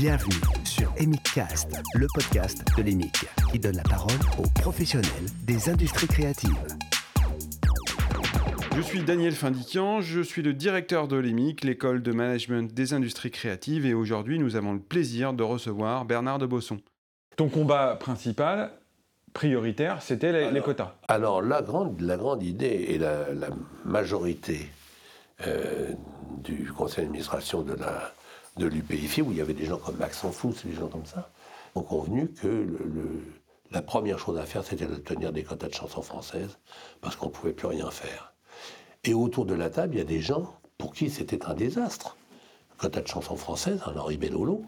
Bienvenue 0.00 0.40
sur 0.62 0.92
Emiccast, 0.96 1.76
le 1.94 2.06
podcast 2.14 2.64
de 2.76 2.84
l'EMIC, 2.84 3.26
qui 3.50 3.58
donne 3.58 3.74
la 3.74 3.82
parole 3.82 4.12
aux 4.38 4.48
professionnels 4.60 5.10
des 5.42 5.68
industries 5.68 6.06
créatives. 6.06 6.54
Je 8.76 8.80
suis 8.80 9.02
Daniel 9.02 9.32
Findiquian, 9.32 10.00
je 10.00 10.20
suis 10.20 10.42
le 10.42 10.52
directeur 10.52 11.08
de 11.08 11.16
l'EMIC, 11.16 11.64
l'école 11.64 12.00
de 12.00 12.12
management 12.12 12.72
des 12.72 12.94
industries 12.94 13.32
créatives, 13.32 13.86
et 13.86 13.92
aujourd'hui 13.92 14.38
nous 14.38 14.54
avons 14.54 14.74
le 14.74 14.78
plaisir 14.78 15.32
de 15.32 15.42
recevoir 15.42 16.04
Bernard 16.04 16.38
de 16.38 16.46
Bosson. 16.46 16.78
Ton 17.34 17.48
combat 17.48 17.96
principal, 17.96 18.70
prioritaire, 19.32 20.00
c'était 20.00 20.52
les, 20.52 20.60
quotas. 20.60 20.94
Alors 21.08 21.42
la 21.42 21.60
grande, 21.60 22.00
la 22.02 22.16
grande 22.16 22.44
idée 22.44 22.86
et 22.90 22.98
la, 22.98 23.26
majorité 23.84 24.70
euh, 25.44 25.90
du 26.44 26.70
conseil 26.72 27.06
d'administration 27.06 27.62
de 27.62 27.74
la 27.74 28.12
de 28.58 28.66
l'UPIFI, 28.66 29.22
où 29.22 29.32
il 29.32 29.38
y 29.38 29.40
avait 29.40 29.54
des 29.54 29.64
gens 29.64 29.78
comme 29.78 29.96
Max 29.96 30.18
Sanfous, 30.18 30.54
des 30.64 30.74
gens 30.74 30.88
comme 30.88 31.06
ça, 31.06 31.30
ont 31.74 31.82
convenu 31.82 32.28
que 32.28 32.66
la 33.70 33.82
première 33.82 34.18
chose 34.18 34.38
à 34.38 34.46
faire, 34.46 34.64
c'était 34.64 34.86
de 34.86 34.96
tenir 34.96 35.32
des 35.32 35.44
quotas 35.44 35.68
de 35.68 35.74
chansons 35.74 36.02
françaises, 36.02 36.58
parce 37.00 37.16
qu'on 37.16 37.26
ne 37.26 37.32
pouvait 37.32 37.52
plus 37.52 37.66
rien 37.66 37.90
faire. 37.90 38.32
Et 39.04 39.14
autour 39.14 39.46
de 39.46 39.54
la 39.54 39.70
table, 39.70 39.94
il 39.94 39.98
y 39.98 40.02
a 40.02 40.04
des 40.04 40.20
gens 40.20 40.54
pour 40.76 40.92
qui 40.92 41.10
c'était 41.10 41.44
un 41.46 41.54
désastre. 41.54 42.16
Quota 42.78 43.00
de 43.00 43.08
chansons 43.08 43.36
françaises, 43.36 43.80
Henri 43.84 44.16
Bellolo. 44.16 44.62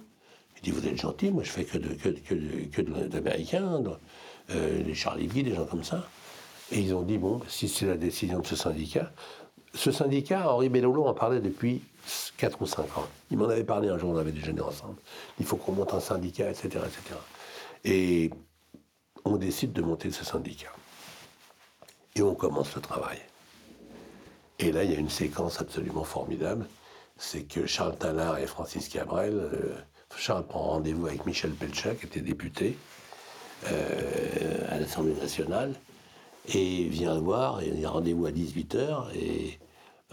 Il 0.56 0.62
dit 0.62 0.70
Vous 0.70 0.86
êtes 0.86 1.00
gentil, 1.00 1.30
moi 1.30 1.42
je 1.44 1.50
fais 1.50 1.64
que 1.64 1.78
de, 1.78 1.94
que, 1.94 2.08
que, 2.08 2.82
de, 2.82 3.14
l'américain, 3.14 3.82
euh, 4.50 4.82
les 4.82 4.94
Charlie 4.94 5.28
Guy, 5.28 5.42
des 5.42 5.54
gens 5.54 5.64
comme 5.64 5.84
ça. 5.84 6.08
Et 6.72 6.80
ils 6.80 6.94
ont 6.94 7.02
dit 7.02 7.18
Bon, 7.18 7.40
si 7.48 7.68
c'est 7.68 7.86
la 7.86 7.96
décision 7.96 8.40
de 8.40 8.46
ce 8.46 8.56
syndicat, 8.56 9.12
ce 9.74 9.92
syndicat, 9.92 10.52
Henri 10.52 10.68
Bellolo 10.68 11.04
en 11.06 11.14
parlait 11.14 11.40
depuis 11.40 11.82
4 12.36 12.62
ou 12.62 12.66
5 12.66 12.98
ans. 12.98 13.08
Il 13.30 13.38
m'en 13.38 13.48
avait 13.48 13.64
parlé 13.64 13.88
un 13.88 13.98
jour, 13.98 14.10
on 14.10 14.16
avait 14.16 14.32
déjeuné 14.32 14.60
ensemble. 14.60 14.96
Il 15.38 15.46
faut 15.46 15.56
qu'on 15.56 15.72
monte 15.72 15.94
un 15.94 16.00
syndicat, 16.00 16.50
etc., 16.50 16.66
etc. 16.66 17.18
Et 17.84 18.30
on 19.24 19.36
décide 19.36 19.72
de 19.72 19.82
monter 19.82 20.10
ce 20.10 20.24
syndicat. 20.24 20.72
Et 22.16 22.22
on 22.22 22.34
commence 22.34 22.74
le 22.74 22.80
travail. 22.80 23.18
Et 24.58 24.72
là, 24.72 24.84
il 24.84 24.92
y 24.92 24.94
a 24.94 24.98
une 24.98 25.10
séquence 25.10 25.60
absolument 25.60 26.04
formidable. 26.04 26.66
C'est 27.16 27.42
que 27.42 27.66
Charles 27.66 27.96
Tallard 27.96 28.38
et 28.38 28.46
Francis 28.46 28.88
Cabrel, 28.88 29.34
euh, 29.34 29.76
Charles 30.16 30.46
prend 30.46 30.60
rendez-vous 30.60 31.06
avec 31.06 31.24
Michel 31.26 31.52
Pelcha, 31.52 31.94
qui 31.94 32.06
était 32.06 32.20
député 32.20 32.76
euh, 33.70 34.66
à 34.68 34.78
l'Assemblée 34.78 35.14
nationale, 35.14 35.74
et 36.54 36.84
vient 36.84 37.14
le 37.14 37.20
voir, 37.20 37.60
et 37.62 37.68
il 37.68 37.80
y 37.80 37.84
a 37.84 37.90
rendez-vous 37.90 38.26
à 38.26 38.30
18h, 38.30 39.14
et 39.14 39.58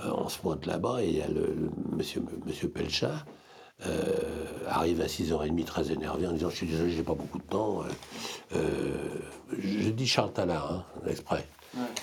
on 0.03 0.30
se 0.30 0.40
pointe 0.40 0.66
là-bas, 0.66 1.03
et 1.03 1.08
il 1.08 1.17
y 1.17 1.22
a 1.22 1.28
le, 1.28 1.70
monsieur, 1.92 2.23
monsieur 2.45 2.70
Pelcha, 2.70 3.26
euh, 3.86 4.16
arrive 4.67 5.02
à 5.02 5.06
6h30 5.06 5.64
très 5.66 5.92
énervé 5.92 6.28
en 6.28 6.31
disant 6.31 6.50
Je 6.50 6.56
suis 6.56 6.67
désolé, 6.67 6.92
j'ai 6.92 7.03
pas 7.03 7.14
beaucoup 7.14 7.38
de 7.38 7.44
temps. 7.44 7.84
je 8.52 9.90
dis 9.90 10.08
Charles 10.08 10.34
Tallard, 10.34 10.72
hein, 10.72 10.86
exprès. 11.08 11.45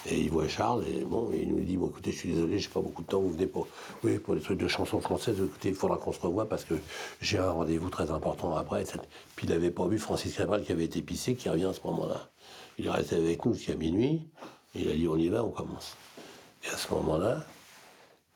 Et 0.06 0.20
il 0.20 0.30
voit 0.30 0.46
Charles, 0.48 0.84
et 0.86 1.04
bon, 1.04 1.30
il 1.32 1.48
nous 1.48 1.60
dit 1.60 1.76
Bon, 1.76 1.88
écoutez, 1.88 2.12
je 2.12 2.18
suis 2.18 2.32
désolé, 2.32 2.58
j'ai 2.58 2.68
pas 2.68 2.80
beaucoup 2.80 3.02
de 3.02 3.08
temps, 3.08 3.20
vous 3.20 3.30
venez 3.30 3.46
pour, 3.46 3.66
oui, 4.02 4.18
pour 4.18 4.34
des 4.34 4.40
trucs 4.40 4.58
de 4.58 4.68
chansons 4.68 5.00
françaises, 5.00 5.36
écoutez, 5.40 5.70
il 5.70 5.74
faudra 5.74 5.96
qu'on 5.96 6.12
se 6.12 6.20
revoie 6.20 6.48
parce 6.48 6.64
que 6.64 6.74
j'ai 7.20 7.38
un 7.38 7.50
rendez-vous 7.50 7.88
très 7.88 8.10
important 8.10 8.54
après. 8.54 8.84
Puis 9.36 9.46
il 9.46 9.50
n'avait 9.50 9.70
pas 9.70 9.86
vu 9.86 9.98
Francis 9.98 10.36
Cabral 10.36 10.62
qui 10.62 10.72
avait 10.72 10.84
été 10.84 11.00
pissé, 11.02 11.34
qui 11.34 11.48
revient 11.48 11.66
à 11.66 11.72
ce 11.72 11.80
moment-là. 11.84 12.28
Il 12.78 12.86
est 12.86 12.90
resté 12.90 13.16
avec 13.16 13.44
nous 13.44 13.54
jusqu'à 13.54 13.74
minuit. 13.74 14.22
Il 14.74 14.88
a 14.88 14.92
dit 14.92 15.08
on 15.08 15.16
y 15.16 15.28
va, 15.28 15.44
on 15.44 15.50
commence. 15.50 15.96
Et 16.64 16.68
à 16.68 16.76
ce 16.76 16.92
moment-là, 16.94 17.44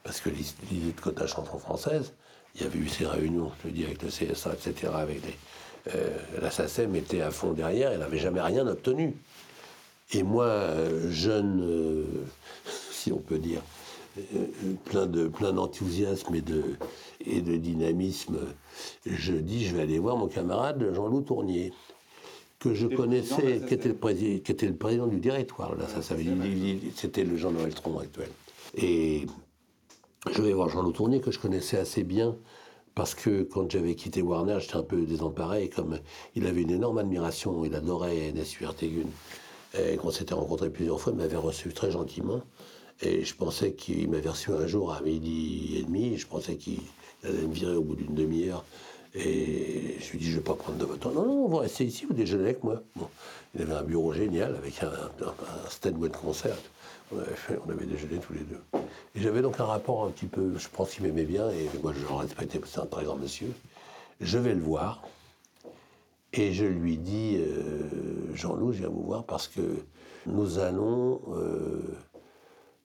parce 0.05 0.21
que 0.21 0.31
l'idée 0.31 0.93
de 0.93 1.01
quota 1.01 1.27
chanson 1.27 1.59
française, 1.59 2.13
il 2.55 2.63
y 2.63 2.65
avait 2.65 2.79
eu 2.79 2.89
ces 2.89 3.07
réunions, 3.07 3.53
je 3.63 3.69
le 3.69 3.75
dis, 3.75 3.85
avec 3.85 4.03
le 4.03 4.09
CSA, 4.09 4.55
etc., 4.55 4.93
avec 4.95 5.25
les, 5.25 5.35
euh, 5.95 6.17
la 6.41 6.51
SACEM 6.51 6.95
était 6.97 7.21
à 7.21 7.31
fond 7.31 7.53
derrière, 7.53 7.93
elle 7.93 8.01
n'avait 8.01 8.19
jamais 8.19 8.41
rien 8.41 8.67
obtenu. 8.67 9.15
Et 10.13 10.23
moi, 10.23 10.47
euh, 10.47 11.11
jeune, 11.11 11.61
euh, 11.63 12.05
si 12.91 13.13
on 13.13 13.19
peut 13.19 13.39
dire, 13.39 13.63
plein 14.87 15.07
de 15.07 15.29
plein 15.29 15.53
d'enthousiasme 15.53 16.35
et 16.35 16.41
de, 16.41 16.65
et 17.25 17.41
de 17.41 17.57
dynamisme, 17.57 18.39
je 19.07 19.33
dis 19.33 19.65
je 19.65 19.77
vais 19.77 19.83
aller 19.83 20.01
voir 20.01 20.17
mon 20.17 20.27
camarade 20.27 20.93
Jean-Loup 20.93 21.21
Tournier 21.21 21.73
que 22.59 22.75
je 22.75 22.89
connaissais, 22.89 23.61
qui 23.69 23.75
était, 23.75 23.89
le 23.89 24.39
qui 24.39 24.51
était 24.51 24.67
le 24.67 24.75
président 24.75 25.07
du 25.07 25.21
directoire. 25.21 25.77
Là, 25.77 25.87
ça, 25.87 26.01
c'était 26.03 27.23
le 27.23 27.37
Jean-Noël 27.37 27.73
Tron 27.73 28.01
actuel. 28.01 28.31
Et 28.75 29.27
je 30.33 30.43
vais 30.43 30.53
voir 30.53 30.69
Jean-Loup 30.69 30.93
Tournier, 30.93 31.21
que 31.21 31.31
je 31.31 31.39
connaissais 31.39 31.79
assez 31.79 32.05
bien, 32.05 32.37
parce 32.95 33.15
que 33.15 33.43
quand 33.43 33.71
j'avais 33.71 33.95
quitté 33.95 34.23
Warner, 34.23 34.59
j'étais 34.61 34.77
un 34.77 34.83
peu 34.83 35.03
désemparé, 35.03 35.69
comme 35.69 35.99
il 36.35 36.47
avait 36.47 36.63
une 36.63 36.71
énorme 36.71 36.99
admiration, 36.99 37.65
il 37.65 37.75
adorait 37.75 38.33
Nessu 38.33 38.65
Ertegun, 38.65 39.09
et 39.79 39.97
qu'on 39.97 40.11
s'était 40.11 40.35
rencontrés 40.35 40.71
plusieurs 40.71 41.01
fois, 41.01 41.13
il 41.13 41.19
m'avait 41.19 41.37
reçu 41.37 41.73
très 41.73 41.91
gentiment. 41.91 42.43
Et 43.01 43.25
je 43.25 43.35
pensais 43.35 43.73
qu'il 43.73 44.11
m'avait 44.11 44.29
reçu 44.29 44.51
un 44.51 44.67
jour 44.67 44.93
à 44.93 45.01
midi 45.01 45.77
et 45.79 45.83
demi, 45.85 46.17
je 46.17 46.27
pensais 46.27 46.57
qu'il 46.57 46.81
allait 47.23 47.47
me 47.47 47.53
virer 47.53 47.77
au 47.77 47.83
bout 47.83 47.95
d'une 47.95 48.15
demi-heure. 48.15 48.65
Et 49.15 49.97
je 50.01 50.13
lui 50.13 50.19
dis, 50.19 50.27
je 50.27 50.33
ne 50.33 50.37
vais 50.37 50.45
pas 50.45 50.55
prendre 50.55 50.79
de 50.79 50.85
votre 50.85 51.01
temps. 51.01 51.13
Non, 51.13 51.25
non, 51.25 51.45
on 51.45 51.49
va 51.49 51.61
rester 51.61 51.85
ici, 51.85 52.05
vous 52.07 52.15
déjeunez 52.15 52.43
avec 52.43 52.65
moi. 52.65 52.83
Il 53.55 53.63
avait 53.63 53.75
un 53.75 53.83
bureau 53.83 54.13
génial 54.13 54.57
avec 54.57 54.83
un, 54.83 54.89
un, 54.89 55.89
un 55.89 55.91
de 55.91 56.17
concert. 56.17 56.57
On 57.13 57.19
avait, 57.19 57.35
fait, 57.35 57.59
on 57.67 57.73
déjeuné 57.73 58.19
tous 58.19 58.35
les 58.35 58.41
deux. 58.41 58.61
J'avais 59.15 59.41
donc 59.41 59.59
un 59.61 59.65
rapport 59.65 60.05
un 60.05 60.11
petit 60.11 60.27
peu, 60.27 60.57
je 60.59 60.69
pense 60.69 60.91
qu'il 60.91 61.05
m'aimait 61.05 61.25
bien, 61.25 61.49
et 61.51 61.69
moi 61.83 61.93
je 61.95 62.01
le 62.01 62.13
respectais, 62.13 62.61
c'est 62.67 62.81
un 62.81 62.87
très 62.87 63.05
grand 63.05 63.17
monsieur. 63.17 63.51
Je 64.21 64.39
vais 64.39 64.55
le 64.55 64.61
voir, 64.61 65.03
et 66.33 66.53
je 66.53 66.67
lui 66.67 66.99
dis, 66.99 67.37
euh, 67.39 68.35
Jean-Loup, 68.35 68.73
je 68.73 68.81
viens 68.81 68.89
vous 68.89 69.03
voir 69.03 69.25
parce 69.25 69.49
que 69.49 69.83
nous 70.27 70.59
allons 70.59 71.23
euh, 71.33 71.81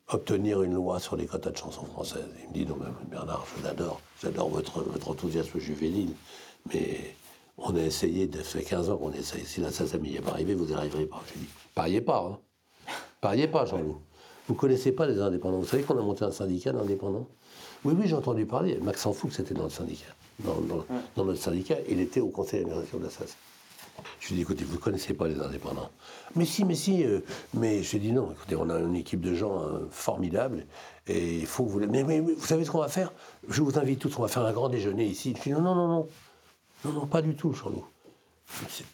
obtenir 0.08 0.64
une 0.64 0.74
loi 0.74 1.00
sur 1.00 1.18
les 1.18 1.26
quotas 1.26 1.52
de 1.52 1.58
chansons 1.58 1.86
françaises. 1.86 2.30
Il 2.44 2.50
me 2.50 2.54
dit, 2.54 2.66
non, 2.66 2.78
mais 2.80 2.88
Bernard, 3.10 3.46
je 3.58 3.64
l'adore, 3.64 4.00
j'adore 4.22 4.50
votre, 4.50 4.82
votre 4.84 5.10
enthousiasme 5.10 5.60
juvénile, 5.60 6.14
mais 6.74 7.16
on 7.58 7.76
a 7.76 7.82
essayé, 7.82 8.30
ça 8.34 8.44
fait 8.44 8.64
15 8.64 8.90
ans 8.90 8.98
qu'on 8.98 9.12
essaye. 9.12 9.46
Si 9.46 9.62
ça, 9.62 9.86
ça 9.86 9.98
m'y 9.98 10.16
est 10.16 10.22
pas 10.22 10.32
arrivé, 10.32 10.56
vous 10.56 10.66
n'y 10.66 10.74
arriverez 10.74 11.06
pas. 11.06 11.22
Je 11.28 11.34
lui 11.34 11.42
dis, 11.42 11.54
pariez 11.76 12.02
pas, 12.02 12.26
hein. 12.26 12.40
Pariez 13.20 13.48
pas, 13.48 13.66
Jean-Loup. 13.66 14.02
Vous 14.48 14.56
connaissez 14.56 14.92
pas 14.92 15.06
les 15.08 15.20
indépendants. 15.20 15.60
Vous 15.60 15.66
savez 15.66 15.84
qu'on 15.84 15.98
a 15.98 16.02
monté 16.02 16.26
un 16.26 16.32
syndicat 16.32 16.72
d'indépendants 16.72 17.28
Oui, 17.86 17.94
oui, 17.98 18.08
j'ai 18.08 18.16
entendu 18.16 18.46
parler. 18.46 18.78
Max 18.82 19.04
que 19.04 19.34
c'était 19.34 19.54
dans 19.54 19.64
le 19.64 19.70
syndicat. 19.70 20.14
Dans, 20.40 20.56
dans, 21.16 21.26
notre 21.26 21.42
syndicat, 21.42 21.76
il 21.90 22.00
était 22.00 22.20
au 22.20 22.28
conseil 22.28 22.62
d'administration 22.62 23.00
de 23.00 23.04
la 23.04 23.10
SAS. 23.10 23.38
Je 24.20 24.28
lui 24.30 24.34
ai 24.34 24.38
dit, 24.38 24.42
écoutez, 24.42 24.64
vous 24.64 24.76
ne 24.76 24.80
connaissez 24.80 25.14
pas 25.14 25.28
les 25.28 25.40
indépendants. 25.40 25.90
Mais 26.36 26.46
si, 26.46 26.66
mais 26.66 26.76
si. 26.76 27.06
Euh, 27.06 27.20
mais 27.54 27.84
je 27.84 27.92
lui 27.92 27.98
ai 27.98 28.00
dit, 28.00 28.12
non, 28.12 28.32
écoutez, 28.32 28.56
on 28.56 28.70
a 28.70 28.80
une 28.80 28.96
équipe 28.96 29.22
de 29.22 29.34
gens 29.34 29.62
euh, 29.62 29.88
formidables 29.92 30.66
et 31.08 31.40
il 31.40 31.46
faut 31.46 31.66
que 31.66 31.70
vous... 31.70 31.80
Mais, 31.80 32.04
mais, 32.04 32.20
vous 32.20 32.46
savez 32.46 32.66
ce 32.66 32.72
qu'on 32.72 32.80
va 32.80 32.88
faire? 32.88 33.14
Je 33.48 33.62
vous 33.62 33.78
invite 33.78 34.00
tous, 34.00 34.18
on 34.18 34.24
va 34.24 34.28
faire 34.28 34.46
un 34.46 34.52
grand 34.52 34.70
déjeuner 34.70 35.06
ici. 35.06 35.34
Je 35.38 35.44
lui 35.44 35.52
ai 35.52 35.54
dit, 35.54 35.62
non, 35.62 35.62
non, 35.62 35.76
non, 35.76 35.88
non. 35.88 36.08
Non, 36.86 36.92
non, 36.92 37.06
pas 37.06 37.22
du 37.22 37.36
tout, 37.36 37.54
Jean-Loup. 37.54 37.86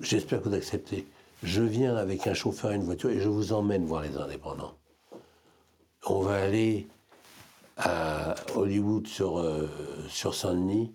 J'espère 0.02 0.42
que 0.42 0.50
vous 0.50 0.56
acceptez. 0.56 1.08
Je 1.42 1.62
viens 1.62 1.96
avec 1.96 2.28
un 2.28 2.34
chauffeur 2.34 2.72
et 2.72 2.76
une 2.76 2.84
voiture 2.84 3.10
et 3.10 3.20
je 3.20 3.30
vous 3.30 3.54
emmène 3.54 3.86
voir 3.86 4.04
les 4.04 4.18
indépendants. 4.18 4.74
On 6.06 6.22
va 6.22 6.36
aller 6.36 6.88
à 7.78 8.36
Hollywood 8.56 9.08
sur, 9.08 9.40
euh, 9.40 9.70
sur 10.10 10.34
Saint-Denis, 10.34 10.92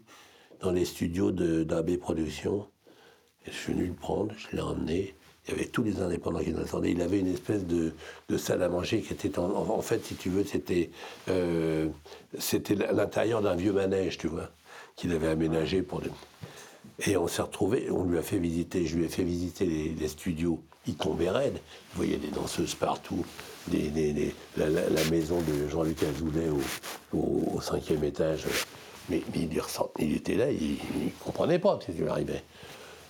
dans 0.61 0.71
les 0.71 0.85
studios 0.85 1.31
d'AB 1.31 1.97
Productions. 1.97 2.67
Je 3.47 3.53
suis 3.53 3.73
venu 3.73 3.87
le 3.87 3.95
prendre, 3.95 4.35
je 4.37 4.57
l'ai 4.57 4.63
emmené. 4.63 5.15
Il 5.47 5.53
y 5.53 5.55
avait 5.55 5.67
tous 5.67 5.83
les 5.83 6.01
indépendants 6.01 6.41
qui 6.41 6.53
nous 6.53 6.61
attendaient. 6.61 6.93
Il 6.93 7.03
avait 7.03 7.21
une 7.21 7.33
espèce 7.33 7.67
de, 7.67 7.93
salle 8.39 8.63
à 8.63 8.69
manger 8.69 9.03
qui 9.03 9.13
était 9.13 9.39
en, 9.39 9.83
fait, 9.83 10.05
si 10.05 10.15
tu 10.15 10.31
veux, 10.31 10.45
c'était 10.45 10.91
euh, 11.29 11.89
c'était 12.39 12.75
l'intérieur 12.75 13.43
d'un 13.43 13.55
vieux 13.55 13.73
manège, 13.73 14.17
tu 14.17 14.29
vois, 14.29 14.51
qu'il 14.97 15.13
avait 15.13 15.29
aménagé 15.29 15.83
pour. 15.83 16.01
Et 17.07 17.17
on 17.17 17.29
s'est 17.29 17.43
retrouvés, 17.43 17.91
on 17.91 18.05
lui 18.05 18.17
a 18.17 18.23
fait 18.23 18.39
visiter, 18.39 18.87
je 18.87 18.97
lui 18.97 19.05
ai 19.05 19.09
fait 19.09 19.25
visiter 19.25 19.67
les, 19.67 20.09
studios. 20.09 20.63
Il 20.87 20.97
tombait 20.97 21.31
raide. 21.31 21.55
Vous 21.93 21.97
voyez 21.97 22.17
des 22.17 22.29
danseuses 22.29 22.75
partout, 22.75 23.25
des, 23.69 24.35
la, 24.57 25.05
maison 25.11 25.41
de 25.41 25.69
Jean-Luc 25.69 26.03
Azoulay 26.03 26.49
au, 27.13 27.61
cinquième 27.61 28.05
étage. 28.05 28.45
Mais, 29.09 29.23
il, 29.35 29.51
il, 29.99 30.17
était 30.17 30.37
là, 30.37 30.51
il 30.51 30.73
ne 30.73 31.11
comprenait 31.23 31.59
pas 31.59 31.79
ce 31.81 31.93
qui 31.93 31.99
lui 31.99 32.09
arrivait. 32.09 32.43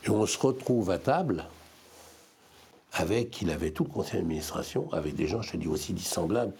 Et 0.04 0.10
on 0.10 0.26
se 0.26 0.38
retrouve 0.38 0.90
à 0.90 0.98
table 0.98 1.44
avec, 2.92 3.42
il 3.42 3.50
avait 3.50 3.70
tout 3.70 3.84
le 3.84 3.90
conseil 3.90 4.20
d'administration, 4.20 4.88
avec 4.92 5.14
des 5.14 5.26
gens, 5.26 5.42
je 5.42 5.52
te 5.52 5.56
dis, 5.56 5.68
aussi 5.68 5.92
dissemblables. 5.92 6.52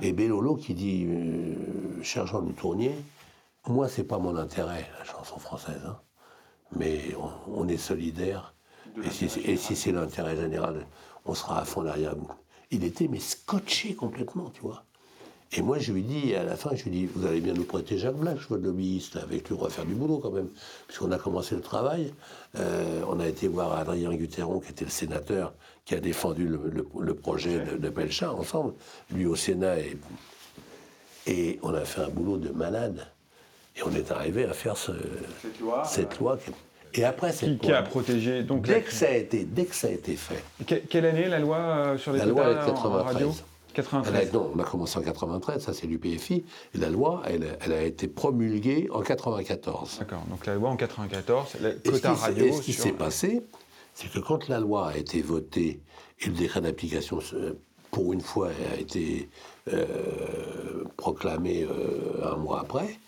Et 0.00 0.12
Bellolo 0.12 0.56
qui 0.56 0.74
dit, 0.74 1.06
euh, 1.06 2.02
cher 2.02 2.26
Jean 2.26 2.42
Tournier, 2.52 2.94
moi, 3.66 3.88
c'est 3.88 4.04
pas 4.04 4.18
mon 4.18 4.36
intérêt, 4.36 4.88
la 4.98 5.04
chanson 5.04 5.38
française. 5.38 5.82
Hein 5.86 5.98
mais 6.76 7.14
on, 7.48 7.68
est 7.68 7.76
solidaire. 7.76 8.54
Et 9.04 9.10
si, 9.56 9.76
c'est 9.76 9.92
l'intérêt 9.92 10.36
général, 10.36 10.86
on 11.24 11.34
sera 11.34 11.60
à 11.60 11.64
fond 11.64 11.82
derrière 11.82 12.16
vous. 12.16 12.30
Il 12.72 12.84
était 12.84 13.06
mais 13.06 13.20
scotché 13.20 13.94
complètement, 13.94 14.50
tu 14.50 14.62
vois. 14.62 14.82
Et 15.54 15.60
moi, 15.60 15.78
je 15.78 15.92
lui 15.92 16.02
dis, 16.02 16.34
à 16.34 16.44
la 16.44 16.56
fin, 16.56 16.74
je 16.74 16.84
lui 16.84 16.90
dis, 16.90 17.06
vous 17.06 17.26
allez 17.26 17.40
bien 17.40 17.52
nous 17.52 17.64
prêter 17.64 17.98
Jacques 17.98 18.16
Black, 18.16 18.38
votre 18.48 18.64
lobbyiste, 18.64 19.16
avec 19.16 19.50
lui, 19.50 19.56
on 19.58 19.62
va 19.62 19.68
faire 19.68 19.84
du 19.84 19.94
boulot 19.94 20.16
quand 20.18 20.30
même. 20.30 20.48
Puisqu'on 20.86 21.12
a 21.12 21.18
commencé 21.18 21.54
le 21.54 21.60
travail, 21.60 22.14
euh, 22.58 23.02
on 23.06 23.20
a 23.20 23.28
été 23.28 23.48
voir 23.48 23.74
Adrien 23.74 24.14
Guteron, 24.14 24.60
qui 24.60 24.70
était 24.70 24.86
le 24.86 24.90
sénateur, 24.90 25.52
qui 25.84 25.94
a 25.94 26.00
défendu 26.00 26.48
le, 26.48 27.14
projet 27.14 27.58
de, 27.58 27.76
de 27.76 27.88
Belchat 27.90 28.32
ensemble, 28.32 28.72
lui 29.10 29.26
au 29.26 29.36
Sénat, 29.36 29.78
et, 29.80 29.98
et 31.26 31.58
on 31.62 31.74
a 31.74 31.84
fait 31.84 32.00
un 32.00 32.08
boulot 32.08 32.38
de 32.38 32.48
malade. 32.48 33.06
Et 33.76 33.82
on 33.82 33.90
est 33.94 34.10
arrivé 34.10 34.46
à 34.46 34.54
faire 34.54 34.78
ce, 34.78 34.92
cette 35.84 36.18
loi. 36.18 36.38
Et 36.94 37.04
après 37.04 37.32
cette 37.32 37.58
qui, 37.58 37.66
qui 37.66 37.72
a 37.72 37.82
protégé 37.82 38.42
donc 38.42 38.66
dès 38.66 38.82
que 38.82 38.92
ça 38.92 39.06
a 39.06 39.12
été 39.12 39.44
dès 39.44 39.64
que 39.64 39.74
ça 39.74 39.88
a 39.88 39.90
été 39.90 40.16
fait. 40.16 40.42
quelle 40.88 41.06
année 41.06 41.28
la 41.28 41.38
loi 41.38 41.56
euh, 41.58 41.98
sur 41.98 42.12
les 42.12 42.18
la 42.18 42.26
loi 42.26 42.50
est 42.50 42.66
93. 42.66 43.44
93. 43.74 44.32
non, 44.32 44.52
on 44.54 44.58
a 44.58 44.64
commencé 44.64 44.98
en 44.98 45.02
93, 45.02 45.62
ça 45.62 45.72
c'est 45.72 45.86
l'UPFI. 45.86 46.44
Et 46.74 46.78
la 46.78 46.90
loi, 46.90 47.22
elle, 47.26 47.56
elle, 47.64 47.72
a 47.72 47.82
été 47.82 48.06
promulguée 48.06 48.88
en 48.92 49.00
94. 49.00 49.98
D'accord, 50.00 50.24
donc 50.28 50.44
la 50.46 50.56
loi 50.56 50.68
en 50.68 50.76
94, 50.76 51.56
la 51.60 51.70
quota 51.70 52.12
radio. 52.12 52.44
Et 52.44 52.52
ce 52.52 52.60
qui 52.60 52.72
s'est 52.74 52.92
passé, 52.92 53.42
c'est 53.94 54.10
que 54.10 54.18
quand 54.18 54.48
la 54.48 54.60
loi 54.60 54.88
a 54.88 54.96
été 54.96 55.22
votée 55.22 55.80
et 56.20 56.26
le 56.26 56.32
décret 56.32 56.60
d'application, 56.60 57.20
pour 57.90 58.12
une 58.12 58.20
fois, 58.20 58.50
a 58.72 58.80
été 58.80 59.28
euh, 59.72 60.84
proclamé 60.96 61.64
euh, 61.64 62.32
un 62.32 62.36
mois 62.36 62.60
après, 62.60 62.98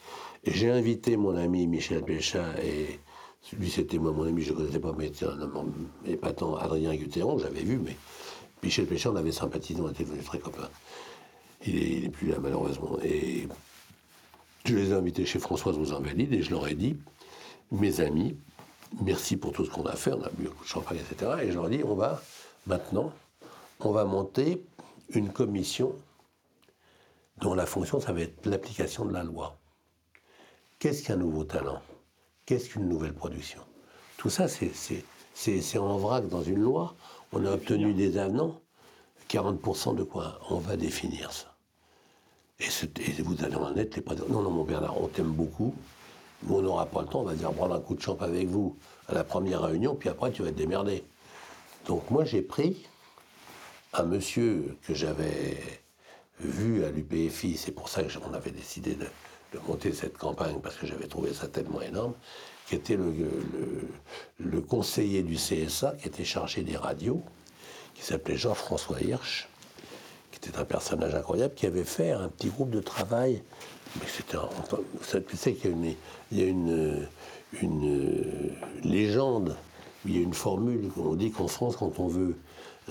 j'ai 0.47 0.71
invité 0.71 1.17
mon 1.17 1.37
ami 1.37 1.67
Michel 1.67 2.03
Péchat 2.03 2.45
et 2.63 3.01
lui 3.53 3.71
c'était 3.71 3.99
moi 3.99 4.13
mon 4.13 4.25
ami, 4.25 4.43
je 4.43 4.53
ne 4.53 4.57
connaissais 4.57 4.81
pas, 4.81 4.95
mais 4.97 5.09
c'était 5.13 5.27
un 5.27 5.41
homme 5.41 5.73
épatant, 6.07 6.57
Adrien 6.57 6.95
Guteron, 6.95 7.39
j'avais 7.39 7.63
vu, 7.63 7.79
mais 7.79 7.97
Michel 8.63 8.87
Péchat, 8.87 9.11
on 9.11 9.17
avait 9.17 9.33
sympathisé, 9.33 9.81
on 9.81 9.91
était 9.91 10.05
devenus 10.05 10.25
très 10.25 10.39
copains. 10.39 10.71
Il 11.67 12.03
n'est 12.03 12.09
plus 12.09 12.29
là 12.29 12.37
malheureusement. 12.41 12.99
Et 13.03 13.47
je 14.65 14.75
les 14.75 14.91
ai 14.91 14.93
invités 14.95 15.27
chez 15.27 15.39
Françoise 15.39 15.79
aux 15.79 15.93
Invalides 15.93 16.33
et 16.33 16.43
je 16.43 16.51
leur 16.51 16.67
ai 16.67 16.75
dit, 16.75 16.97
mes 17.71 18.01
amis, 18.01 18.37
merci 19.03 19.37
pour 19.37 19.53
tout 19.53 19.65
ce 19.65 19.71
qu'on 19.71 19.85
a 19.85 19.97
fait, 19.97 20.13
on 20.13 20.23
a 20.23 20.31
bu 20.31 20.47
un 20.47 20.51
de 20.51 20.67
champagne, 20.67 20.99
etc. 20.99 21.33
Et 21.43 21.49
je 21.49 21.55
leur 21.55 21.67
ai 21.67 21.77
dit, 21.77 21.85
on 21.85 21.95
va 21.95 22.23
maintenant, 22.67 23.13
on 23.81 23.93
va 23.93 24.05
monter 24.05 24.65
une 25.11 25.31
commission 25.31 25.95
dont 27.39 27.55
la 27.55 27.67
fonction, 27.67 28.01
ça 28.01 28.13
va 28.13 28.23
être 28.23 28.47
l'application 28.47 29.05
de 29.05 29.13
la 29.13 29.25
loi. 29.25 29.59
Qu'est-ce 30.79 31.03
qu'un 31.03 31.17
nouveau 31.17 31.45
talent? 31.45 31.83
Qu'est-ce 32.47 32.71
qu'une 32.71 32.89
nouvelle 32.89 33.15
production? 33.15 33.61
Tout 34.17 34.31
ça, 34.31 34.47
c'est 34.49 35.79
en 35.79 35.97
vrac 35.99 36.29
dans 36.29 36.43
une 36.43 36.61
loi. 36.61 36.95
On 37.33 37.45
a 37.47 37.53
obtenu 37.53 37.95
des 37.95 38.19
avenants. 38.19 38.61
40% 39.31 39.97
de 39.97 40.03
quoi? 40.03 40.39
On 40.51 40.59
va 40.59 40.77
définir 40.77 41.33
ça. 41.33 41.57
Et, 42.61 42.69
vous 43.23 43.43
allez 43.43 43.57
en 43.57 43.75
être 43.77 43.97
les 43.97 44.03
présidents. 44.03 44.29
Non, 44.29 44.43
non, 44.43 44.51
mon 44.51 44.65
Bernard, 44.65 45.01
on 45.01 45.09
t'aime 45.09 45.33
beaucoup. 45.33 45.75
Mais 46.43 46.55
on 46.55 46.63
n'aura 46.63 46.87
pas 46.87 47.03
le 47.03 47.09
temps, 47.09 47.21
on 47.21 47.25
va 47.25 47.35
dire 47.35 47.53
prendre 47.53 47.75
un 47.75 47.81
coup 47.81 47.95
de 47.95 48.03
champ 48.03 48.17
avec 48.21 48.49
vous 48.49 48.77
à 49.09 49.15
la 49.15 49.25
première 49.25 49.63
réunion, 49.63 49.95
puis 49.95 50.09
après 50.09 50.31
tu 50.31 50.43
vas 50.43 50.51
te 50.51 50.57
démerder. 50.57 51.05
Donc 51.87 52.11
moi 52.11 52.25
j'ai 52.25 52.43
pris 52.43 52.87
un 53.95 54.03
monsieur 54.03 54.77
que 54.87 54.93
j'avais 54.95 55.57
vu 56.41 56.85
à 56.85 56.91
l'UPFI, 56.91 57.57
c'est 57.57 57.73
pour 57.73 57.89
ça 57.89 58.03
qu'on 58.03 58.35
avait 58.35 58.51
décidé 58.51 58.95
de, 58.95 59.07
de 59.55 59.69
monter 59.69 59.93
cette 59.93 60.19
campagne 60.19 60.57
parce 60.63 60.77
que 60.77 60.87
j'avais 60.87 61.07
trouvé 61.07 61.33
ça 61.33 61.49
tellement 61.49 61.81
énorme, 61.81 62.15
qui 62.69 62.75
était 62.75 62.97
le, 62.97 63.13
le, 64.39 64.61
conseiller 64.61 65.23
du 65.23 65.37
CSA, 65.37 65.95
qui 66.01 66.09
était 66.09 66.25
chargé 66.25 66.63
des 66.63 66.77
radios, 66.77 67.23
qui 67.95 68.03
s'appelait 68.03 68.37
Jean-François 68.37 69.01
Hirsch, 69.01 69.49
qui 70.31 70.39
était 70.39 70.59
un 70.59 70.65
personnage 70.65 71.15
incroyable, 71.15 71.55
qui 71.55 71.67
avait 71.67 71.85
fait 71.85 72.11
un 72.11 72.29
petit 72.29 72.49
groupe 72.49 72.71
de 72.71 72.81
travail. 72.81 73.43
Mais 74.01 74.07
c'était 74.09 74.39
tu 75.27 75.37
sais 75.37 75.55
qu'il 75.55 75.97
y 76.33 76.43
a 76.43 76.47
une, 76.47 77.07
légende, 78.83 79.57
il 80.05 80.17
y 80.17 80.19
a 80.19 80.23
une 80.23 80.35
formule, 80.35 80.91
on 80.97 81.15
dit 81.15 81.31
qu'en 81.31 81.47
France, 81.47 81.77
quand 81.77 82.01
on 82.01 82.09
veut 82.09 82.37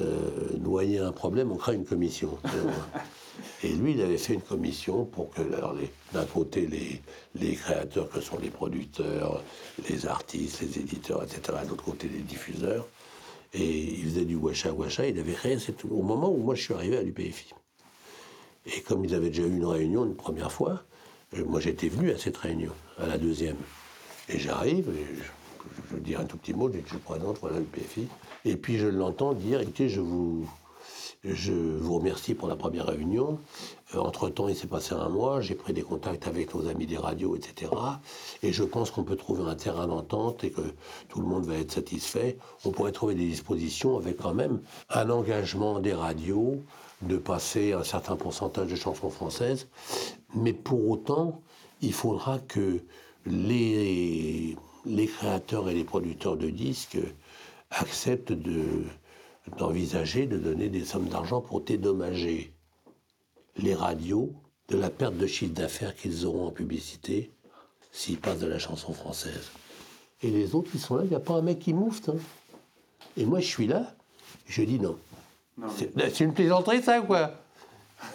euh, 0.02 0.58
noyer 0.60 1.00
un 1.00 1.12
problème, 1.12 1.52
on 1.52 1.58
crée 1.58 1.76
une 1.76 1.86
commission. 1.86 2.38
Et 3.64 3.70
lui, 3.70 3.94
il 3.94 4.02
avait 4.02 4.18
fait 4.18 4.34
une 4.34 4.42
commission 4.42 5.06
pour 5.06 5.30
que, 5.32 5.42
d'un 6.14 6.26
côté, 6.26 6.68
les, 7.36 7.56
créateurs 7.56 8.10
que 8.10 8.22
sont 8.22 8.38
les 8.38 8.50
producteurs, 8.50 9.44
les 9.90 10.06
artistes, 10.06 10.62
les 10.62 10.80
éditeurs, 10.80 11.24
etc., 11.24 11.60
de 11.64 11.70
l'autre 11.70 11.84
côté, 11.84 12.08
les 12.10 12.20
diffuseurs, 12.20 12.88
et 13.54 14.00
il 14.00 14.04
faisait 14.06 14.26
du 14.26 14.36
washa 14.36 14.74
washa, 14.74 15.08
il 15.08 15.20
avait 15.20 15.34
créé, 15.34 15.60
c'est 15.60 15.86
au 15.86 16.02
moment 16.02 16.32
où 16.32 16.38
moi 16.38 16.56
je 16.56 16.64
suis 16.64 16.74
arrivé 16.74 16.98
à 16.98 17.04
l'UPFI. 17.04 17.54
Et 18.66 18.82
comme 18.82 19.06
ils 19.06 19.14
avaient 19.14 19.30
déjà 19.30 19.44
eu 19.44 19.56
une 19.56 19.66
réunion 19.66 20.06
une 20.06 20.16
première 20.16 20.52
fois, 20.52 20.84
euh, 21.38 21.46
moi 21.46 21.60
j'étais 21.60 21.88
venu 21.88 22.12
à 22.12 22.18
cette 22.18 22.38
réunion, 22.38 22.72
à 22.98 23.06
la 23.06 23.18
deuxième. 23.20 23.58
Et 24.30 24.40
j'arrive, 24.40 24.90
et 24.90 25.16
je, 25.16 25.96
je, 25.96 25.98
dis 25.98 26.16
un 26.16 26.26
tout 26.26 26.38
petit 26.38 26.54
mot, 26.54 26.72
je, 26.72 26.80
je 26.86 26.98
présente, 26.98 27.38
voilà 27.42 27.60
l'UPFI. 27.60 28.08
Et 28.46 28.56
puis 28.56 28.80
je 28.80 28.88
l'entends 28.88 29.34
dire, 29.34 29.62
écoutez, 29.62 29.88
je 29.88 30.02
vous, 30.02 30.50
je 31.24 31.54
vous 31.54 31.96
remercie 31.96 32.34
pour 32.34 32.48
la 32.48 32.56
première 32.56 32.88
réunion. 32.88 33.40
Euh, 33.96 34.00
entre-temps, 34.00 34.50
il 34.50 34.56
s'est 34.56 34.68
passé 34.68 34.94
un 34.94 35.08
mois, 35.10 35.40
j'ai 35.40 35.56
pris 35.56 35.74
des 35.74 35.82
contacts 35.82 36.28
avec 36.28 36.54
nos 36.54 36.68
amis 36.68 36.86
des 36.86 36.98
radios, 36.98 37.36
etc. 37.36 37.72
Et 38.42 38.52
je 38.52 38.64
pense 38.64 38.92
qu'on 38.92 39.04
peut 39.04 39.16
trouver 39.16 39.44
un 39.44 39.56
terrain 39.56 39.88
d'entente 39.88 40.44
et 40.44 40.52
que 40.52 40.62
tout 41.08 41.22
le 41.22 41.28
monde 41.28 41.46
va 41.46 41.56
être 41.56 41.72
satisfait. 41.72 42.38
On 42.66 42.72
pourrait 42.72 42.92
trouver 42.92 43.16
des 43.16 43.26
dispositions 43.26 43.98
avec 43.98 44.18
quand 44.18 44.34
même 44.34 44.62
un 44.90 45.10
engagement 45.10 45.80
des 45.80 45.94
radios 45.94 46.62
de 47.02 47.18
passer 47.18 47.74
un 47.74 47.84
certain 47.84 48.16
pourcentage 48.16 48.70
de 48.70 48.76
chansons 48.76 49.10
françaises. 49.10 49.68
Mais 50.36 50.54
pour 50.54 50.90
autant, 50.90 51.42
il 51.82 51.94
faudra 51.94 52.40
que 52.40 52.82
les, 53.26 54.58
les 54.86 55.08
créateurs 55.08 55.70
et 55.70 55.74
les 55.74 55.84
producteurs 55.84 56.36
de 56.36 56.50
disques 56.50 57.00
acceptent 57.72 58.34
de 58.34 58.84
d'envisager 59.58 60.26
de 60.26 60.38
donner 60.38 60.70
des 60.70 60.86
sommes 60.86 61.08
d'argent 61.08 61.42
pour 61.42 61.62
dédommager 61.62 62.54
les 63.58 63.76
radios 63.76 64.34
de 64.70 64.78
la 64.78 64.90
perte 64.90 65.18
de 65.18 65.28
chiffre 65.28 65.54
d'affaires 65.54 65.96
qu'ils 65.96 66.26
auront 66.26 66.48
en 66.48 66.52
publicité 66.52 67.32
s'ils 67.92 68.20
passent 68.20 68.40
de 68.40 68.48
la 68.48 68.60
chanson 68.60 68.94
française. 68.94 69.52
Et 70.22 70.32
les 70.32 70.56
autres, 70.56 70.72
ils 70.74 70.80
sont 70.80 70.96
là, 70.96 71.04
il 71.04 71.10
n'y 71.10 71.16
a 71.16 71.20
pas 71.20 71.34
un 71.34 71.42
mec 71.42 71.60
qui 71.60 71.74
moufte. 71.74 72.10
Hein. 72.10 72.16
Et 73.18 73.26
moi, 73.26 73.40
je 73.40 73.48
suis 73.48 73.68
là, 73.68 73.94
je 74.48 74.64
dis 74.64 74.80
non. 74.80 74.98
C'est 75.78 76.22
une 76.22 76.34
plaisanterie, 76.34 76.82
ça, 76.82 77.02
quoi? 77.02 77.32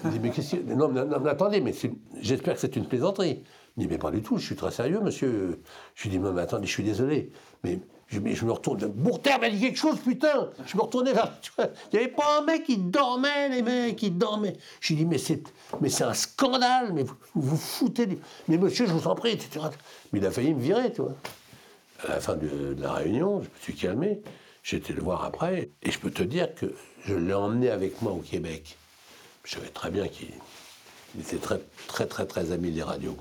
Dis, 0.04 0.18
mais 0.18 0.30
qu'est-ce 0.30 0.56
que... 0.56 0.74
Non, 0.74 0.88
non, 0.88 1.26
attendez, 1.26 1.60
mais 1.60 1.72
j'espère 2.20 2.54
que 2.54 2.60
c'est 2.60 2.74
une 2.76 2.86
plaisanterie. 2.86 3.44
Je 3.76 3.82
dis, 3.82 3.88
mais 3.88 3.98
pas 3.98 4.10
du 4.10 4.22
tout, 4.22 4.38
je 4.38 4.44
suis 4.44 4.56
très 4.56 4.72
sérieux, 4.72 5.00
monsieur. 5.00 5.62
Je 5.94 6.02
lui 6.04 6.10
dis, 6.10 6.18
mais 6.18 6.40
attendez, 6.40 6.66
je 6.66 6.72
suis 6.72 6.82
désolé. 6.82 7.30
Mais 7.62 7.78
je, 8.08 8.20
me 8.20 8.52
retourne. 8.52 8.86
Bourter 8.86 9.38
m'a 9.38 9.50
dit 9.50 9.60
quelque 9.60 9.78
chose, 9.78 9.98
putain 9.98 10.50
Je 10.66 10.76
me 10.76 10.82
retournais 10.82 11.12
vers. 11.12 11.30
Il 11.58 11.68
n'y 11.92 11.98
avait 11.98 12.12
pas 12.12 12.38
un 12.38 12.42
mec 12.42 12.64
qui 12.64 12.78
dormait, 12.78 13.50
les 13.50 13.62
mecs, 13.62 13.96
qui 13.96 14.10
dormaient. 14.10 14.56
Je 14.80 14.94
lui 14.94 15.00
dis, 15.00 15.06
mais 15.06 15.18
c'est, 15.18 15.42
mais 15.80 15.90
c'est 15.90 16.04
un 16.04 16.14
scandale, 16.14 16.92
mais 16.94 17.02
vous 17.02 17.16
vous 17.34 17.56
foutez. 17.56 18.08
Mais 18.48 18.56
monsieur, 18.56 18.86
je 18.86 18.92
vous 18.92 19.06
en 19.06 19.14
prie, 19.14 19.32
etc. 19.32 19.66
Mais 20.12 20.20
il 20.20 20.26
a 20.26 20.30
failli 20.30 20.54
me 20.54 20.60
virer, 20.60 20.90
tu 20.92 21.02
vois. 21.02 21.14
À 22.06 22.08
la 22.08 22.20
fin 22.20 22.36
de, 22.36 22.76
la 22.78 22.92
réunion, 22.94 23.42
je 23.42 23.48
me 23.48 23.60
suis 23.60 23.74
calmé. 23.74 24.22
J'étais 24.62 24.94
le 24.94 25.02
voir 25.02 25.24
après. 25.24 25.70
Et 25.82 25.90
je 25.90 25.98
peux 25.98 26.10
te 26.10 26.22
dire 26.22 26.54
que 26.54 26.74
je 27.04 27.14
l'ai 27.14 27.34
emmené 27.34 27.68
avec 27.68 28.00
moi 28.00 28.12
au 28.12 28.20
Québec. 28.20 28.78
Je 29.44 29.54
savais 29.54 29.68
très 29.68 29.90
bien 29.90 30.08
qu'il 30.08 30.28
était 31.20 31.36
très, 31.36 31.60
très, 31.88 32.06
très, 32.06 32.26
très 32.26 32.52
ami 32.52 32.70
des 32.70 32.82
radios. 32.82 33.16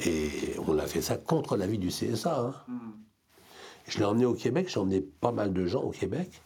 Et 0.00 0.56
on 0.66 0.78
a 0.78 0.86
fait 0.86 1.02
ça 1.02 1.16
contre 1.16 1.56
l'avis 1.56 1.78
du 1.78 1.88
CSA. 1.88 2.38
Hein. 2.38 2.54
Hmm. 2.68 3.03
Je 3.86 3.98
l'ai 3.98 4.04
emmené 4.04 4.24
au 4.24 4.34
Québec, 4.34 4.68
j'ai 4.70 4.80
emmené 4.80 5.00
pas 5.00 5.32
mal 5.32 5.52
de 5.52 5.66
gens 5.66 5.82
au 5.82 5.90
Québec 5.90 6.42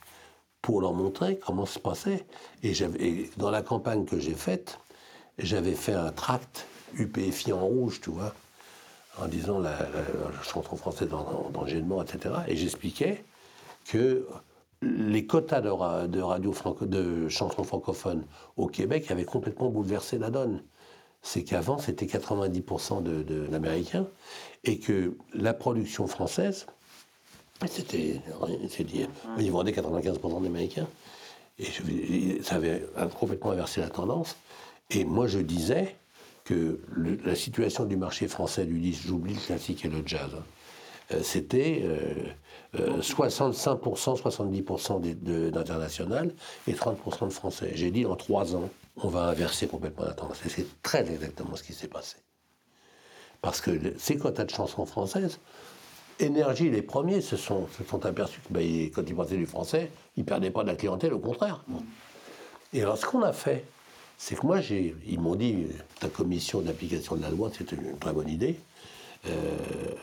pour 0.62 0.80
leur 0.80 0.92
montrer 0.92 1.38
comment 1.38 1.66
se 1.66 1.78
passait. 1.78 2.26
Et, 2.62 2.72
dans 3.36 3.50
la 3.50 3.62
campagne 3.62 4.04
que 4.04 4.18
j'ai 4.18 4.34
faite, 4.34 4.80
j'avais 5.38 5.74
fait 5.74 5.94
un 5.94 6.10
tract 6.10 6.66
UPFI 6.94 7.52
en 7.52 7.64
rouge, 7.64 8.00
tu 8.00 8.10
vois, 8.10 8.34
en 9.20 9.28
disant 9.28 9.60
la, 9.60 9.78
chanson 10.42 10.76
française 10.76 11.08
dans, 11.08 11.50
dans, 11.50 12.02
etc. 12.02 12.34
Et 12.48 12.56
j'expliquais 12.56 13.24
que 13.84 14.26
les 14.82 15.26
quotas 15.26 15.60
de, 15.60 16.06
de 16.06 16.20
radio 16.20 16.54
de 16.82 17.28
chansons 17.28 17.64
francophones 17.64 18.24
au 18.56 18.66
Québec 18.66 19.10
avaient 19.10 19.24
complètement 19.24 19.70
bouleversé 19.70 20.18
la 20.18 20.30
donne. 20.30 20.62
C'est 21.22 21.42
qu'avant, 21.42 21.78
c'était 21.78 22.06
90% 22.06 23.02
de, 23.02 23.22
de 23.22 23.46
l'américain, 23.50 24.06
et 24.64 24.78
que 24.78 25.16
la 25.34 25.52
production 25.52 26.06
française 26.06 26.66
c'était. 27.66 28.20
Ils 29.38 29.50
vendaient 29.50 29.72
95% 29.72 30.42
d'Américains. 30.42 30.88
Et 31.58 32.40
ça 32.42 32.56
avait 32.56 32.84
complètement 33.18 33.50
inversé 33.50 33.80
la 33.80 33.88
tendance. 33.88 34.36
Et 34.90 35.04
moi, 35.04 35.26
je 35.26 35.40
disais 35.40 35.96
que 36.44 36.80
la 37.24 37.34
situation 37.34 37.84
du 37.84 37.96
marché 37.96 38.28
français 38.28 38.64
du 38.64 38.78
disque, 38.78 39.02
j'oublie 39.06 39.34
le 39.34 39.40
classique 39.40 39.84
et 39.84 39.88
le 39.88 40.02
jazz, 40.06 40.30
hein, 40.34 40.44
euh, 41.12 41.20
c'était 41.22 41.84
65%, 42.74 44.20
70% 44.20 45.50
d'international 45.50 46.34
et 46.66 46.74
30% 46.74 47.28
de 47.28 47.32
français. 47.32 47.72
J'ai 47.74 47.90
dit 47.90 48.06
en 48.06 48.14
trois 48.14 48.54
ans, 48.54 48.70
on 48.96 49.08
va 49.08 49.24
inverser 49.24 49.66
complètement 49.66 50.04
la 50.04 50.12
tendance. 50.12 50.44
Et 50.44 50.48
c'est 50.48 50.66
très 50.82 51.00
exactement 51.10 51.56
ce 51.56 51.62
qui 51.62 51.72
s'est 51.72 51.88
passé. 51.88 52.16
Parce 53.40 53.60
que 53.60 53.70
ces 53.98 54.16
quotas 54.16 54.44
de 54.44 54.50
chansons 54.50 54.84
françaises, 54.84 55.38
Énergie, 56.20 56.70
les 56.70 56.82
premiers 56.82 57.20
se 57.20 57.36
sont, 57.36 57.68
se 57.68 57.84
sont 57.84 58.04
aperçus 58.04 58.40
que 58.40 58.52
ben, 58.52 58.90
quand 58.90 59.02
ils 59.06 59.14
passaient 59.14 59.36
du 59.36 59.46
français, 59.46 59.90
ils 60.16 60.20
ne 60.20 60.24
perdaient 60.24 60.50
pas 60.50 60.62
de 60.62 60.68
la 60.68 60.76
clientèle, 60.76 61.14
au 61.14 61.20
contraire. 61.20 61.64
Et 62.72 62.82
alors, 62.82 62.98
ce 62.98 63.06
qu'on 63.06 63.22
a 63.22 63.32
fait, 63.32 63.64
c'est 64.16 64.34
que 64.34 64.44
moi, 64.44 64.60
ils 64.60 65.20
m'ont 65.20 65.36
dit, 65.36 65.66
ta 66.00 66.08
commission 66.08 66.60
d'application 66.60 67.16
de 67.16 67.22
la 67.22 67.30
loi, 67.30 67.50
c'était 67.56 67.76
une 67.76 67.96
très 67.98 68.12
bonne 68.12 68.28
idée. 68.28 68.58
Euh, 69.26 69.56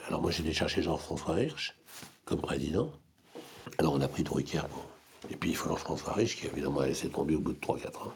alors, 0.07 0.21
moi, 0.21 0.31
j'ai 0.31 0.41
été 0.41 0.53
chercher 0.53 0.81
Jean-François 0.81 1.41
Hirsch 1.41 1.75
comme 2.23 2.39
président. 2.39 2.91
Alors, 3.77 3.93
on 3.93 4.01
a 4.01 4.07
pris 4.07 4.23
Drucker. 4.23 4.61
Et 5.29 5.35
puis, 5.35 5.49
il 5.49 5.55
faut 5.55 5.69
Jean-François 5.69 6.21
Hirsch, 6.21 6.37
qui 6.37 6.47
évidemment 6.47 6.79
a 6.79 6.87
laissé 6.87 7.09
tomber 7.09 7.35
au 7.35 7.41
bout 7.41 7.53
de 7.53 7.59
3-4 7.59 8.07
ans. 8.07 8.13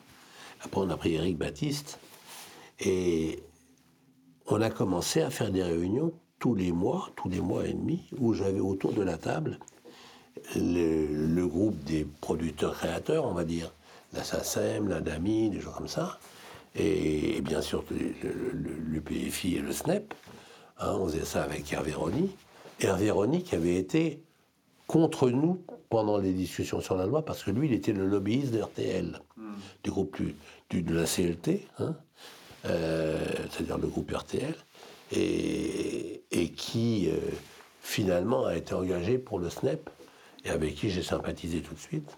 Après, 0.62 0.82
on 0.82 0.90
a 0.90 0.96
pris 0.96 1.16
Éric 1.16 1.38
Baptiste. 1.38 2.00
Et 2.80 3.44
on 4.48 4.62
a 4.62 4.70
commencé 4.70 5.22
à 5.22 5.30
faire 5.30 5.52
des 5.52 5.64
réunions 5.64 6.14
tous 6.40 6.56
les 6.56 6.72
mois, 6.72 7.10
tous 7.16 7.30
les 7.30 7.42
mois 7.42 7.68
et 7.68 7.74
demi, 7.74 8.08
où 8.18 8.34
j'avais 8.34 8.60
autour 8.60 8.94
de 8.94 9.04
la 9.04 9.18
table 9.18 9.60
le, 10.56 11.46
groupe 11.46 11.84
des 11.84 12.08
producteurs-créateurs, 12.22 13.26
on 13.26 13.34
va 13.34 13.44
dire, 13.44 13.74
la 14.14 14.24
SACEM, 14.24 14.88
la 14.88 15.02
DAMI, 15.02 15.50
des 15.50 15.60
gens 15.60 15.72
comme 15.72 15.88
ça, 15.88 16.20
et, 16.76 17.42
bien 17.42 17.62
sûr 17.62 17.84
l'UPFI 17.92 19.56
et 19.56 19.60
le 19.60 19.72
SNEP. 19.72 20.14
Hein, 20.80 20.96
on 21.00 21.08
faisait 21.08 21.26
ça 21.26 21.44
avec 21.44 21.72
Hervé 21.72 21.94
Rony. 21.94 22.30
Hervé 22.80 23.12
Rony 23.12 23.44
qui 23.44 23.56
avait 23.56 23.76
été 23.76 24.24
contre 24.88 25.30
nous 25.30 25.62
pendant 25.90 26.18
les 26.18 26.34
discussions 26.34 26.82
sur 26.82 26.96
la 26.96 27.06
loi, 27.06 27.26
parce 27.26 27.44
que 27.44 27.52
lui, 27.52 27.68
il 27.68 27.74
était 27.74 27.94
le 27.94 28.08
lobbyiste 28.08 28.52
de 28.52 28.62
RTL, 28.62 29.20
hmm. 29.38 29.54
du 29.84 29.92
groupe 29.92 30.18
du, 30.70 30.82
de 30.82 30.96
la 30.96 31.06
CLT, 31.06 31.68
hein, 31.80 31.96
euh, 32.66 33.18
c'est-à-dire 33.52 33.78
le 33.78 33.88
groupe 33.88 34.12
RTL 34.12 34.56
et, 35.12 36.22
qui 36.56 37.10
euh, 37.10 37.18
finalement 37.82 38.46
a 38.46 38.56
été 38.56 38.74
engagé 38.74 39.18
pour 39.18 39.40
le 39.40 39.50
SNEP 39.50 39.90
et 40.46 40.50
avec 40.50 40.76
qui 40.76 40.90
j'ai 40.90 41.04
sympathisé 41.04 41.62
tout 41.62 41.74
de 41.74 41.80
suite. 41.80 42.18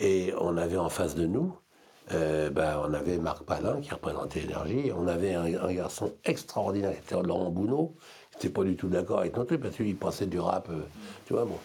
Et 0.00 0.32
on 0.40 0.56
avait 0.56 0.76
en 0.76 0.88
face 0.88 1.14
de 1.14 1.26
nous, 1.26 1.54
euh, 2.12 2.50
ben, 2.50 2.80
on 2.84 2.94
avait 2.94 3.18
Marc 3.18 3.42
Palin 3.44 3.80
qui 3.80 3.92
représentait 3.92 4.40
Énergie, 4.40 4.90
on 4.96 5.06
avait 5.08 5.34
un, 5.34 5.72
garçon 5.72 6.12
extraordinaire 6.24 6.92
qui 6.92 6.98
était 6.98 7.22
Laurent 7.22 7.50
Bounot, 7.50 7.94
qui 8.30 8.36
n'était 8.36 8.48
pas 8.50 8.64
du 8.64 8.76
tout 8.76 8.88
d'accord 8.88 9.20
avec 9.20 9.36
notre 9.36 9.48
truc 9.48 9.60
parce 9.60 9.76
qu'il 9.76 9.96
pensait 9.96 10.26
du 10.26 10.38
rap, 10.38 10.68
euh, 10.70 10.82
tu 11.26 11.34
vois, 11.34 11.44
bon. 11.44 11.58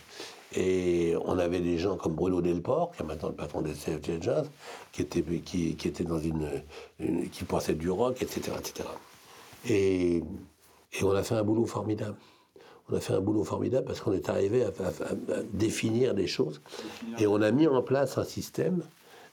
Et 0.56 1.16
on 1.26 1.40
avait 1.40 1.62
des 1.62 1.80
gens 1.80 1.98
comme 1.98 2.14
Bruno 2.14 2.42
Delport, 2.42 2.92
qui 2.96 3.02
est 3.02 3.06
maintenant 3.06 3.30
le 3.30 3.36
patron 3.36 3.62
des 3.62 3.74
CFT 3.74 4.22
Jazz, 4.22 4.52
qui 4.92 5.02
était, 5.02 5.24
qui, 5.24 5.70
était 5.72 6.04
dans 6.04 6.20
une, 6.20 6.48
qui 7.32 7.44
pensait 7.44 7.74
du 7.74 7.90
rock, 7.90 8.22
etc., 8.22 8.52
etc. 8.60 8.88
Et 9.68 10.24
et 11.00 11.04
on 11.04 11.12
a 11.12 11.24
fait 11.24 11.36
un 11.36 11.44
boulot 11.44 11.66
formidable. 11.66 12.18
On 12.90 12.96
a 12.96 13.00
fait 13.00 13.14
un 13.14 13.22
boulot 13.22 13.44
formidable 13.44 13.86
parce 13.86 14.02
qu'on 14.02 14.14
est 14.14 14.30
arrivé 14.30 14.64
à, 14.64 14.72
définir 15.54 16.14
des 16.14 16.28
choses. 16.28 16.62
Et 17.18 17.28
on 17.28 17.42
a 17.42 17.52
mis 17.52 17.68
en 17.68 17.82
place 17.82 18.18
un 18.18 18.26
système 18.26 18.84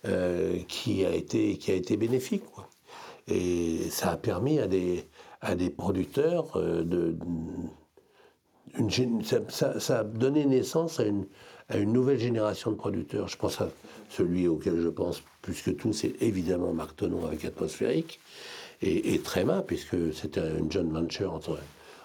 euh, 0.06 0.58
qui, 0.68 1.04
a 1.04 1.14
été, 1.14 1.56
qui 1.56 1.72
a 1.72 1.74
été 1.74 1.96
bénéfique. 1.96 2.44
Et 3.26 3.90
ça 3.90 4.12
a 4.12 4.16
permis 4.16 4.60
à 4.60 4.66
des, 4.66 5.04
à 5.40 5.54
des 5.54 5.70
producteurs 5.70 6.56
euh, 6.56 6.84
de. 6.84 7.16
Ça, 9.50 9.98
a 9.98 10.04
donné 10.04 10.44
naissance 10.44 11.00
à 11.00 11.04
une, 11.04 11.26
à 11.68 11.76
une 11.76 11.92
nouvelle 11.92 12.20
génération 12.20 12.70
de 12.70 12.76
producteurs. 12.76 13.26
Je 13.26 13.36
pense 13.36 13.60
à 13.60 13.68
celui 14.08 14.46
auquel 14.46 14.80
je 14.80 14.88
pense 14.88 15.22
plus 15.42 15.60
que 15.60 15.72
tout, 15.72 15.92
c'est 15.92 16.14
évidemment 16.20 16.72
Marc 16.72 16.96
Tenon 16.96 17.26
avec 17.26 17.44
Atmosphérique 17.44 18.20
et, 18.82 19.14
et 19.14 19.18
Tréma, 19.20 19.62
puisque 19.62 20.12
c'était 20.14 20.58
une 20.58 20.70
joint 20.70 20.84
venture 20.84 21.32
entre, 21.32 21.58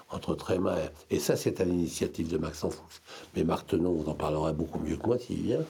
entre 0.10 0.36
Tréma 0.36 0.77
et, 1.10 1.15
et 1.15 1.20
ça, 1.20 1.36
c'est 1.36 1.62
à 1.62 1.65
l'initiative 1.65 2.27
de 2.29 2.38
Max 2.38 2.62
Fuchs. 2.62 3.01
Mais 3.36 3.44
Marc 3.44 3.67
Tenon, 3.67 3.94
vous 3.94 4.10
en 4.10 4.15
parlera 4.15 4.53
beaucoup 4.53 4.79
mieux 4.79 4.98
que 4.98 5.08
moi 5.08 5.17
s'il 5.17 5.41
vient. 5.41 5.65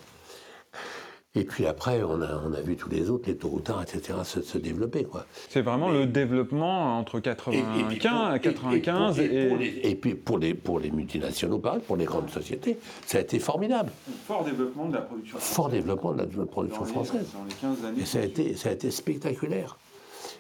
Et 1.38 1.44
puis 1.44 1.66
après, 1.66 2.02
on 2.02 2.22
a, 2.22 2.42
on 2.46 2.54
a 2.54 2.62
vu 2.62 2.78
tous 2.78 2.90
les 2.90 3.10
autres, 3.10 3.26
les 3.28 3.36
Touroutards, 3.36 3.84
etc., 3.84 4.20
se, 4.24 4.42
se 4.42 4.58
développer. 4.58 5.04
Quoi. 5.04 5.26
C'est 5.50 5.62
vraiment 5.62 5.90
le 5.90 6.06
développement 6.06 6.98
entre 6.98 7.20
95 7.20 7.94
et, 7.94 8.40
95 8.40 9.20
et, 9.20 9.90
et, 9.90 9.96
puis 9.96 10.16
pour 10.16 10.38
les, 10.38 10.54
pour 10.54 10.80
les 10.80 10.92
multinationaux, 10.92 11.60
pareil, 11.60 11.82
pour 11.86 11.98
les 11.98 12.06
grandes 12.06 12.30
sociétés, 12.30 12.80
ça 13.06 13.18
a 13.18 13.22
été 13.22 13.40
formidable. 13.40 13.92
Fort 14.26 14.46
développement 14.46 14.88
de 14.88 14.94
la 14.94 15.02
production 15.02 15.38
française. 15.38 15.56
Fort 15.56 15.70
développement 15.70 16.14
de 16.14 16.20
la, 16.20 16.46
production 16.46 16.86
française. 16.86 17.28
Dans 17.34 17.44
les 17.44 17.76
15 17.76 17.86
années. 17.86 18.02
Et 18.02 18.06
ça 18.06 18.20
a, 18.20 18.22
été, 18.22 18.56
ça 18.56 18.70
a 18.70 18.72
été 18.72 18.90
spectaculaire. 18.90 19.78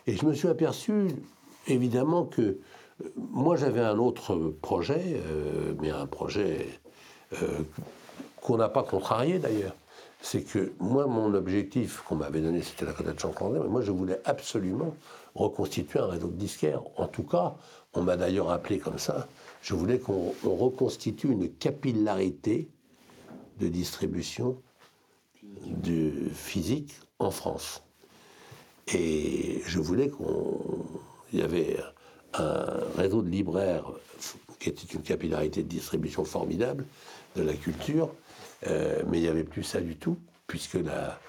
Et 0.08 0.16
je 0.16 0.26
me 0.26 0.34
suis 0.34 0.48
aperçu, 0.48 1.08
évidemment, 1.68 2.26
que 2.26 2.42
euh, 2.42 3.10
moi 3.18 3.56
j'avais 3.56 3.82
un 3.82 3.98
autre 3.98 4.36
projet, 4.62 5.02
euh, 5.16 5.74
mais 5.82 5.90
un 5.90 6.06
projet 6.06 6.68
euh, 7.42 7.60
qu'on 8.42 8.58
n'a 8.58 8.70
pas 8.70 8.84
contrarié 8.84 9.40
d'ailleurs. 9.40 9.76
C'est 10.22 10.44
que 10.44 10.74
moi, 10.80 11.06
mon 11.08 11.34
objectif 11.34 12.02
qu'on 12.02 12.16
m'avait 12.16 12.42
donné, 12.42 12.62
c'était 12.62 12.86
la 12.86 12.94
de 12.94 13.20
champion 13.20 13.50
mais 13.50 13.60
moi 13.60 13.82
je 13.82 13.92
voulais 13.92 14.20
absolument 14.26 14.96
reconstituer 15.36 16.00
un 16.00 16.08
réseau 16.08 16.28
de 16.28 16.38
disquaires. 16.38 16.82
En 16.98 17.08
tout 17.08 17.24
cas, 17.24 17.56
on 17.94 18.02
m'a 18.02 18.18
d'ailleurs 18.18 18.50
appelé 18.50 18.80
comme 18.80 18.98
ça. 18.98 19.28
Je 19.62 19.76
voulais 19.76 20.00
qu'on 20.00 20.34
reconstitue 20.44 21.32
une 21.32 21.50
capillarité 21.50 22.70
de 23.60 23.68
distribution 23.68 24.58
de 25.66 26.12
physique 26.34 26.96
en 27.20 27.32
France. 27.32 27.85
Et 28.94 29.62
je 29.66 29.80
voulais 29.80 30.10
qu'il 30.10 31.40
y 31.40 31.42
avait 31.42 31.78
un 32.34 32.66
réseau 32.98 33.22
de 33.22 33.30
libraires 33.30 33.92
qui 34.60 34.70
était 34.70 34.94
une 34.94 35.02
capillarité 35.02 35.64
de 35.64 35.68
distribution 35.68 36.24
formidable 36.24 36.86
de 37.36 37.44
la 37.44 37.54
culture, 37.54 38.10
euh, 38.68 39.02
mais 39.08 39.20
il 39.20 39.22
n'y 39.22 39.28
avait 39.28 39.44
plus 39.44 39.64
ça 39.64 39.82
du 39.82 39.96
tout, 39.96 40.18
puisque 40.48 40.76
la, 40.76 41.20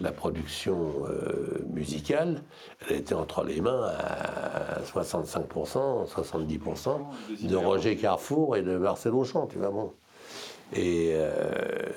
la 0.00 0.12
production 0.12 1.06
euh, 1.08 1.64
musicale, 1.72 2.42
elle 2.88 2.96
était 2.96 3.14
entre 3.14 3.44
les 3.44 3.60
mains 3.60 3.90
à 3.98 4.80
65%, 4.82 6.08
70% 6.08 7.48
de 7.48 7.56
Roger 7.56 7.96
Carrefour 7.96 8.56
et 8.56 8.62
de 8.62 8.76
Marcel 8.76 9.14
Auchan, 9.14 9.46
tu 9.46 9.58
vois, 9.58 9.70
bon 9.70 9.92
et 10.72 11.10
euh, 11.14 11.92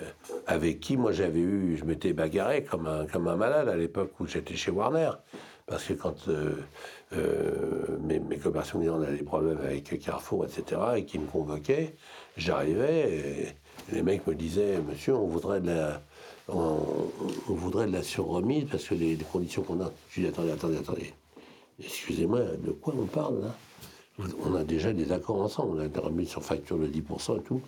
avec 0.46 0.80
qui 0.80 0.98
moi 0.98 1.12
j'avais 1.12 1.40
eu, 1.40 1.78
je 1.78 1.86
m'étais 1.86 2.14
bagarré 2.14 2.64
comme 2.64 2.88
un, 2.88 3.06
comme 3.06 3.28
un 3.28 3.36
malade 3.36 3.70
à 3.70 3.76
l'époque 3.76 4.12
où 4.20 4.28
j'étais 4.28 4.56
chez 4.56 4.72
Warner. 4.72 5.12
Parce 5.66 5.84
que 5.84 5.94
quand 5.94 6.30
euh, 6.30 6.54
euh, 7.14 7.98
mes, 8.02 8.20
mes 8.20 8.38
commerciaux 8.38 8.80
on 8.80 9.02
avait 9.02 9.18
des 9.18 9.24
problèmes 9.24 9.60
avec 9.62 10.00
Carrefour, 10.00 10.46
etc., 10.46 10.82
et 10.96 11.06
qui 11.06 11.20
me 11.20 11.28
convoquaient, 11.28 11.96
j'arrivais 12.38 13.12
et 13.12 13.48
les 13.94 14.02
mecs 14.02 14.26
me 14.28 14.36
disaient 14.36 14.80
Monsieur, 14.80 15.16
on 15.16 15.28
voudrait 15.28 15.60
de 15.60 15.68
la, 15.68 16.02
on, 16.48 16.78
voudrait 17.48 17.88
de 17.88 17.92
la 17.92 18.04
surremise 18.04 18.66
parce 18.70 18.86
que 18.86 18.96
les, 18.96 19.18
conditions 19.18 19.62
qu'on 19.64 19.82
a. 19.82 19.92
Je 20.10 20.22
dis 20.22 20.28
Attendez, 20.28 20.52
attendez, 20.52 20.78
attendez. 20.78 21.14
Excusez-moi, 21.80 22.40
de 22.64 22.72
quoi 22.72 22.94
on 22.98 23.06
parle 23.06 23.42
là? 23.42 23.56
On 24.44 24.56
a 24.56 24.64
déjà 24.64 24.94
des 24.94 25.12
accords 25.12 25.42
ensemble, 25.42 25.78
on 25.78 25.80
a 25.80 25.88
des 25.88 26.00
remises 26.00 26.30
sur 26.30 26.44
facture 26.44 26.80
de 26.80 26.88
10% 26.88 27.40
et 27.40 27.44
tout 27.44 27.62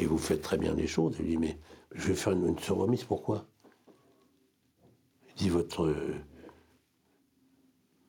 et 0.00 0.06
vous 0.06 0.18
faites 0.18 0.42
très 0.42 0.56
bien 0.56 0.74
les 0.74 0.86
choses. 0.86 1.16
Il 1.20 1.26
dit, 1.26 1.36
mais 1.36 1.58
je 1.92 2.08
vais 2.08 2.14
faire 2.14 2.32
une, 2.32 2.46
une 2.46 2.74
remise, 2.74 3.04
pourquoi? 3.04 3.44
Il 5.28 5.34
dit, 5.34 5.48
votre... 5.50 5.84
Euh, 5.84 6.14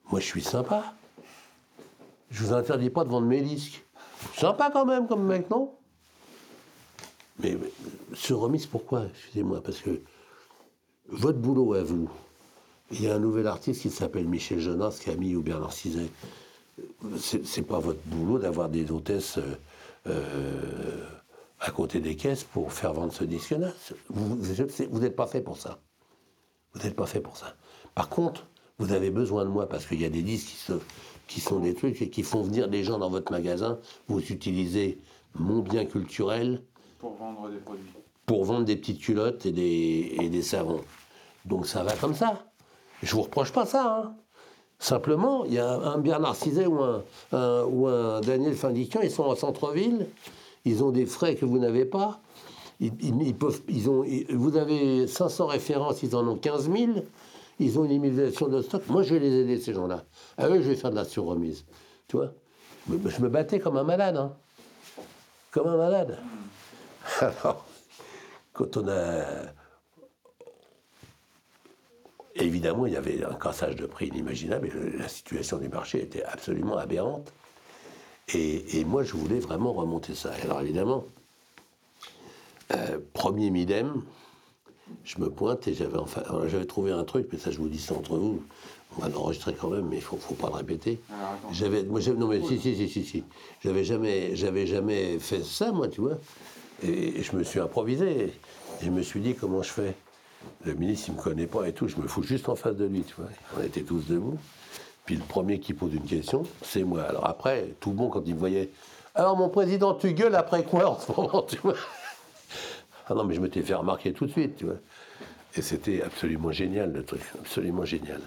moi, 0.10 0.20
je 0.20 0.26
suis 0.26 0.42
sympa. 0.42 0.96
Je 2.30 2.44
vous 2.44 2.54
interdis 2.54 2.90
pas 2.90 3.04
de 3.04 3.10
vendre 3.10 3.28
mes 3.28 3.42
disques. 3.42 3.86
Sympa 4.38 4.70
quand 4.72 4.86
même 4.86 5.08
comme 5.08 5.26
mec, 5.26 5.50
non? 5.50 5.74
Mais, 7.40 7.58
ce 8.14 8.34
remise, 8.34 8.66
pourquoi? 8.66 9.06
Excusez-moi, 9.08 9.62
parce 9.62 9.80
que 9.80 10.02
votre 11.10 11.40
boulot 11.40 11.74
à 11.74 11.84
vous, 11.84 12.10
il 12.92 13.02
y 13.02 13.08
a 13.10 13.16
un 13.16 13.20
nouvel 13.20 13.48
artiste 13.48 13.82
qui 13.82 13.90
s'appelle 13.90 14.28
Michel 14.28 14.60
Jonas, 14.60 15.04
mis 15.18 15.36
ou 15.36 15.42
Bernard 15.42 15.74
Cizet. 15.74 16.10
C'est 17.18 17.64
pas 17.64 17.80
votre 17.80 18.02
boulot 18.06 18.40
d'avoir 18.40 18.70
des 18.70 18.92
hôtesses 18.92 19.38
euh, 19.38 19.56
euh, 20.08 21.21
à 21.62 21.70
côté 21.70 22.00
des 22.00 22.16
caisses 22.16 22.44
pour 22.44 22.74
faire 22.74 22.94
vendre 22.94 23.14
ce 23.14 23.24
disque-là. 23.24 23.72
Vous 24.10 25.00
n'êtes 25.00 25.16
pas 25.16 25.28
fait 25.28 25.42
pour 25.42 25.58
ça. 25.58 25.80
Vous 26.74 26.82
n'êtes 26.84 26.96
pas 26.96 27.06
fait 27.06 27.22
pour 27.22 27.38
ça. 27.38 27.56
Par 27.94 28.10
contre, 28.10 28.48
vous 28.80 28.94
avez 28.94 29.12
besoin 29.12 29.46
de 29.46 29.50
moi 29.50 29.70
parce 29.70 29.86
qu'il 29.86 30.02
y 30.02 30.06
a 30.06 30.10
des 30.10 30.24
disques 30.24 30.48
qui, 30.48 30.56
sont, 30.56 30.80
qui 31.28 31.40
sont 31.40 31.60
des 31.60 31.76
trucs 31.76 32.02
et 32.02 32.10
qui 32.10 32.24
font 32.24 32.42
venir 32.42 32.68
des 32.68 32.84
gens 32.84 32.98
dans 32.98 33.10
votre 33.10 33.32
magasin. 33.32 33.80
Vous 34.08 34.20
utilisez 34.20 35.00
mon 35.36 35.60
bien 35.60 35.86
culturel. 35.86 36.64
Pour 36.98 37.14
vendre 37.14 37.50
des 37.50 37.58
produits. 37.58 37.92
Pour 38.26 38.44
vendre 38.44 38.66
des 38.66 38.76
petites 38.76 39.00
culottes 39.00 39.46
et 39.46 39.52
des, 39.52 40.16
et 40.20 40.30
des 40.30 40.42
savons. 40.42 40.82
Donc 41.46 41.68
ça 41.68 41.84
va 41.84 41.96
comme 41.96 42.16
ça. 42.16 42.44
Je 43.04 43.14
vous 43.14 43.22
reproche 43.22 43.52
pas 43.52 43.68
ça. 43.68 44.04
Hein. 44.04 44.16
Simplement, 44.80 45.46
il 45.46 45.54
y 45.54 45.60
a 45.60 45.70
un 45.70 46.00
Bernard 46.00 46.36
Cizet 46.36 46.66
ou 46.66 46.82
un, 46.82 47.04
ou 47.66 47.88
un 47.88 48.20
Daniel 48.22 48.56
Findican, 48.56 49.02
ils 49.04 49.12
sont 49.12 49.24
en 49.24 49.36
centre-ville 49.36 50.08
ils 50.66 50.84
ont 50.84 50.92
des 50.92 51.06
frais 51.06 51.36
que 51.36 51.46
vous 51.46 51.60
n'avez 51.60 51.86
pas. 51.86 52.22
Ils, 52.80 53.90
ont, 53.90 54.04
vous 54.30 54.58
avez 54.58 55.06
500 55.06 55.46
références, 55.48 56.02
ils 56.02 56.16
en 56.16 56.28
ont 56.28 56.36
15 56.36 56.72
000. 56.72 56.92
ils 57.60 57.78
ont 57.78 57.86
une 57.86 57.92
limitation 57.92 58.48
de 58.48 58.62
stock. 58.62 58.88
Moi, 58.90 59.04
je 59.04 59.14
vais 59.14 59.20
les 59.20 59.42
aider, 59.42 59.60
ces 59.60 59.74
gens-là. 59.74 60.06
À 60.38 60.48
eux, 60.50 60.62
je 60.62 60.70
vais 60.70 60.76
faire 60.76 60.90
de 60.90 60.96
la 60.96 61.06
surremise. 61.06 61.64
Tu 62.08 62.18
vois? 62.18 62.34
Je 62.90 63.22
me 63.22 63.30
battais 63.30 63.60
comme 63.60 63.78
un 63.78 63.84
malade. 63.84 64.18
Hein. 64.18 64.34
Comme 65.52 65.68
un 65.68 65.78
malade. 65.78 66.18
Alors, 67.20 67.66
quand 68.54 68.78
on 68.78 68.88
a. 68.88 69.26
Évidemment, 72.34 72.88
il 72.88 72.94
y 72.94 72.98
avait 72.98 73.24
un 73.24 73.36
cassage 73.36 73.76
de 73.76 73.86
prix 73.86 74.08
inimaginable 74.08 74.70
et 74.70 74.98
la 74.98 75.08
situation 75.08 75.58
du 75.58 75.68
marché 75.68 76.02
était 76.02 76.24
absolument 76.24 76.78
aberrante. 76.78 77.32
Et, 78.34 78.86
moi, 78.86 79.04
je 79.04 79.14
voulais 79.14 79.40
vraiment 79.40 79.74
remonter 79.74 80.16
ça. 80.16 80.32
Alors, 80.44 80.62
évidemment, 80.62 81.06
euh, 82.74 83.00
premier 83.14 83.50
midem, 83.50 84.04
je 85.04 85.20
me 85.20 85.30
pointe 85.30 85.68
et 85.68 85.74
j'avais 85.74 85.98
enfin, 85.98 86.24
j'avais 86.48 86.66
trouvé 86.66 86.92
un 86.92 87.04
truc, 87.04 87.28
mais 87.32 87.38
ça, 87.38 87.52
je 87.52 87.58
vous 87.58 87.70
dis 87.70 87.80
ça 87.80 87.96
entre 87.96 88.18
vous. 88.18 88.42
On 88.98 89.02
va 89.02 89.10
l'enregistrer 89.10 89.54
quand 89.54 89.70
même, 89.70 89.88
mais 89.88 89.98
il 89.98 90.02
faut, 90.02 90.18
faut 90.18 90.36
pas 90.36 90.48
le 90.48 90.56
répéter. 90.56 91.00
J'avais, 91.52 91.84
moi, 91.84 92.02
non 92.18 92.28
mais 92.28 92.42
si, 92.42 92.60
si, 92.60 92.76
si, 92.76 92.90
si, 92.90 93.06
si. 93.06 93.24
J'avais 93.64 93.84
jamais, 93.84 94.36
j'avais 94.36 94.68
jamais 94.68 95.18
fait 95.20 95.44
ça, 95.44 95.72
moi, 95.72 95.88
tu 95.88 96.02
vois. 96.02 96.18
Et, 96.84 97.22
je 97.22 97.36
me 97.36 97.44
suis 97.44 97.60
improvisé. 97.60 98.34
Et 98.82 98.86
je 98.86 98.90
me 98.90 99.02
suis 99.02 99.22
dit 99.22 99.36
comment 99.36 99.62
je 99.62 99.70
fais? 99.70 99.96
Le 100.66 100.74
ministre, 100.74 101.10
il 101.10 101.16
me 101.16 101.22
connaît 101.22 101.48
pas 101.48 101.68
et 101.68 101.74
tout. 101.74 101.88
Je 101.88 101.98
me 101.98 102.08
fous 102.08 102.24
juste 102.24 102.50
en 102.50 102.56
face 102.56 102.76
de 102.76 102.86
lui, 102.86 103.04
tu 103.04 103.14
vois. 103.16 103.30
On 103.58 103.64
était 103.64 103.84
tous 103.84 104.08
debout. 104.08 104.38
Puis 105.06 105.16
le 105.16 105.24
premier 105.24 105.60
qui 105.60 105.74
pose 105.74 105.94
une 105.94 106.06
question, 106.06 106.44
c'est 106.62 106.84
moi. 106.84 107.04
Alors 107.04 107.28
après, 107.28 107.74
tout 107.80 107.92
monde, 107.92 108.12
quand 108.12 108.24
il 108.26 108.36
me 108.36 108.40
voyait, 108.40 108.70
alors 109.16 109.36
mon 109.36 109.50
président, 109.50 109.94
tu 109.94 110.14
gueules 110.14 110.36
après 110.36 110.64
quoi 110.64 110.90
en 110.92 111.00
ce 111.00 111.12
moment, 111.12 111.46
Ah 113.08 113.14
non, 113.14 113.24
mais 113.26 113.36
je 113.36 113.42
m'étais 113.42 113.62
fait 113.62 113.74
remarquer 113.74 114.14
tout 114.14 114.26
de 114.26 114.32
suite, 114.32 114.58
tu 114.58 114.66
vois. 114.66 114.78
Et 115.56 115.62
c'était 115.62 116.02
absolument 116.02 116.52
génial, 116.52 116.94
le 116.94 117.04
truc, 117.04 117.22
absolument 117.40 117.84
génial. 117.84 118.22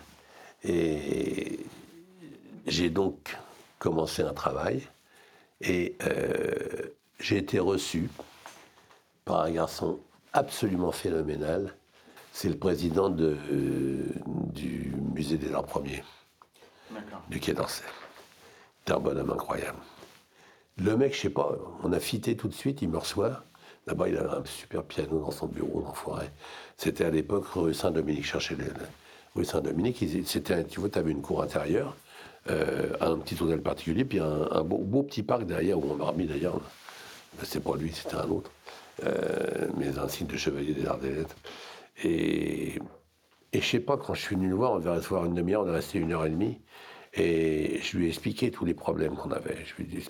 Et 0.62 1.60
j'ai 2.66 2.90
donc 2.90 3.36
commencé 3.78 4.22
un 4.22 4.32
travail 4.32 4.82
et 5.60 5.96
euh, 6.06 6.50
j'ai 7.18 7.38
été 7.38 7.58
reçu 7.58 8.10
par 9.24 9.42
un 9.42 9.50
garçon 9.52 10.00
absolument 10.32 10.92
phénoménal. 10.92 11.74
C'est 12.32 12.48
le 12.48 12.56
président 12.56 13.08
de, 13.08 13.36
du 14.26 14.92
musée 15.14 15.38
des 15.38 15.52
Arts 15.54 15.64
Premiers 15.64 16.02
du 17.28 17.40
Quai 17.40 17.54
d'Orsay. 17.54 17.84
C'était 18.80 18.92
un 18.92 19.00
bonhomme 19.00 19.30
incroyable. 19.30 19.78
Le 20.76 20.96
mec, 20.96 21.14
je 21.14 21.20
sais 21.20 21.30
pas, 21.30 21.56
on 21.82 21.92
a 21.92 22.00
fité 22.00 22.36
tout 22.36 22.48
de 22.48 22.52
suite, 22.52 22.82
il 22.82 22.88
me 22.88 22.98
reçoit. 22.98 23.44
Là-bas, 23.86 24.08
il 24.08 24.16
avait 24.16 24.28
un 24.28 24.44
super 24.44 24.82
piano 24.82 25.20
dans 25.20 25.30
son 25.30 25.46
bureau, 25.46 25.82
dans 25.82 25.92
forêt. 25.92 26.30
C'était 26.76 27.04
à 27.04 27.10
l'époque 27.10 27.46
rue 27.46 27.74
Saint-Dominique, 27.74 28.24
cherchez 28.24 28.56
le, 28.56 28.66
rue 29.34 29.44
Saint-Dominique. 29.44 30.04
C'était, 30.26 30.64
tu 30.64 30.80
vois, 30.80 30.88
tu 30.88 30.98
avais 30.98 31.12
une 31.12 31.22
cour 31.22 31.42
intérieure, 31.42 31.94
euh, 32.50 32.92
un 33.00 33.16
petit 33.18 33.40
hôtel 33.42 33.60
particulier, 33.62 34.04
puis 34.04 34.20
un, 34.20 34.62
beau, 34.64 35.02
petit 35.02 35.22
parc 35.22 35.44
derrière, 35.44 35.78
où 35.78 35.84
on 35.90 35.94
m'a 35.94 36.06
remis 36.06 36.26
d'ailleurs. 36.26 36.60
C'est 37.42 37.62
pas 37.62 37.76
lui, 37.76 37.92
c'était 37.92 38.16
un 38.16 38.28
autre. 38.28 38.50
Euh, 39.04 39.68
mes 39.76 39.98
insignes 39.98 40.28
de 40.28 40.36
chevalier 40.36 40.72
des 40.72 41.10
lettres. 41.10 41.36
Et, 42.02 42.78
et 43.54 43.60
je 43.60 43.66
sais 43.66 43.80
pas, 43.80 43.96
quand 43.96 44.14
je 44.14 44.20
suis 44.20 44.34
venu 44.34 44.48
le 44.48 44.56
voir, 44.56 44.72
on 44.72 44.78
devait 44.78 44.90
recevoir 44.90 45.24
une 45.26 45.34
demi-heure, 45.34 45.62
on 45.62 45.68
est 45.68 45.76
resté 45.76 46.00
une 46.00 46.12
heure 46.12 46.26
et 46.26 46.30
demie. 46.30 46.58
Et 47.16 47.78
je 47.80 47.96
lui 47.96 48.06
ai 48.06 48.08
expliqué 48.08 48.50
tous 48.50 48.64
les 48.64 48.74
problèmes 48.74 49.14
qu'on 49.14 49.30
avait. 49.30 49.56
Je 49.64 49.76
lui 49.76 49.84
ai 49.84 49.86
dit 49.86 50.08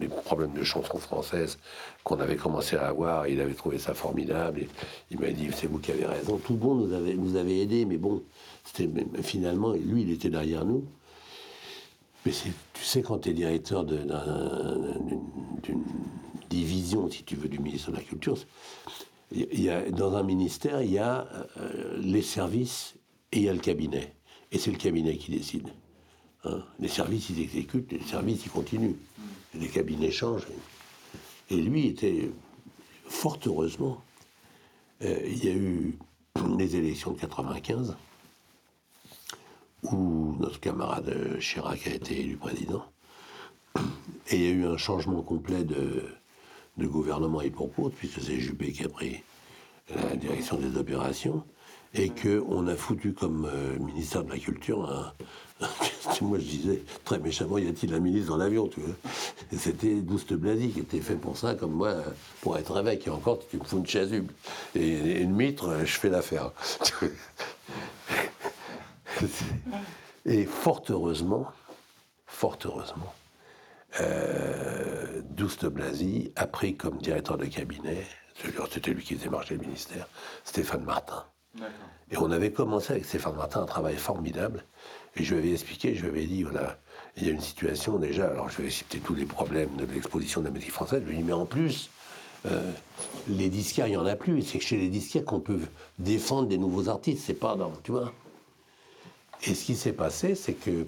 les, 0.00 0.08
problèmes 0.08 0.52
de 0.52 0.62
chansons 0.62 0.98
françaises 0.98 1.58
qu'on 2.04 2.20
avait 2.20 2.36
commencé 2.36 2.76
à 2.76 2.88
avoir. 2.88 3.26
Il 3.26 3.40
avait 3.40 3.54
trouvé 3.54 3.78
ça 3.78 3.94
formidable. 3.94 4.66
Il 5.10 5.18
m'a 5.18 5.30
dit 5.30 5.48
c'est 5.54 5.66
vous 5.66 5.78
qui 5.78 5.92
avez 5.92 6.04
raison. 6.04 6.36
Tout 6.36 6.52
le 6.52 6.58
monde 6.58 6.88
nous 6.88 6.94
avait, 6.94 7.14
nous 7.14 7.86
mais 7.88 7.96
bon, 7.96 8.22
c'était 8.64 8.90
finalement 9.22 9.72
lui, 9.72 10.02
il 10.02 10.10
était 10.10 10.28
derrière 10.28 10.66
nous. 10.66 10.84
Mais 12.26 12.32
tu 12.32 12.84
sais, 12.84 13.00
quand 13.00 13.20
tu 13.20 13.30
es 13.30 13.32
directeur 13.32 13.84
d'une 13.84 14.12
division, 16.50 17.10
si 17.10 17.24
tu 17.24 17.36
veux, 17.36 17.48
du 17.48 17.58
ministère 17.58 17.92
de 17.92 17.96
la 17.96 18.02
Culture, 18.02 18.36
dans 19.90 20.14
un 20.14 20.22
ministère, 20.22 20.82
il 20.82 20.92
y 20.92 20.98
a 20.98 21.26
euh, 21.58 21.98
les 21.98 22.22
services 22.22 22.94
et 23.32 23.38
il 23.38 23.42
y 23.44 23.48
a 23.48 23.52
le 23.52 23.58
cabinet. 23.58 24.14
Et 24.52 24.58
c'est 24.58 24.70
le 24.70 24.76
cabinet 24.78 25.16
qui 25.16 25.32
décide. 25.32 25.68
Hein. 26.44 26.62
les 26.78 26.88
services, 26.88 27.30
ils 27.30 27.40
exécutent, 27.40 27.90
les 27.92 28.00
services, 28.02 28.44
ils 28.44 28.50
continuent. 28.50 28.96
Les 29.54 29.68
cabinets 29.68 30.10
changent. 30.10 30.46
Et 31.50 31.56
lui 31.56 31.86
était, 31.86 32.30
fort 33.06 33.38
heureusement, 33.46 34.02
euh, 35.02 35.20
il 35.26 35.44
y 35.44 35.48
a 35.48 35.54
eu 35.54 35.98
les 36.56 36.76
élections 36.76 37.12
de 37.12 37.18
95, 37.18 37.96
où 39.84 40.36
notre 40.38 40.60
camarade 40.60 41.38
Chirac 41.40 41.86
a 41.86 41.94
été 41.94 42.20
élu 42.20 42.36
président. 42.36 42.84
Et 44.30 44.36
il 44.36 44.42
y 44.42 44.46
a 44.46 44.50
eu 44.50 44.66
un 44.66 44.76
changement 44.76 45.22
complet 45.22 45.64
de, 45.64 46.04
de 46.76 46.86
gouvernement 46.86 47.40
et 47.40 47.50
pour 47.50 47.70
puisque 47.96 48.20
c'est 48.20 48.38
Juppé 48.38 48.72
qui 48.72 48.84
a 48.84 48.88
pris 48.88 49.22
la 49.94 50.16
direction 50.16 50.56
des 50.56 50.78
opérations, 50.78 51.44
et 51.94 52.10
qu'on 52.10 52.66
a 52.66 52.74
foutu 52.74 53.12
comme 53.12 53.44
euh, 53.44 53.78
ministère 53.78 54.24
de 54.24 54.30
la 54.30 54.38
Culture 54.38 55.14
moi 56.20 56.38
je 56.38 56.44
disais 56.44 56.82
très 57.04 57.18
méchamment, 57.18 57.58
y 57.58 57.68
a-t-il 57.68 57.94
un 57.94 58.00
ministre 58.00 58.30
dans 58.30 58.36
l'avion, 58.36 58.68
c'était 59.56 60.00
Douste 60.00 60.34
Blasi 60.34 60.70
qui 60.70 60.80
était 60.80 61.00
fait 61.00 61.14
pour 61.14 61.36
ça, 61.36 61.54
comme 61.54 61.72
moi, 61.72 61.94
pour 62.40 62.58
être 62.58 62.78
évêque. 62.78 63.06
Et 63.06 63.10
encore, 63.10 63.38
tu 63.48 63.58
me 63.58 63.64
fous 63.64 63.78
une 63.78 63.86
chasuble 63.86 64.32
et 64.74 65.20
une 65.20 65.34
mitre, 65.34 65.80
je 65.84 65.98
fais 65.98 66.08
l'affaire. 66.08 66.50
et 70.26 70.44
fort 70.44 70.82
heureusement, 70.88 71.46
fort 72.26 72.58
heureusement, 72.64 73.14
euh, 74.00 75.22
Douste 75.30 75.66
Blasi 75.66 76.32
a 76.36 76.46
pris 76.46 76.76
comme 76.76 76.98
directeur 76.98 77.36
de 77.38 77.46
cabinet, 77.46 78.04
c'était 78.70 78.92
lui 78.92 79.02
qui 79.02 79.14
faisait 79.14 79.30
marcher 79.30 79.54
le 79.54 79.60
ministère, 79.60 80.08
Stéphane 80.44 80.84
Martin. 80.84 81.24
Et 82.10 82.16
on 82.18 82.30
avait 82.30 82.50
commencé 82.50 82.92
avec 82.92 83.04
Stéphane 83.04 83.36
Martin 83.36 83.62
un 83.62 83.66
travail 83.66 83.96
formidable. 83.96 84.64
Et 85.16 85.22
je 85.22 85.34
lui 85.34 85.42
avais 85.42 85.52
expliqué, 85.52 85.94
je 85.94 86.02
lui 86.02 86.08
avais 86.08 86.26
dit, 86.26 86.42
voilà, 86.42 86.78
il 87.16 87.24
y 87.24 87.28
a 87.28 87.32
une 87.32 87.40
situation 87.40 87.98
déjà, 87.98 88.26
alors 88.26 88.48
je 88.50 88.60
vais 88.60 88.70
citer 88.70 88.98
tous 88.98 89.14
les 89.14 89.24
problèmes 89.24 89.76
de 89.76 89.84
l'exposition 89.84 90.40
de 90.40 90.46
la 90.46 90.52
musique 90.52 90.72
française, 90.72 91.02
je 91.04 91.08
lui 91.08 91.14
ai 91.14 91.18
dit, 91.18 91.24
mais 91.24 91.32
en 91.32 91.46
plus, 91.46 91.90
euh, 92.46 92.72
les 93.28 93.48
disquaires, 93.48 93.86
il 93.86 93.90
n'y 93.90 93.96
en 93.96 94.06
a 94.06 94.16
plus. 94.16 94.42
C'est 94.42 94.58
que 94.58 94.64
chez 94.64 94.76
les 94.76 94.88
disquaires 94.88 95.24
qu'on 95.24 95.40
peut 95.40 95.60
défendre 95.98 96.48
des 96.48 96.58
nouveaux 96.58 96.88
artistes, 96.88 97.24
c'est 97.24 97.34
pas 97.34 97.56
dans, 97.56 97.72
tu 97.82 97.92
vois. 97.92 98.12
Et 99.44 99.54
ce 99.54 99.64
qui 99.64 99.76
s'est 99.76 99.92
passé, 99.92 100.34
c'est 100.34 100.54
que, 100.54 100.86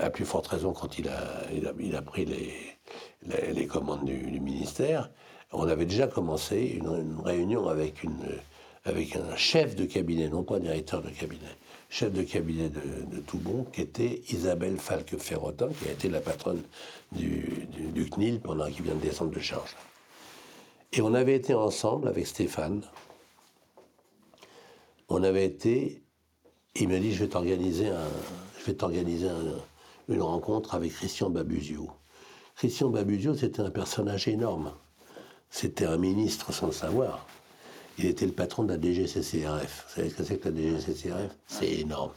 à 0.00 0.10
plus 0.10 0.24
forte 0.24 0.46
raison, 0.46 0.72
quand 0.72 0.98
il 0.98 1.08
a, 1.08 2.02
pris 2.02 2.24
les, 2.24 3.66
commandes 3.66 4.04
du, 4.04 4.40
ministère, 4.40 5.10
on 5.52 5.68
avait 5.68 5.86
déjà 5.86 6.06
commencé 6.06 6.78
une, 6.78 7.20
réunion 7.24 7.68
avec, 7.68 8.04
un 8.84 9.36
chef 9.36 9.76
de 9.76 9.84
cabinet, 9.84 10.28
non 10.28 10.42
pas 10.42 10.58
directeur 10.58 11.02
de 11.02 11.10
cabinet, 11.10 11.56
chef 11.88 12.12
de 12.12 12.22
cabinet 12.22 12.70
de, 12.70 13.18
Toubon, 13.20 13.66
qui 13.72 13.82
était 13.82 14.22
Isabelle 14.30 14.78
Falque-Ferrotin, 14.78 15.68
qui 15.68 15.88
a 15.88 15.92
été 15.92 16.08
la 16.08 16.20
patronne 16.20 16.62
du, 17.12 17.68
CNIL 18.10 18.40
pendant 18.40 18.66
qu'il 18.70 18.82
vient 18.82 18.94
de 18.94 19.00
descendre 19.00 19.30
de 19.30 19.40
charge. 19.40 19.76
Et 20.94 21.00
on 21.00 21.14
avait 21.14 21.36
été 21.36 21.54
ensemble 21.54 22.08
avec 22.08 22.26
Stéphane. 22.26 22.82
On 25.08 25.22
avait 25.22 25.44
été. 25.44 26.02
Il 26.74 26.88
m'a 26.88 26.98
dit 26.98 27.12
Je 27.12 27.24
vais 27.24 27.30
t'organiser, 27.30 27.88
un, 27.88 28.08
je 28.62 28.70
vais 28.70 28.76
t'organiser 28.76 29.28
une 30.08 30.22
rencontre 30.22 30.74
avec 30.74 30.92
Christian 30.92 31.30
Babuzio. 31.30 31.90
Christian 32.56 32.90
Babuzio, 32.90 33.34
c'était 33.34 33.60
un 33.60 33.70
personnage 33.70 34.28
énorme. 34.28 34.72
C'était 35.50 35.86
un 35.86 35.96
ministre 35.96 36.52
sans 36.52 36.66
le 36.66 36.72
savoir. 36.72 37.26
Il 37.98 38.06
était 38.06 38.26
le 38.26 38.32
patron 38.32 38.62
de 38.62 38.72
la 38.72 38.80
DGCCRF. 38.80 39.86
Vous 39.88 39.94
savez 39.96 40.10
ce 40.10 40.14
que 40.14 40.24
c'est 40.24 40.38
que 40.38 40.48
la 40.48 40.54
DGCCRF 40.54 41.32
C'est 41.46 41.72
énorme. 41.72 42.12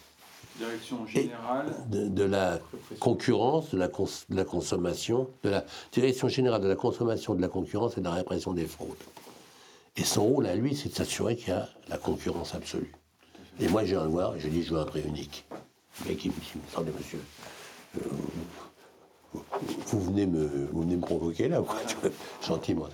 Direction 0.58 1.05
générale 1.08 1.75
de, 1.89 2.23
la 2.23 2.60
concurrence, 2.99 3.71
de 3.71 3.77
la, 3.77 3.88
de 3.88 4.36
la, 4.36 4.45
consommation, 4.45 5.29
de 5.43 5.49
la 5.49 5.65
direction 5.91 6.29
générale 6.29 6.62
de 6.62 6.67
la 6.67 6.75
consommation, 6.75 7.34
de 7.34 7.41
la 7.41 7.49
concurrence 7.49 7.97
et 7.97 8.01
de 8.01 8.05
la 8.05 8.13
répression 8.13 8.53
des 8.53 8.65
fraudes. 8.65 8.95
Et 9.97 10.03
son 10.03 10.25
rôle 10.25 10.45
à 10.45 10.55
lui, 10.55 10.75
c'est 10.75 10.89
de 10.89 10.93
s'assurer 10.93 11.36
qu'il 11.36 11.49
y 11.49 11.51
a 11.51 11.67
la 11.89 11.97
concurrence 11.97 12.53
absolue. 12.55 12.93
Et 13.60 13.67
moi, 13.67 13.84
je 13.84 13.95
viens 13.95 14.03
le 14.03 14.10
voir 14.10 14.36
et 14.36 14.39
je 14.39 14.47
dis, 14.47 14.63
je 14.63 14.73
veux 14.73 14.79
un 14.79 14.86
prix 14.86 15.01
unique. 15.01 15.45
Mec, 16.08 16.25
il 16.25 16.31
me 16.31 16.38
dit, 16.38 16.53
attendez, 16.71 16.91
monsieur, 16.91 17.21
euh, 17.97 17.99
vous, 19.88 20.01
venez 20.01 20.25
me, 20.25 20.67
vous 20.71 20.81
venez 20.81 20.97
me 20.97 21.01
provoquer 21.01 21.47
là, 21.47 21.62
quoi, 21.62 21.77
gentiment. 22.41 22.89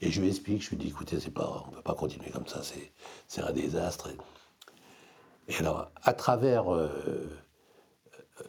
Et 0.00 0.10
je 0.10 0.20
lui 0.20 0.28
explique, 0.28 0.62
je 0.62 0.70
lui 0.70 0.76
dis, 0.76 0.88
écoutez, 0.88 1.18
c'est 1.20 1.30
pas, 1.30 1.64
on 1.66 1.70
ne 1.70 1.76
peut 1.76 1.82
pas 1.82 1.94
continuer 1.94 2.30
comme 2.30 2.46
ça, 2.46 2.62
c'est 3.26 3.42
un 3.42 3.52
désastre. 3.52 4.10
Et 5.48 5.56
alors, 5.56 5.90
à 6.02 6.12
travers 6.12 6.72
euh, 6.72 6.88
euh, 8.40 8.44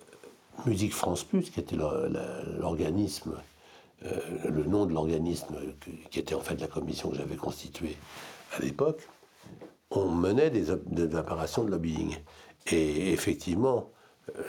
Musique 0.66 0.94
France 0.94 1.24
Plus, 1.24 1.50
qui 1.50 1.60
était 1.60 1.76
l'organisme, 1.76 3.36
le 4.02 4.64
nom 4.64 4.86
de 4.86 4.94
l'organisme 4.94 5.56
qui 6.12 6.20
était 6.20 6.36
en 6.36 6.42
fait 6.42 6.62
la 6.62 6.68
commission 6.68 7.10
que 7.10 7.18
j'avais 7.18 7.36
constituée 7.36 7.98
à 8.56 8.60
l'époque, 8.60 9.08
on 9.98 10.12
menait 10.12 10.50
des, 10.50 10.72
opérations 10.72 11.64
de 11.64 11.72
lobbying. 11.72 12.18
Et 12.72 13.12
effectivement, 13.14 13.92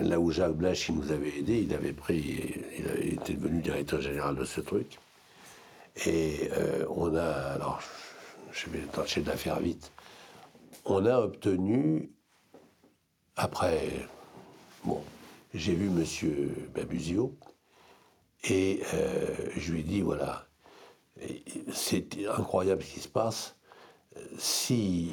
là 0.01 0.19
où 0.21 0.31
Jacques 0.31 0.57
Blach 0.57 0.91
nous 0.91 1.13
avait 1.13 1.39
aidés, 1.39 1.61
il 1.61 1.75
avait 1.75 1.93
pris, 1.93 2.55
il 2.79 3.15
était 3.15 3.35
devenu 3.35 3.61
directeur 3.61 4.01
général 4.01 4.37
de 4.37 4.45
ce 4.45 4.61
truc. 4.61 4.99
Et 6.07 6.51
euh, 6.53 6.85
on 6.91 7.15
a, 7.15 7.25
alors, 7.25 7.81
je 8.53 8.71
vais 8.71 8.81
tâcher 8.81 9.21
de 9.21 9.29
la 9.29 9.37
faire 9.37 9.61
vite, 9.61 9.93
on 10.85 11.05
a 11.07 11.19
obtenu, 11.19 12.11
après, 13.37 13.89
bon, 14.85 15.03
j'ai 15.55 15.75
vu 15.75 15.87
M. 15.87 16.05
Babusio, 16.75 17.37
et 18.45 18.83
euh, 18.95 19.51
je 19.57 19.73
lui 19.73 19.81
ai 19.81 19.83
dit, 19.83 20.01
voilà, 20.01 20.47
c'est 21.73 22.17
incroyable 22.29 22.83
ce 22.83 22.95
qui 22.95 23.01
se 23.01 23.09
passe, 23.09 23.58
si 24.39 25.11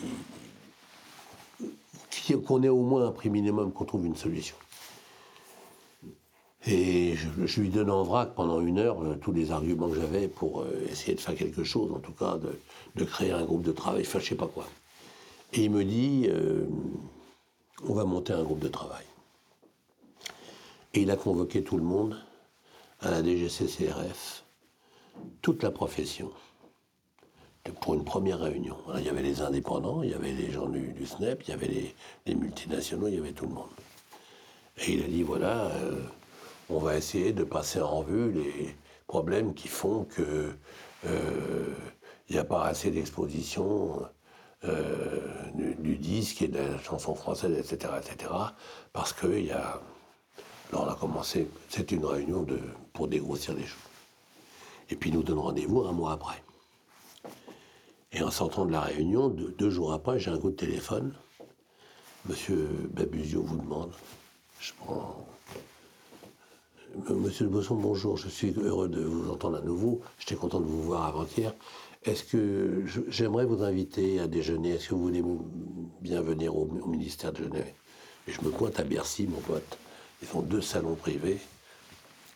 qu'on 2.34 2.64
ait 2.64 2.70
au 2.70 2.82
moins 2.82 3.08
un 3.08 3.12
prix 3.12 3.30
minimum, 3.30 3.72
qu'on 3.72 3.86
trouve 3.86 4.06
une 4.06 4.16
solution. 4.16 4.56
Et 6.68 7.16
je, 7.16 7.62
lui 7.62 7.70
donne 7.70 7.92
en 7.92 8.02
vrac 8.02 8.34
pendant 8.34 8.60
une 8.60 8.80
heure 8.80 9.04
euh, 9.04 9.16
tous 9.22 9.32
les 9.32 9.52
arguments 9.52 9.88
que 9.88 10.00
j'avais 10.00 10.28
pour 10.28 10.62
euh, 10.62 10.88
essayer 10.90 11.14
de 11.14 11.22
faire 11.22 11.36
quelque 11.36 11.64
chose, 11.64 11.92
en 11.92 12.00
tout 12.00 12.14
cas 12.14 12.40
de, 12.96 13.06
créer 13.06 13.32
un 13.32 13.44
groupe 13.44 13.62
de 13.62 13.72
travail, 13.72 14.02
enfin 14.02 14.18
je 14.18 14.26
sais 14.26 14.36
pas 14.36 14.48
quoi. 14.48 14.66
Et 15.54 15.66
il 15.66 15.72
me 15.72 15.84
dit, 15.84 16.26
euh, 16.28 16.66
on 17.88 17.94
va 17.94 18.04
monter 18.04 18.34
un 18.34 18.42
groupe 18.42 18.60
de 18.60 18.68
travail. 18.68 19.06
Et 20.96 21.02
il 21.02 21.12
a 21.12 21.18
convoqué 21.18 21.64
tout 21.64 21.78
le 21.78 21.84
monde 21.84 22.18
à 23.00 23.12
la 23.12 23.22
DGCCRF, 23.22 24.44
toute 25.44 25.62
la 25.62 25.70
profession, 25.70 26.32
pour 27.82 27.96
une 27.96 28.04
première 28.04 28.40
réunion. 28.40 28.78
il 28.98 29.04
y 29.04 29.10
avait 29.10 29.24
les 29.24 29.42
indépendants, 29.42 30.04
il 30.04 30.12
y 30.12 30.14
avait 30.14 30.32
les 30.32 30.52
gens 30.52 30.68
du, 30.68 31.06
SNEP, 31.06 31.44
il 31.48 31.50
y 31.50 31.54
avait 31.54 31.94
les, 32.26 32.36
multinationaux, 32.36 33.08
il 33.08 33.16
y 33.16 33.20
avait 33.20 33.32
tout 33.32 33.46
le 33.46 33.54
monde. 33.54 33.70
Et 34.78 34.94
il 34.94 35.04
a 35.04 35.08
dit, 35.08 35.24
voilà 35.24 35.72
on 36.70 36.80
va 36.80 36.96
essayer 36.96 37.32
de 37.34 37.44
passer 37.44 37.82
en 37.82 38.00
revue 38.00 38.32
les 38.32 38.76
problèmes 39.08 39.54
qui 39.54 39.68
font 39.68 40.06
que 40.06 40.52
il 41.04 41.10
euh, 41.12 41.76
n'y 42.30 42.38
a 42.38 42.44
pas 42.44 42.66
assez 42.66 42.90
d'exposition 42.90 44.02
euh, 44.64 45.20
du, 45.54 45.98
disque 45.98 46.42
et 46.42 46.48
de 46.48 46.58
la 46.58 46.80
chanson 46.82 47.14
française, 47.14 47.56
etc., 47.56 47.94
etc. 48.00 48.32
Parce 48.92 49.14
qu'il 49.14 49.46
y 49.46 49.52
a. 49.52 49.80
Alors 50.72 50.86
on 50.86 50.90
a 50.90 50.96
commencé, 50.96 51.48
c'est 51.70 51.92
une 51.92 52.04
réunion 52.04 52.42
de, 52.42 52.60
pour 52.94 53.08
dégrossir 53.08 53.54
les 53.54 53.66
choses. 53.66 53.78
Et 54.90 54.96
puis 54.96 55.12
nous 55.12 55.22
donnons 55.22 55.44
rendez-vous 55.44 55.82
un 55.82 55.92
mois 55.92 56.14
après. 56.14 56.42
Et 58.16 58.24
en 58.24 58.32
sortant 58.32 58.66
de 58.66 58.72
la 58.72 58.80
réunion, 58.80 59.28
deux, 59.28 59.70
jours 59.70 59.92
après, 59.92 60.20
j'ai 60.20 60.32
un 60.32 60.38
coup 60.38 60.50
de 60.50 60.56
téléphone. 60.56 61.14
Monsieur 62.26 62.70
Babusio 62.94 63.42
vous 63.42 63.58
demande. 63.58 63.92
Je 64.62 64.72
prends 64.80 65.28
Monsieur 67.10 67.44
Le 67.44 67.52
Bosson, 67.52 67.76
bonjour, 67.76 68.16
je 68.16 68.30
suis 68.30 68.54
heureux 68.58 68.88
de 68.88 69.04
vous 69.04 69.30
entendre 69.30 69.58
à 69.58 69.62
nouveau. 69.62 70.00
J'étais 70.18 70.36
content 70.36 70.62
de 70.62 70.66
vous 70.66 70.82
voir 70.82 71.04
avant-hier. 71.04 71.54
Est-ce 72.06 72.24
que 72.24 72.86
j'aimerais 73.10 73.46
vous 73.46 73.64
inviter 73.64 74.22
à 74.22 74.28
déjeuner? 74.28 74.70
Est-ce 74.70 74.88
que 74.88 74.96
vous 74.96 75.02
voulez 75.02 75.24
bien 76.00 76.22
venir 76.22 76.56
au, 76.56 76.68
ministère 76.88 77.34
de 77.34 77.44
Genève? 77.44 77.74
Et 78.30 78.32
je 78.32 78.40
me 78.44 78.50
pointe 78.50 78.80
à 78.80 78.86
Bercy, 78.86 79.28
mon 79.28 79.42
pote. 79.42 79.78
Ils 80.24 80.38
ont 80.38 80.42
deux 80.42 80.62
salons 80.62 80.96
privés, 80.96 81.40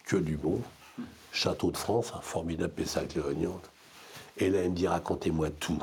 que 0.04 0.18
du 0.18 0.36
bon. 0.36 0.60
Château 1.32 1.72
de 1.72 1.78
France, 1.78 2.12
un 2.13 2.22
formidable 2.22 2.74
Pessac 2.74 3.13
réunions. 3.13 3.62
Et 4.39 4.49
là, 4.49 4.63
il 4.63 4.71
me 4.71 4.75
dit 4.75 4.88
racontez-moi 4.88 5.49
tout. 5.52 5.82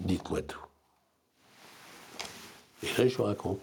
Dites-moi 0.00 0.42
tout. 0.42 0.58
Et 2.82 2.86
là, 2.98 3.08
je 3.08 3.20
raconte. 3.20 3.62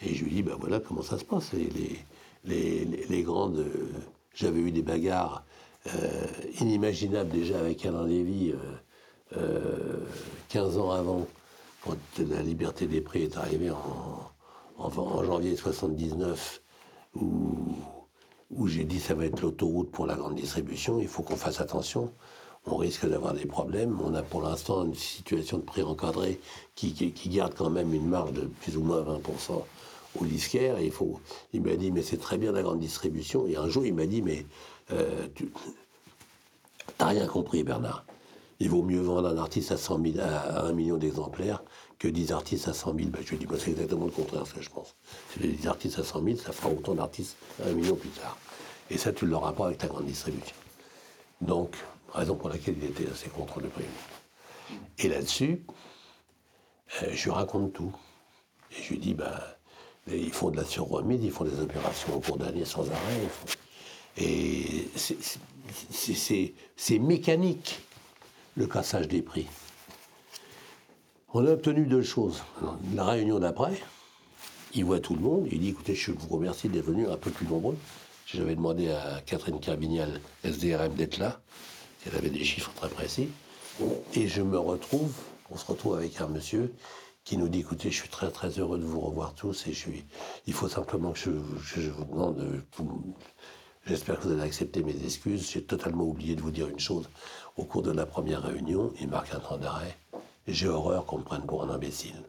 Et 0.00 0.14
je 0.14 0.24
lui 0.24 0.32
dis, 0.32 0.42
ben 0.42 0.56
voilà 0.58 0.80
comment 0.80 1.02
ça 1.02 1.18
se 1.18 1.24
passe. 1.24 1.52
les, 1.52 2.04
les, 2.44 3.22
grandes. 3.22 3.58
Euh, 3.58 3.90
j'avais 4.34 4.60
eu 4.60 4.70
des 4.70 4.82
bagarres 4.82 5.44
euh, 5.94 6.26
inimaginables 6.60 7.30
déjà 7.30 7.58
avec 7.60 7.84
Alain 7.86 8.06
Lévy 8.06 8.52
euh, 9.36 9.98
15 10.48 10.78
ans 10.78 10.90
avant, 10.90 11.26
quand 11.82 11.96
la 12.18 12.42
liberté 12.42 12.86
des 12.86 13.00
prix 13.00 13.22
est 13.22 13.36
arrivée 13.36 13.70
en, 13.70 14.30
en, 14.78 15.24
janvier 15.24 15.56
79, 15.56 16.62
où, 17.16 17.76
où 18.50 18.68
j'ai 18.68 18.84
dit 18.84 19.00
ça 19.00 19.14
va 19.14 19.24
être 19.26 19.40
l'autoroute 19.40 19.90
pour 19.90 20.06
la 20.06 20.14
grande 20.14 20.34
distribution, 20.34 21.00
il 21.00 21.08
faut 21.08 21.22
qu'on 21.22 21.36
fasse 21.36 21.60
attention 21.60 22.12
on 22.66 22.76
risque 22.76 23.06
d'avoir 23.06 23.34
des 23.34 23.46
problèmes. 23.46 24.00
On 24.00 24.14
a 24.14 24.22
pour 24.22 24.42
l'instant 24.42 24.84
une 24.84 24.94
situation 24.94 25.58
de 25.58 25.62
prix 25.62 25.82
encadré 25.82 26.40
qui, 26.74 27.12
garde 27.26 27.54
quand 27.54 27.70
même 27.70 27.92
une 27.92 28.08
marge 28.08 28.32
de 28.32 28.42
plus 28.62 28.76
ou 28.76 28.82
moins 28.82 29.02
20% 29.02 29.62
au 30.20 30.24
disquaire. 30.24 30.80
il, 30.80 30.90
faut, 30.90 31.20
il 31.52 31.62
m'a 31.62 31.76
dit, 31.76 31.90
mais 31.90 32.02
c'est 32.02 32.16
très 32.16 32.38
bien 32.38 32.52
la 32.52 32.62
grande 32.62 32.80
distribution. 32.80 33.46
Et 33.46 33.56
un 33.56 33.68
jour, 33.68 33.84
il 33.84 33.94
m'a 33.94 34.06
dit, 34.06 34.22
mais 34.22 34.46
euh, 34.92 35.26
tu 35.34 35.50
n'as 37.00 37.06
rien 37.06 37.26
compris, 37.26 37.64
Bernard. 37.64 38.04
Il 38.60 38.70
vaut 38.70 38.82
mieux 38.82 39.00
vendre 39.00 39.28
un 39.28 39.38
artiste 39.38 39.72
à, 39.72 39.76
100 39.76 40.02
000, 40.02 40.18
à 40.20 40.66
1 40.66 40.72
million 40.72 40.96
d'exemplaires 40.96 41.62
que 41.98 42.08
10 42.08 42.32
artistes 42.32 42.68
à 42.68 42.74
100 42.74 42.94
000. 42.96 43.08
Ben, 43.10 43.22
je 43.24 43.30
lui 43.30 43.36
ai 43.36 43.38
dit, 43.38 43.46
c'est 43.58 43.70
exactement 43.70 44.06
le 44.06 44.10
contraire, 44.10 44.44
que 44.44 44.62
je 44.62 44.70
pense. 44.70 44.94
Si 45.32 45.40
les 45.40 45.48
10 45.48 45.66
artistes 45.66 45.98
à 45.98 46.04
100 46.04 46.24
000, 46.24 46.36
ça 46.36 46.52
fera 46.52 46.70
autant 46.70 46.94
d'artistes 46.94 47.36
à 47.62 47.68
1 47.68 47.72
million 47.72 47.96
plus 47.96 48.10
tard. 48.10 48.38
Et 48.90 48.98
ça, 48.98 49.12
tu 49.12 49.24
ne 49.24 49.30
l'auras 49.30 49.52
pas 49.52 49.66
avec 49.66 49.78
ta 49.78 49.88
grande 49.88 50.06
distribution. 50.06 50.54
Donc, 51.40 51.76
raison 52.12 52.36
pour 52.36 52.48
laquelle 52.48 52.76
il 52.78 52.84
était 52.84 53.10
assez 53.10 53.28
contre 53.28 53.60
le 53.60 53.68
prix. 53.68 53.84
Et 54.98 55.08
là-dessus, 55.08 55.64
euh, 57.02 57.10
je 57.12 57.24
lui 57.24 57.30
raconte 57.30 57.72
tout. 57.72 57.92
Et 58.70 58.82
je 58.82 58.90
lui 58.90 58.98
dis, 58.98 59.14
ben, 59.14 59.32
ils 60.06 60.32
font 60.32 60.50
de 60.50 60.56
la 60.56 60.64
surremise, 60.64 61.22
ils 61.22 61.30
font 61.30 61.44
des 61.44 61.60
opérations 61.60 62.16
au 62.16 62.20
cours 62.20 62.36
d'année 62.36 62.64
sans 62.64 62.88
arrêt. 62.90 63.28
Et 64.16 64.88
c'est 64.96 66.98
mécanique, 66.98 67.80
le 68.56 68.66
cassage 68.66 69.08
des 69.08 69.22
prix. 69.22 69.46
On 71.32 71.44
a 71.46 71.50
obtenu 71.50 71.86
deux 71.86 72.02
choses. 72.02 72.42
La 72.94 73.04
réunion 73.04 73.40
d'après, 73.40 73.74
il 74.72 74.84
voit 74.84 75.00
tout 75.00 75.14
le 75.14 75.20
monde, 75.20 75.48
il 75.50 75.60
dit 75.60 75.70
écoutez, 75.70 75.94
je 75.94 76.12
vous 76.12 76.28
remercie 76.28 76.68
d'être 76.68 76.84
venu 76.84 77.08
un 77.08 77.16
peu 77.16 77.30
plus 77.30 77.46
nombreux. 77.46 77.76
J'avais 78.26 78.54
demandé 78.54 78.90
à 78.90 79.20
Catherine 79.26 79.60
Carvignal, 79.60 80.20
SDRM, 80.44 80.94
d'être 80.94 81.18
là. 81.18 81.40
Elle 82.06 82.16
avait 82.16 82.30
des 82.30 82.44
chiffres 82.44 82.72
très 82.74 82.88
précis. 82.88 83.28
Et 84.14 84.28
je 84.28 84.42
me 84.42 84.58
retrouve, 84.58 85.12
on 85.50 85.56
se 85.56 85.66
retrouve 85.66 85.96
avec 85.96 86.20
un 86.20 86.28
monsieur 86.28 86.72
qui 87.24 87.36
nous 87.36 87.48
dit 87.48 87.60
écoutez, 87.60 87.90
je 87.90 87.96
suis 87.96 88.08
très 88.08 88.30
très 88.30 88.50
heureux 88.50 88.78
de 88.78 88.84
vous 88.84 89.00
revoir 89.00 89.34
tous 89.34 89.66
et 89.66 89.72
je 89.72 89.88
il 90.46 90.52
faut 90.52 90.68
simplement 90.68 91.12
que 91.12 91.18
je, 91.20 91.90
vous 91.90 92.04
demande, 92.04 92.62
j'espère 93.86 94.18
que 94.20 94.24
vous 94.24 94.32
allez 94.32 94.42
accepter 94.42 94.82
mes 94.82 95.04
excuses. 95.04 95.50
J'ai 95.50 95.64
totalement 95.64 96.04
oublié 96.04 96.36
de 96.36 96.42
vous 96.42 96.50
dire 96.50 96.68
une 96.68 96.78
chose. 96.78 97.08
Au 97.56 97.64
cours 97.64 97.82
de 97.82 97.92
la 97.92 98.04
première 98.04 98.42
réunion, 98.42 98.92
il 99.00 99.08
marque 99.08 99.32
un 99.32 99.38
temps 99.38 99.58
d'arrêt. 99.58 99.96
J'ai 100.48 100.68
horreur 100.68 101.06
qu'on 101.06 101.18
me 101.18 101.24
prenne 101.24 101.46
pour 101.46 101.62
un 101.62 101.70
imbécile. 101.70 102.22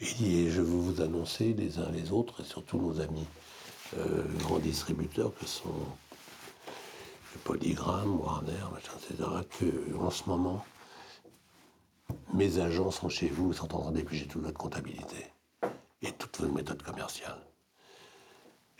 Il 0.00 0.14
dit 0.14 0.38
et 0.38 0.50
je 0.50 0.62
veux 0.62 0.78
vous 0.78 1.02
annoncer 1.02 1.52
les 1.52 1.78
uns 1.78 1.90
les 1.90 2.12
autres 2.12 2.40
et 2.40 2.44
surtout 2.44 2.78
nos 2.78 3.00
amis 3.00 3.26
euh, 3.98 4.24
grands 4.38 4.58
distributeurs 4.58 5.34
que 5.38 5.44
sont 5.44 5.74
Polygram, 7.44 8.18
Warner, 8.20 8.66
etc., 8.78 9.28
que 9.58 9.96
en 9.98 10.10
ce 10.10 10.28
moment 10.28 10.64
mes 12.32 12.58
agents 12.58 12.90
sont 12.90 13.08
chez 13.08 13.28
vous, 13.28 13.52
sont 13.52 13.74
en 13.74 13.82
train 13.82 13.92
d'éplucher 13.92 14.26
toute 14.26 14.42
votre 14.42 14.58
comptabilité 14.58 15.32
et 16.02 16.12
toutes 16.12 16.40
vos 16.40 16.48
méthodes 16.48 16.82
commerciales. 16.82 17.42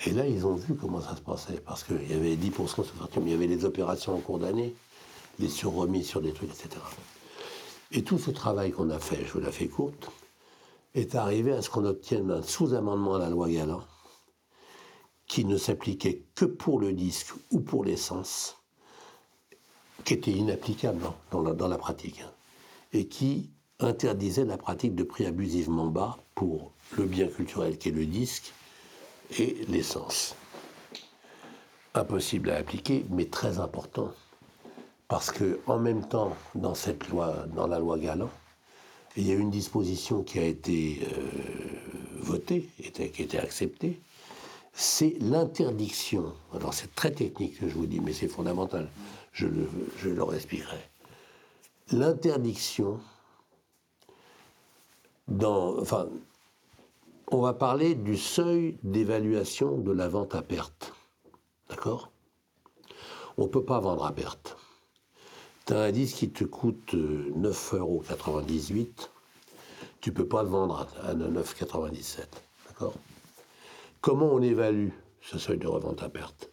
Et 0.06 0.12
là, 0.12 0.26
ils 0.26 0.46
ont 0.46 0.54
vu 0.54 0.74
comment 0.74 1.00
ça 1.00 1.14
se 1.14 1.20
passait, 1.20 1.60
parce 1.60 1.84
qu'il 1.84 2.10
y 2.10 2.14
avait 2.14 2.36
10% 2.36 2.82
de 2.82 3.20
mais 3.20 3.26
il 3.26 3.30
y 3.30 3.34
avait 3.34 3.46
les 3.46 3.64
opérations 3.64 4.14
en 4.14 4.20
cours 4.20 4.38
d'année, 4.38 4.74
les 5.38 5.48
surremises 5.48 6.06
sur 6.06 6.22
des 6.22 6.32
trucs, 6.32 6.50
etc. 6.50 6.80
Et 7.92 8.02
tout 8.02 8.18
ce 8.18 8.30
travail 8.30 8.72
qu'on 8.72 8.90
a 8.90 8.98
fait, 8.98 9.24
je 9.26 9.32
vous 9.32 9.40
la 9.40 9.52
fais 9.52 9.68
courte, 9.68 10.10
est 10.94 11.14
arrivé 11.14 11.52
à 11.52 11.62
ce 11.62 11.70
qu'on 11.70 11.84
obtienne 11.84 12.30
un 12.30 12.42
sous-amendement 12.42 13.16
à 13.16 13.18
la 13.18 13.28
loi 13.28 13.48
Galland 13.48 13.84
qui 15.26 15.44
ne 15.44 15.56
s'appliquait 15.56 16.24
que 16.34 16.44
pour 16.44 16.80
le 16.80 16.92
disque 16.92 17.32
ou 17.52 17.60
pour 17.60 17.84
l'essence, 17.84 18.56
qui 20.04 20.14
était 20.14 20.32
inapplicable 20.32 21.02
dans 21.30 21.42
la, 21.42 21.52
dans 21.52 21.68
la 21.68 21.78
pratique. 21.78 22.22
Hein 22.22 22.30
et 22.92 23.06
qui 23.06 23.50
interdisait 23.78 24.44
la 24.44 24.58
pratique 24.58 24.94
de 24.94 25.02
prix 25.02 25.26
abusivement 25.26 25.86
bas 25.86 26.18
pour 26.34 26.72
le 26.96 27.04
bien 27.04 27.28
culturel 27.28 27.78
qui 27.78 27.88
est 27.88 27.92
le 27.92 28.06
disque 28.06 28.52
et 29.38 29.64
l'essence. 29.69 30.35
Impossible 31.95 32.51
à 32.51 32.57
appliquer, 32.57 33.05
mais 33.11 33.27
très 33.27 33.59
important. 33.59 34.12
Parce 35.09 35.31
que 35.31 35.61
en 35.66 35.79
même 35.79 36.07
temps, 36.07 36.37
dans 36.55 36.75
cette 36.75 37.09
loi, 37.09 37.47
dans 37.55 37.66
la 37.66 37.79
loi 37.79 37.99
Galland, 37.99 38.31
il 39.16 39.27
y 39.27 39.33
a 39.33 39.35
une 39.35 39.51
disposition 39.51 40.23
qui 40.23 40.38
a 40.38 40.45
été 40.45 41.01
euh, 41.03 42.21
votée, 42.21 42.69
qui 42.79 43.03
a 43.03 43.05
été 43.05 43.38
acceptée, 43.38 44.01
c'est 44.73 45.16
l'interdiction. 45.21 46.33
Alors 46.55 46.75
c'est 46.75 46.95
très 46.95 47.11
technique 47.11 47.59
que 47.59 47.69
je 47.69 47.75
vous 47.75 47.87
dis, 47.87 47.99
mais 47.99 48.12
c'est 48.12 48.29
fondamental. 48.29 48.88
Je 49.33 49.47
le, 49.47 49.69
je 49.99 50.11
l'interdiction 51.93 53.01
dans, 55.29 55.79
enfin, 55.81 56.09
on 57.31 57.40
va 57.40 57.55
parler 57.55 57.95
du 57.95 58.16
seuil 58.16 58.79
d'évaluation 58.83 59.79
de 59.79 59.93
la 59.93 60.09
vente 60.09 60.35
à 60.35 60.43
perte. 60.43 60.93
D'accord? 61.69 62.11
On 63.37 63.45
ne 63.45 63.49
peut 63.49 63.64
pas 63.64 63.81
vendre 63.81 64.05
à 64.05 64.12
perte. 64.12 64.57
Tu 65.66 65.73
as 65.73 65.81
un 65.81 65.93
disque 65.93 66.16
qui 66.16 66.31
te 66.31 66.45
coûte 66.45 66.95
9,98 66.95 67.77
euros, 67.79 68.03
tu 70.01 70.11
ne 70.11 70.14
peux 70.14 70.27
pas 70.27 70.43
le 70.43 70.49
vendre 70.49 70.88
à 71.03 71.14
9,97. 71.14 72.27
D'accord? 72.69 72.95
Comment 74.01 74.33
on 74.33 74.43
évalue 74.43 74.88
ce 75.21 75.38
seuil 75.38 75.59
de 75.59 75.69
revente 75.69 76.03
à 76.03 76.09
perte? 76.09 76.51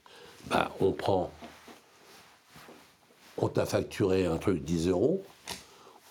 Ben, 0.47 0.69
On 0.79 0.91
prend, 0.91 1.31
on 3.37 3.47
t'a 3.47 3.65
facturé 3.65 4.25
un 4.25 4.37
truc 4.37 4.63
10 4.63 4.89
euros, 4.89 5.23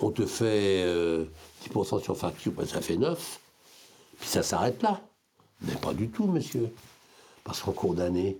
on 0.00 0.10
te 0.10 0.26
fait 0.26 0.84
10% 0.84 0.86
euh, 0.88 2.00
sur 2.00 2.16
facture, 2.16 2.52
ben, 2.52 2.66
ça 2.66 2.80
fait 2.80 2.96
9, 2.96 3.40
puis 4.18 4.28
ça 4.28 4.42
s'arrête 4.42 4.82
là. 4.82 5.00
Mais 5.62 5.74
pas 5.74 5.94
du 5.94 6.08
tout, 6.08 6.26
monsieur. 6.26 6.70
Parce 7.44 7.62
qu'en 7.62 7.72
cours 7.72 7.94
d'année, 7.94 8.38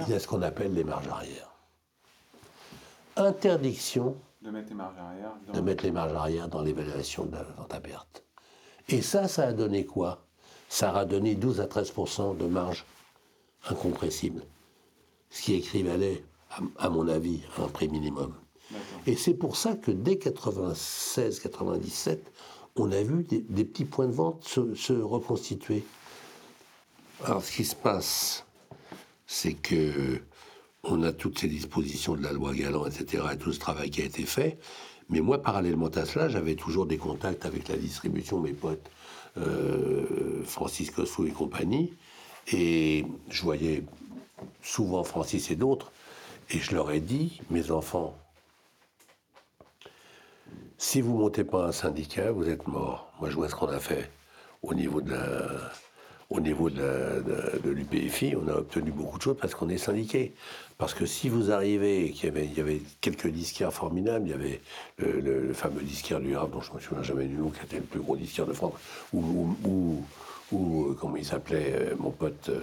il 0.00 0.08
y 0.08 0.14
a 0.14 0.18
ce 0.18 0.26
qu'on 0.26 0.42
appelle 0.42 0.74
les 0.74 0.84
marges 0.84 1.08
arrière. 1.08 1.50
Interdiction 3.16 4.16
de 4.40 4.50
mettre 4.50 4.70
les 4.70 4.74
marges 4.74 4.98
arrière 4.98 5.32
dans, 5.46 5.52
de 5.52 5.60
mettre 5.60 5.84
les 5.84 5.90
marges 5.90 6.14
arrière 6.14 6.48
dans 6.48 6.62
l'évaluation 6.62 7.26
de 7.26 7.32
la 7.32 7.42
vente 7.42 7.74
à 7.74 7.80
perte. 7.80 8.22
Et 8.88 9.02
ça, 9.02 9.28
ça 9.28 9.48
a 9.48 9.52
donné 9.52 9.84
quoi? 9.86 10.24
Ça 10.68 10.96
a 10.96 11.04
donné 11.04 11.34
12 11.34 11.60
à 11.60 11.66
13% 11.66 12.36
de 12.36 12.46
marge 12.46 12.84
incompressible. 13.68 14.42
Ce 15.30 15.42
qui 15.42 15.54
équivalait, 15.54 16.24
à, 16.78 16.90
mon 16.90 17.08
avis, 17.08 17.42
à 17.56 17.62
un 17.62 17.68
prix 17.68 17.88
minimum. 17.88 18.34
Et 19.06 19.16
c'est 19.16 19.34
pour 19.34 19.56
ça 19.56 19.74
que 19.76 19.90
dès 19.90 20.14
96-97, 20.14 22.18
on 22.76 22.90
a 22.92 23.02
vu 23.02 23.24
des, 23.24 23.64
petits 23.64 23.84
points 23.84 24.06
de 24.06 24.12
vente 24.12 24.44
se, 24.44 24.92
reconstituer. 24.92 25.84
Alors, 27.24 27.44
ce 27.44 27.52
qui 27.52 27.64
se 27.64 27.74
passe, 27.74 28.44
c'est 29.26 29.54
que 29.54 30.20
on 30.84 31.02
a 31.04 31.12
toutes 31.12 31.38
ces 31.38 31.46
dispositions 31.46 32.16
de 32.16 32.22
la 32.22 32.32
loi 32.32 32.54
Galland, 32.54 32.86
etc., 32.86 33.24
et 33.32 33.36
tout 33.36 33.52
ce 33.52 33.60
travail 33.60 33.90
qui 33.90 34.02
a 34.02 34.04
été 34.04 34.24
fait. 34.24 34.58
Mais 35.10 35.20
moi, 35.20 35.40
parallèlement 35.40 35.88
à 35.88 36.04
cela, 36.04 36.28
j'avais 36.28 36.56
toujours 36.56 36.86
des 36.86 36.96
contacts 36.96 37.46
avec 37.46 37.68
la 37.68 37.76
distribution, 37.76 38.40
mes 38.40 38.52
potes, 38.52 38.90
euh, 39.36 40.42
Francis 40.44 40.90
Cossou 40.90 41.26
et 41.26 41.30
compagnie. 41.30 41.92
Et 42.52 43.04
je 43.28 43.42
voyais 43.42 43.84
souvent 44.62 45.04
Francis 45.04 45.50
et 45.50 45.56
d'autres. 45.56 45.92
Et 46.50 46.58
je 46.58 46.74
leur 46.74 46.90
ai 46.90 47.00
dit, 47.00 47.40
mes 47.50 47.70
enfants, 47.70 48.16
si 50.82 51.00
vous 51.00 51.16
montez 51.16 51.44
pas 51.44 51.66
un 51.66 51.72
syndicat, 51.72 52.32
vous 52.32 52.48
êtes 52.48 52.66
morts. 52.66 53.12
Moi, 53.20 53.30
je 53.30 53.36
vois 53.36 53.48
ce 53.48 53.54
qu'on 53.54 53.68
a 53.68 53.78
fait 53.78 54.10
au 54.62 54.74
niveau 54.74 55.00
de 55.00 55.14
l'UPFI, 57.64 58.34
on 58.36 58.48
a 58.48 58.56
obtenu 58.56 58.90
beaucoup 58.90 59.16
de 59.16 59.22
choses 59.22 59.36
parce 59.40 59.54
qu'on 59.54 59.68
est 59.68 59.78
syndiqué. 59.78 60.34
Parce 60.78 60.92
que 60.92 61.06
si 61.06 61.28
vous 61.28 61.52
arrivez, 61.52 62.10
qu'il 62.10 62.26
y 62.36 62.60
avait, 62.60 62.82
quelques 63.00 63.28
disquaires 63.28 63.72
formidables, 63.72 64.26
il 64.26 64.30
y 64.32 64.34
avait 64.34 64.60
le, 64.98 65.52
fameux 65.52 65.82
disquaire 65.82 66.18
du 66.18 66.34
Havre, 66.34 66.48
dont 66.48 66.60
je 66.60 66.70
ne 66.70 66.74
me 66.74 66.80
souviens 66.80 67.02
jamais 67.04 67.26
du 67.26 67.36
nom, 67.36 67.50
qui 67.50 67.64
était 67.64 67.76
le 67.76 67.84
plus 67.84 68.00
gros 68.00 68.16
disquaire 68.16 68.46
de 68.46 68.52
France, 68.52 68.74
ou, 69.12 69.56
ou, 70.50 70.96
comment 71.00 71.16
il 71.16 71.24
s'appelait, 71.24 71.74
euh, 71.76 71.94
mon 71.96 72.10
pote 72.10 72.48
euh, 72.48 72.60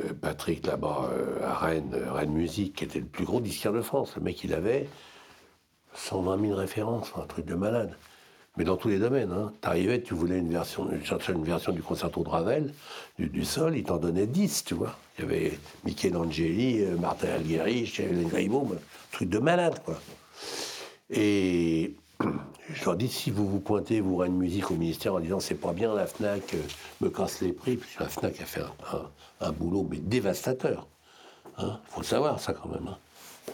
euh, 0.00 0.14
Patrick 0.18 0.66
là-bas 0.66 1.10
à 1.44 1.54
Rennes, 1.54 1.94
Rennes 2.10 2.32
Musique, 2.32 2.76
qui 2.76 2.84
était 2.84 3.00
le 3.00 3.04
plus 3.04 3.26
gros 3.26 3.40
disquaire 3.40 3.74
de 3.74 3.82
France. 3.82 4.16
Le 4.16 4.22
mec, 4.22 4.42
il 4.44 4.54
avait 4.54 4.88
120 5.96 6.40
000 6.40 6.54
références, 6.54 7.12
un 7.16 7.26
truc 7.26 7.46
de 7.46 7.54
malade. 7.54 7.96
Mais 8.56 8.64
dans 8.64 8.76
tous 8.76 8.88
les 8.88 8.98
domaines. 8.98 9.32
Hein. 9.32 9.52
Tu 9.60 9.68
arrivais, 9.68 10.00
tu 10.00 10.14
voulais 10.14 10.38
une 10.38 10.50
version, 10.50 10.88
une 10.90 11.44
version 11.44 11.72
du 11.72 11.82
concerto 11.82 12.22
de 12.24 12.28
Ravel, 12.28 12.72
du, 13.18 13.44
sol, 13.44 13.76
il 13.76 13.84
t'en 13.84 13.98
donnait 13.98 14.26
10, 14.26 14.64
tu 14.64 14.74
vois. 14.74 14.96
Il 15.18 15.24
y 15.24 15.28
avait 15.28 15.58
Michelangeli, 15.84 16.82
euh, 16.82 16.96
Martin 16.96 17.28
Algeri, 17.28 17.92
Hélène 17.98 18.28
Grimaud, 18.28 18.68
un 18.72 18.78
truc 19.12 19.28
de 19.28 19.38
malade, 19.38 19.82
quoi. 19.84 19.98
Et 21.10 21.94
je 22.72 22.84
leur 22.84 22.96
dis, 22.96 23.08
si 23.08 23.30
vous 23.30 23.46
vous 23.46 23.60
pointez, 23.60 24.00
vous 24.00 24.22
une 24.22 24.36
musique 24.36 24.70
au 24.70 24.74
ministère 24.74 25.14
en 25.14 25.20
disant 25.20 25.40
c'est 25.40 25.54
pas 25.54 25.72
bien, 25.72 25.94
la 25.94 26.06
FNAC 26.06 26.54
euh, 26.54 26.58
me 27.00 27.10
casse 27.10 27.42
les 27.42 27.52
prix, 27.52 27.76
parce 27.76 27.94
que 27.94 28.02
la 28.02 28.08
FNAC 28.08 28.40
a 28.40 28.44
fait 28.44 28.62
un, 29.40 29.52
boulot 29.52 29.86
mais 29.88 29.98
dévastateur. 29.98 30.86
Hein. 31.58 31.78
faut 31.88 32.00
le 32.00 32.06
savoir, 32.06 32.40
ça, 32.40 32.54
quand 32.54 32.68
même. 32.68 32.88
Hein. 32.88 32.98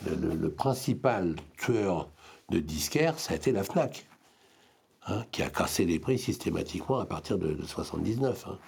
le, 0.06 0.50
principal 0.50 1.34
tueur 1.58 2.08
de 2.52 2.58
disquaires, 2.60 3.18
ça 3.18 3.32
a 3.32 3.36
été 3.36 3.50
la 3.50 3.64
FNAC, 3.64 4.06
hein, 5.06 5.24
qui 5.32 5.42
a 5.42 5.50
cassé 5.50 5.84
les 5.84 5.98
prix 5.98 6.18
systématiquement 6.18 6.98
à 6.98 7.06
partir 7.06 7.38
de, 7.38 7.48
1979. 7.48 8.46
Hein. 8.46 8.58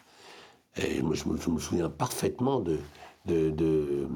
Et 0.76 1.02
moi, 1.02 1.14
je 1.14 1.28
me, 1.28 1.58
souviens 1.58 1.90
parfaitement 1.90 2.60
de, 2.60 2.80
de, 3.26 4.08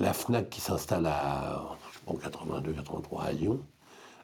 la 0.00 0.12
FNAC 0.12 0.48
qui 0.50 0.60
s'installe 0.60 1.06
à, 1.06 1.76
je 2.08 2.16
82, 2.16 2.72
83 2.72 3.22
à 3.22 3.32
Lyon. 3.32 3.60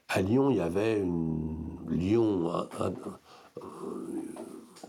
À 0.08 0.20
Lyon, 0.20 0.50
il 0.50 0.56
y 0.56 0.60
avait 0.60 0.98
une. 0.98 1.78
Lyon. 1.88 2.50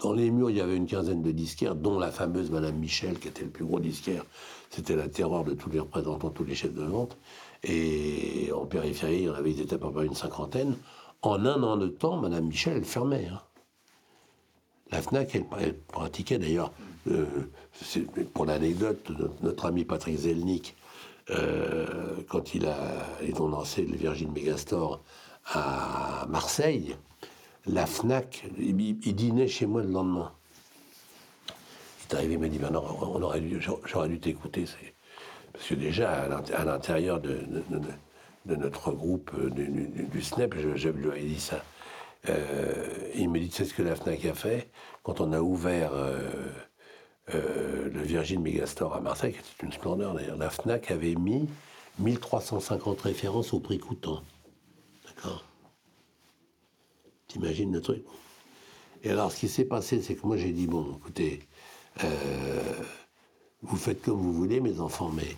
Dans 0.01 0.13
les 0.13 0.31
murs, 0.31 0.49
il 0.49 0.57
y 0.57 0.61
avait 0.61 0.75
une 0.75 0.87
quinzaine 0.87 1.21
de 1.21 1.31
disquaires, 1.31 1.75
dont 1.75 1.99
la 1.99 2.11
fameuse 2.11 2.51
Madame 2.51 2.75
Michel, 2.75 3.19
qui 3.19 3.27
était 3.27 3.43
le 3.43 3.49
plus 3.49 3.65
gros 3.65 3.79
disquaire. 3.79 4.25
C'était 4.69 4.95
la 4.95 5.07
terreur 5.07 5.43
de 5.43 5.53
tous 5.53 5.69
les 5.69 5.79
représentants, 5.79 6.29
tous 6.29 6.43
les 6.43 6.55
chefs 6.55 6.73
de 6.73 6.83
vente. 6.83 7.17
Et 7.63 8.51
en 8.53 8.65
périphérie, 8.65 9.23
il 9.23 9.29
avait, 9.29 9.51
ils 9.51 9.61
étaient 9.61 9.75
à 9.75 9.77
peu 9.77 9.91
près 9.91 10.05
une 10.05 10.15
cinquantaine. 10.15 10.75
En 11.21 11.45
un 11.45 11.63
an 11.63 11.77
de 11.77 11.87
temps, 11.87 12.17
Madame 12.17 12.45
Michel, 12.45 12.83
fermait. 12.83 13.27
Hein. 13.31 13.41
La 14.91 15.01
FNAC, 15.01 15.35
elle, 15.59 15.75
pratiquait 15.75 16.37
d'ailleurs, 16.37 16.71
euh, 17.07 17.25
pour 18.33 18.45
l'anecdote, 18.45 19.11
notre, 19.41 19.65
ami 19.65 19.83
Patrick 19.85 20.17
Zelnick, 20.17 20.75
euh, 21.31 22.17
quand 22.27 22.53
il 22.53 22.67
a, 22.67 22.77
ils 23.27 23.41
ont 23.41 23.47
lancé 23.47 23.83
le 23.83 23.97
Virgin 23.97 24.31
Megastore 24.31 25.01
à 25.45 26.27
Marseille, 26.29 26.95
la 27.67 27.85
FNAC, 27.85 28.45
il, 28.57 29.15
dînait 29.15 29.47
chez 29.47 29.65
moi 29.65 29.81
le 29.81 29.89
lendemain. 29.89 30.31
Il 31.47 32.13
est 32.13 32.15
arrivé, 32.15 32.33
il 32.35 32.39
m'a 32.39 32.47
dit, 32.47 32.59
ben 32.59 32.71
j'aurais 33.85 34.09
dû 34.09 34.19
t'écouter. 34.19 34.65
Parce 35.51 35.67
que 35.67 35.75
déjà, 35.75 36.11
à 36.21 36.65
l'intérieur 36.65 37.19
de, 37.19 37.39
notre 38.45 38.91
groupe 38.91 39.31
euh, 39.37 39.49
du, 39.49 40.21
SNEP, 40.21 40.55
je, 40.75 40.89
lui 40.89 41.19
ai 41.19 41.25
dit 41.25 41.39
ça. 41.39 41.63
Euh, 42.29 43.11
il 43.15 43.29
me 43.29 43.39
dit, 43.39 43.49
c'est 43.51 43.65
ce 43.65 43.73
que 43.73 43.81
la 43.81 43.95
FNAC 43.95 44.25
a 44.25 44.33
fait? 44.33 44.69
Quand 45.03 45.21
on 45.21 45.33
a 45.33 45.41
ouvert 45.41 45.91
euh, 45.93 47.89
le 47.89 48.01
Virgin 48.01 48.41
Megastore 48.41 48.95
à 48.95 49.01
Marseille, 49.01 49.33
qui 49.33 49.39
était 49.39 49.65
une 49.65 49.71
splendeur 49.71 50.13
d'ailleurs. 50.13 50.37
La 50.37 50.49
FNAC 50.49 50.91
avait 50.91 51.15
mis 51.15 51.49
1350 51.99 53.01
références 53.01 53.53
au 53.53 53.59
prix 53.59 53.79
coûtant. 53.79 54.21
D'accord? 55.07 55.43
T'imagines 57.35 57.73
le 57.73 57.81
truc. 57.81 58.01
Et 59.03 59.09
alors, 59.09 59.29
ce 59.29 59.41
qui 59.41 59.49
s'est 59.49 59.65
passé, 59.65 60.01
c'est 60.01 60.15
que 60.15 60.25
moi, 60.25 60.37
j'ai 60.37 60.53
dit, 60.53 60.67
bon, 60.67 60.95
écoutez, 60.97 61.41
vous 63.61 63.75
faites 63.75 64.01
comme 64.01 64.21
vous 64.21 64.31
voulez, 64.31 64.61
mes 64.61 64.79
enfants, 64.79 65.11
mais 65.13 65.35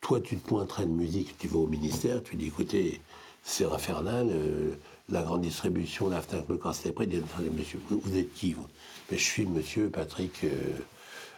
toi, 0.00 0.20
tu 0.20 0.36
te 0.36 0.48
pointerais 0.48 0.86
de 0.86 0.90
musique, 0.90 1.38
tu 1.38 1.46
vas 1.46 1.60
au 1.60 1.68
ministère, 1.68 2.20
tu 2.24 2.34
dis, 2.34 2.46
écoutez, 2.46 3.00
c'est 3.44 3.64
infernal, 3.64 4.26
euh, 4.28 4.74
la 5.08 5.22
grande 5.22 5.42
distribution, 5.42 6.08
la 6.08 6.20
FNAC 6.20 6.48
me 6.48 6.56
casse 6.56 6.84
les 6.84 6.90
prix, 6.90 7.06
monsieur, 7.06 7.80
vous, 7.88 8.16
êtes 8.16 8.34
qui, 8.34 8.54
vous? 8.54 8.66
Mais 9.08 9.16
Je 9.16 9.22
suis 9.22 9.46
monsieur 9.46 9.88
Patrick 9.88 10.42
euh, 10.42 10.48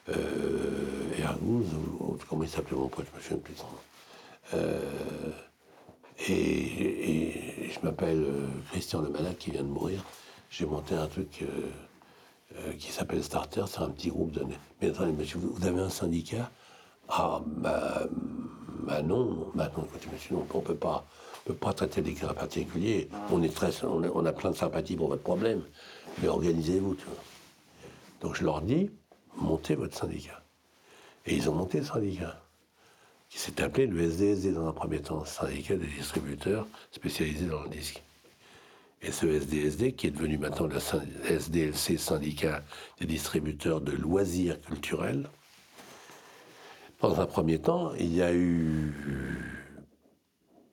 euh, 0.08 1.36
comment 2.30 2.44
il 2.44 2.48
s'appelait 2.48 2.78
mon 2.78 2.88
pote, 2.88 3.04
je 3.12 3.18
me 3.18 3.22
souviens 3.22 3.38
plus 3.38 3.54
euh, 4.54 4.80
et, 6.28 7.70
je 7.70 7.80
m'appelle 7.86 8.26
Christian 8.70 9.00
le 9.00 9.08
Malade 9.08 9.36
qui 9.38 9.50
vient 9.50 9.62
de 9.62 9.68
mourir. 9.68 10.04
J'ai 10.50 10.66
monté 10.66 10.94
un 10.94 11.06
truc 11.06 11.44
qui 12.78 12.92
s'appelle 12.92 13.24
Starter, 13.24 13.64
c'est 13.66 13.80
un 13.80 13.88
petit 13.90 14.10
groupe 14.10 14.32
de... 14.32 14.44
Mais 14.80 14.90
attendez, 14.90 15.12
monsieur, 15.12 15.38
vous 15.38 15.66
avez 15.66 15.80
un 15.80 15.88
syndicat? 15.88 16.50
Ah, 17.08 17.40
bah, 17.46 18.06
bah 18.82 19.02
non, 19.02 19.50
bah 19.54 19.70
non, 19.76 19.86
monsieur, 20.12 20.36
on 20.36 20.58
ne 20.58 20.64
peut 20.64 20.74
pas, 20.74 21.06
peut 21.44 21.54
pas 21.54 21.72
traiter 21.72 22.02
des 22.02 22.14
cas 22.14 22.32
particuliers. 22.34 23.08
On, 23.30 23.42
est 23.42 23.54
très, 23.54 23.70
on, 23.84 24.26
a, 24.26 24.32
plein 24.32 24.50
de 24.50 24.56
sympathie 24.56 24.96
pour 24.96 25.08
votre 25.08 25.22
problème, 25.22 25.62
mais 26.20 26.28
organisez-vous, 26.28 26.94
tu 26.94 27.04
vois. 27.04 27.22
Donc 28.20 28.34
je 28.34 28.44
leur 28.44 28.60
dis, 28.60 28.90
montez 29.36 29.74
votre 29.74 29.96
syndicat. 29.96 30.42
Et 31.26 31.36
ils 31.36 31.48
ont 31.48 31.54
monté 31.54 31.78
le 31.78 31.84
syndicat, 31.84 32.41
qui 33.32 33.38
s'est 33.38 33.62
appelé 33.62 33.86
le 33.86 33.98
SDSD 34.02 34.52
dans 34.52 34.68
un 34.68 34.72
premier 34.72 35.00
temps, 35.00 35.24
syndicat 35.24 35.76
des 35.76 35.86
distributeurs 35.86 36.66
spécialisés 36.90 37.46
dans 37.46 37.62
le 37.62 37.70
disque. 37.70 38.02
Et 39.00 39.10
ce 39.10 39.26
SDSD, 39.26 39.94
qui 39.94 40.08
est 40.08 40.10
devenu 40.10 40.36
maintenant 40.36 40.66
le 40.66 40.78
SDLC, 40.78 41.96
syndicat 41.98 42.62
des 43.00 43.06
distributeurs 43.06 43.80
de 43.80 43.92
loisirs 43.92 44.60
culturels, 44.60 45.30
dans 47.00 47.20
un 47.20 47.26
premier 47.26 47.58
temps, 47.58 47.94
il 47.94 48.14
y 48.14 48.22
a 48.22 48.34
eu 48.34 48.92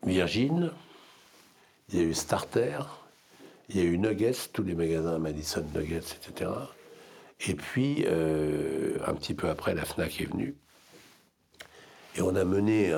Virgin, 0.06 0.72
il 1.88 1.98
y 1.98 2.02
a 2.02 2.04
eu 2.04 2.14
Starter, 2.14 2.80
Il 3.70 3.78
y 3.78 3.80
a 3.80 3.84
eu 3.84 3.98
Nuggets, 3.98 4.50
tous 4.52 4.64
les 4.64 4.76
magasins 4.76 5.18
Madison 5.18 5.64
Nuggets, 5.74 5.98
etc. 5.98 6.52
Et 7.48 7.56
puis, 7.56 8.04
euh, 8.06 8.98
un 9.08 9.14
petit 9.14 9.34
peu 9.34 9.48
après, 9.48 9.74
la 9.74 9.86
FNAC 9.86 10.20
est 10.22 10.26
venue. 10.26 10.58
Et 12.16 12.22
on 12.22 12.36
a 12.36 12.44
mené, 12.44 12.94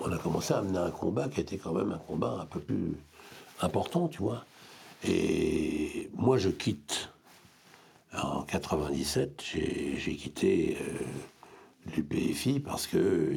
on 0.00 0.12
a 0.12 0.18
commencé 0.18 0.52
à 0.54 0.62
mener 0.62 0.78
un 0.78 0.90
combat 0.90 1.28
qui 1.28 1.40
était 1.40 1.56
quand 1.56 1.72
même 1.72 1.92
un 1.92 1.98
combat 1.98 2.38
un 2.42 2.46
peu 2.46 2.60
plus 2.60 2.94
important, 3.60 4.08
tu 4.08 4.18
vois. 4.18 4.44
Et 5.04 6.10
moi, 6.14 6.38
je 6.38 6.48
quitte. 6.48 7.10
En 8.14 8.42
97, 8.42 9.42
j'ai 9.42 10.16
quitté 10.16 10.78
euh, 10.80 11.94
l'UPFI 11.94 12.60
parce 12.60 12.86
que 12.86 13.30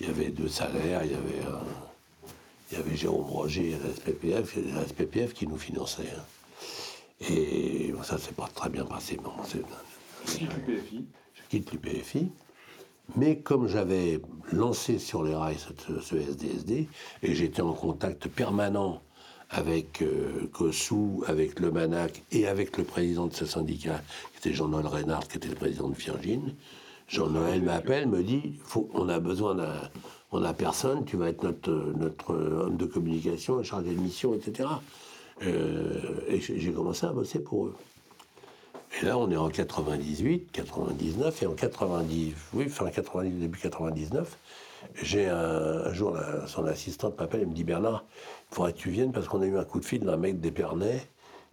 il 0.00 0.06
y 0.06 0.08
avait 0.08 0.30
deux 0.30 0.48
salaires, 0.48 1.04
il 1.04 1.10
y 1.10 1.14
avait, 1.14 1.42
il 2.70 2.78
y 2.78 2.80
avait 2.80 2.96
Jérôme 2.96 3.28
Roger 3.28 3.74
à 3.74 3.86
la 3.86 3.94
SPPF, 3.94 4.56
et 4.56 4.62
la 4.62 4.86
SPPF 4.86 5.34
qui 5.34 5.46
nous 5.46 5.58
finançait. 5.58 6.08
Hein. 6.16 6.24
Et 7.28 7.92
ça, 8.02 8.16
c'est 8.18 8.34
pas 8.34 8.48
très 8.54 8.70
bien 8.70 8.86
passé. 8.86 9.18
Bon, 9.22 9.32
je 9.46 9.58
quitte 10.38 10.54
l'UPFI. 10.66 11.04
Je 11.34 11.42
quitte 11.50 11.72
l'UPFI. 11.72 12.30
Mais 13.16 13.38
comme 13.38 13.68
j'avais 13.68 14.20
lancé 14.52 14.98
sur 14.98 15.22
les 15.22 15.34
rails 15.34 15.58
ce, 15.58 16.14
SDSD, 16.16 16.88
et 17.22 17.34
j'étais 17.34 17.62
en 17.62 17.72
contact 17.74 18.28
permanent 18.28 19.02
avec 19.50 20.02
euh, 20.02 20.48
avec 21.26 21.60
le 21.60 21.70
Manac 21.70 22.22
et 22.32 22.46
avec 22.46 22.78
le 22.78 22.84
président 22.84 23.26
de 23.26 23.34
ce 23.34 23.44
syndicat, 23.44 24.00
qui 24.32 24.38
était 24.38 24.56
Jean-Noël 24.56 24.86
Reynard, 24.86 25.28
qui 25.28 25.36
était 25.36 25.48
le 25.48 25.54
président 25.54 25.88
de 25.88 25.94
Virgin, 25.94 26.54
Jean-Noël 27.08 27.60
m'appelle, 27.62 28.08
me 28.08 28.22
dit 28.22 28.54
faut, 28.64 28.88
on 28.94 29.08
a 29.08 29.20
besoin 29.20 29.54
d'un. 29.54 29.74
On 30.34 30.40
n'a 30.40 30.54
personne, 30.54 31.04
tu 31.04 31.18
vas 31.18 31.28
être 31.28 31.42
notre, 31.42 31.70
notre 31.70 32.34
homme 32.34 32.78
de 32.78 32.86
communication, 32.86 33.62
chargé 33.62 33.90
de 33.90 34.00
mission, 34.00 34.32
etc. 34.32 34.66
Euh, 35.42 36.20
et 36.26 36.40
j'ai 36.40 36.72
commencé 36.72 37.04
à 37.04 37.12
bosser 37.12 37.40
pour 37.40 37.66
eux. 37.66 37.74
Et 39.00 39.06
là, 39.06 39.16
on 39.16 39.30
est 39.30 39.36
en 39.36 39.48
98, 39.48 40.52
99, 40.52 41.42
et 41.42 41.46
en 41.46 41.54
90, 41.54 42.34
oui, 42.52 42.68
fin 42.68 42.90
90, 42.90 43.30
début 43.40 43.58
99, 43.58 44.36
j'ai 45.02 45.28
un, 45.28 45.92
jour, 45.92 46.18
son 46.46 46.66
assistante 46.66 47.18
m'appelle 47.18 47.42
et 47.42 47.46
me 47.46 47.54
dit 47.54 47.64
Bernard, 47.64 48.04
il 48.50 48.54
faudrait 48.54 48.72
que 48.72 48.78
tu 48.78 48.90
viennes 48.90 49.12
parce 49.12 49.28
qu'on 49.28 49.40
a 49.40 49.46
eu 49.46 49.56
un 49.56 49.64
coup 49.64 49.80
de 49.80 49.84
fil 49.84 50.00
d'un 50.00 50.16
mec 50.16 50.40
d'Épernay 50.40 51.00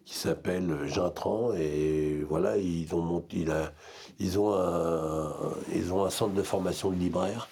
qui 0.06 0.16
s'appelle 0.16 0.86
Jean 0.86 1.12
Tran, 1.12 1.54
et 1.54 2.26
voilà, 2.28 2.58
ils 2.58 2.94
ont, 2.96 2.98
ont 2.98 3.24
un, 3.44 5.32
ils 5.74 5.94
ont 5.94 6.06
un 6.06 6.10
centre 6.10 6.34
de 6.34 6.44
formation 6.44 6.90
de 6.90 6.96
libraire, 6.96 7.48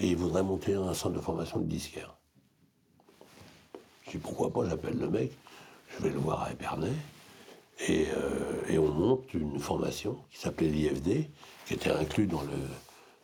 et 0.00 0.08
ils 0.08 0.16
voudraient 0.16 0.42
monter 0.42 0.74
un 0.74 0.94
centre 0.94 1.14
de 1.14 1.20
formation 1.20 1.60
de 1.60 1.64
disquaire. 1.64 2.16
Je 4.04 4.10
dis 4.12 4.18
pourquoi 4.18 4.52
pas, 4.52 4.68
j'appelle 4.68 4.98
le 4.98 5.08
mec, 5.08 5.30
je 5.96 6.02
vais 6.02 6.10
le 6.10 6.18
voir 6.18 6.42
à 6.42 6.50
Épernay. 6.50 6.92
Euh, 7.88 8.62
et, 8.68 8.78
on 8.78 8.88
monte 8.88 9.34
une 9.34 9.58
formation 9.58 10.18
qui 10.30 10.38
s'appelait 10.38 10.68
l'IFD, 10.68 11.30
qui 11.66 11.74
était 11.74 11.90
inclus 11.90 12.26
dans 12.26 12.42
le 12.42 12.58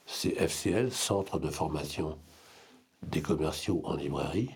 FCL, 0.07 0.91
Centre 0.91 1.39
de 1.39 1.49
formation 1.49 2.19
des 3.03 3.21
commerciaux 3.21 3.81
en 3.85 3.95
librairie, 3.95 4.51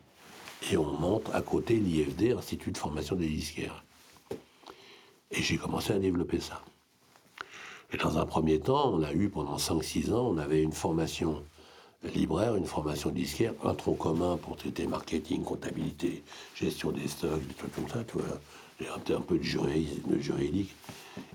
et 0.70 0.76
on 0.76 0.92
monte 0.92 1.30
à 1.32 1.40
côté 1.42 1.76
l'IFD, 1.76 2.32
Institut 2.32 2.72
de 2.72 2.78
formation 2.78 3.14
des 3.14 3.28
disquaires. 3.28 3.84
Et 5.30 5.42
j'ai 5.42 5.56
commencé 5.56 5.92
à 5.92 5.98
développer 5.98 6.40
ça. 6.40 6.62
Et 7.92 7.96
dans 7.96 8.18
un 8.18 8.26
premier 8.26 8.58
temps, 8.58 8.92
on 8.92 9.02
a 9.02 9.12
eu 9.12 9.28
pendant 9.28 9.56
5-6 9.56 10.12
ans, 10.12 10.26
on 10.26 10.38
avait 10.38 10.62
une 10.62 10.72
formation 10.72 11.44
libraire, 12.14 12.56
une 12.56 12.66
formation 12.66 13.10
disquaire, 13.10 13.52
un 13.62 13.74
tronc 13.74 13.94
commun 13.94 14.36
pour 14.36 14.56
traiter 14.56 14.86
marketing, 14.86 15.44
comptabilité, 15.44 16.24
gestion 16.54 16.90
des 16.90 17.06
stocks, 17.06 17.46
des 17.46 17.54
trucs 17.54 17.74
comme 17.74 17.88
ça, 17.88 18.02
tu 18.04 18.18
vois 18.18 18.40
un 18.80 19.20
peu 19.20 19.38
de, 19.38 19.42
juridique. 19.42 20.74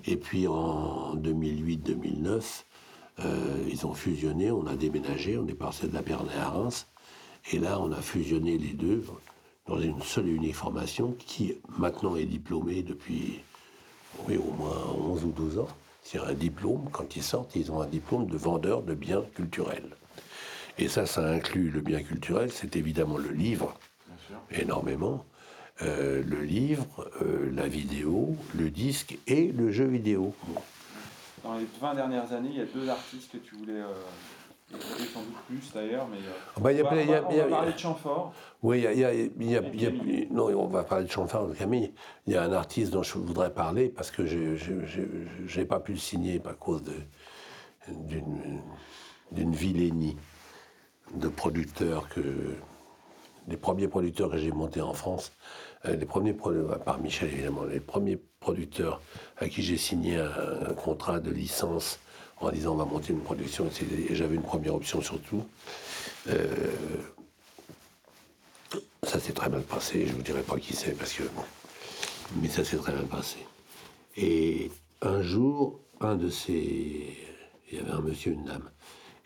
Et 0.06 0.16
puis 0.16 0.46
en 0.46 1.16
2008-2009, 1.16 2.64
euh, 3.20 3.68
ils 3.68 3.86
ont 3.86 3.94
fusionné, 3.94 4.50
on 4.50 4.66
a 4.66 4.76
déménagé, 4.76 5.38
on 5.38 5.46
est 5.46 5.54
passé 5.54 5.88
de 5.88 5.94
la 5.94 6.02
Bernay 6.02 6.34
à 6.34 6.50
Reims. 6.50 6.86
Et 7.52 7.58
là, 7.58 7.80
on 7.80 7.90
a 7.92 8.00
fusionné 8.00 8.58
les 8.58 8.74
deux 8.74 9.04
dans 9.66 9.80
une 9.80 10.00
seule 10.02 10.28
et 10.28 10.32
unique 10.32 10.54
formation 10.54 11.14
qui 11.18 11.54
maintenant 11.78 12.16
est 12.16 12.24
diplômée 12.24 12.82
depuis 12.82 13.40
oui, 14.26 14.36
au 14.36 14.52
moins 14.52 14.76
11 14.98 15.24
ou 15.24 15.32
12 15.32 15.58
ans. 15.58 15.68
C'est 16.02 16.18
un 16.18 16.32
diplôme, 16.32 16.88
quand 16.90 17.16
ils 17.16 17.22
sortent, 17.22 17.54
ils 17.54 17.70
ont 17.70 17.80
un 17.82 17.86
diplôme 17.86 18.26
de 18.26 18.36
vendeur 18.36 18.82
de 18.82 18.94
biens 18.94 19.22
culturels. 19.34 19.96
Et 20.78 20.88
ça, 20.88 21.06
ça 21.06 21.26
inclut 21.28 21.70
le 21.70 21.80
bien 21.80 22.02
culturel, 22.02 22.50
c'est 22.52 22.76
évidemment 22.76 23.18
le 23.18 23.30
livre, 23.30 23.74
énormément, 24.50 25.24
euh, 25.82 26.24
le 26.26 26.42
livre, 26.42 27.08
euh, 27.22 27.52
la 27.54 27.68
vidéo, 27.68 28.34
le 28.56 28.68
disque 28.68 29.16
et 29.28 29.52
le 29.52 29.70
jeu 29.70 29.84
vidéo. 29.84 30.34
Dans 31.44 31.56
les 31.56 31.66
20 31.80 31.94
dernières 31.94 32.32
années, 32.32 32.48
il 32.50 32.58
y 32.58 32.60
a 32.60 32.64
deux 32.64 32.88
artistes 32.88 33.30
que 33.30 33.36
tu 33.38 33.54
voulais 33.54 33.80
euh, 33.80 33.94
sans 35.14 35.20
doute 35.20 35.36
plus 35.46 35.72
d'ailleurs, 35.72 36.08
mais 36.10 36.18
on, 36.56 36.60
va, 36.60 36.74
parler 37.50 37.72
de 37.72 37.78
Chamfort. 37.78 38.32
Oui, 38.62 38.84
il 38.92 39.04
a, 39.04 39.08
a, 39.08 39.92
non, 40.32 40.46
on 40.46 40.66
va 40.66 40.82
parler 40.82 41.06
de 41.06 41.10
Chamfort, 41.10 41.54
Camille. 41.56 41.92
Il 42.26 42.32
y 42.32 42.36
a 42.36 42.42
un 42.42 42.52
artiste 42.52 42.92
dont 42.92 43.04
je 43.04 43.16
voudrais 43.16 43.54
parler 43.54 43.88
parce 43.88 44.10
que 44.10 44.26
je 44.26 45.58
n'ai 45.58 45.64
pas 45.64 45.78
pu 45.78 45.92
le 45.92 45.98
signer 45.98 46.42
à 46.44 46.54
cause 46.54 46.82
d'une 47.88 49.52
vilainie 49.52 50.16
de 51.14 51.28
producteurs 51.28 52.08
que 52.08 52.20
les 53.48 53.56
premiers 53.56 53.88
producteurs 53.88 54.30
que 54.30 54.38
j'ai 54.38 54.52
montés 54.52 54.82
en 54.82 54.92
France 54.92 55.32
les 55.84 56.06
premiers, 56.06 56.34
par 56.84 57.00
Michel 57.00 57.32
évidemment, 57.32 57.64
les 57.64 57.80
premiers 57.80 58.18
producteurs 58.40 59.00
à 59.38 59.48
qui 59.48 59.62
j'ai 59.62 59.76
signé 59.76 60.16
un, 60.16 60.74
contrat 60.74 61.20
de 61.20 61.30
licence 61.30 61.98
en 62.40 62.50
disant 62.50 62.74
on 62.74 62.76
va 62.76 62.84
monter 62.84 63.12
une 63.12 63.20
production, 63.20 63.68
et 64.10 64.14
j'avais 64.14 64.36
une 64.36 64.42
première 64.42 64.74
option 64.74 65.00
surtout. 65.00 65.44
Euh, 66.28 66.46
ça 69.02 69.18
s'est 69.18 69.32
très 69.32 69.48
mal 69.48 69.62
passé, 69.62 70.06
je 70.06 70.12
ne 70.12 70.16
vous 70.16 70.22
dirai 70.22 70.42
pas 70.42 70.58
qui 70.58 70.74
c'est 70.74 70.92
parce 70.92 71.12
que 71.12 71.22
bon, 71.22 71.42
mais 72.40 72.48
ça 72.48 72.64
s'est 72.64 72.76
très 72.76 72.92
mal 72.92 73.06
passé. 73.06 73.38
Et 74.16 74.70
un 75.02 75.22
jour, 75.22 75.80
un 76.00 76.16
de 76.16 76.28
ces, 76.28 77.16
il 77.70 77.78
y 77.78 77.80
avait 77.80 77.92
un 77.92 78.00
monsieur, 78.00 78.32
une 78.32 78.44
dame, 78.44 78.70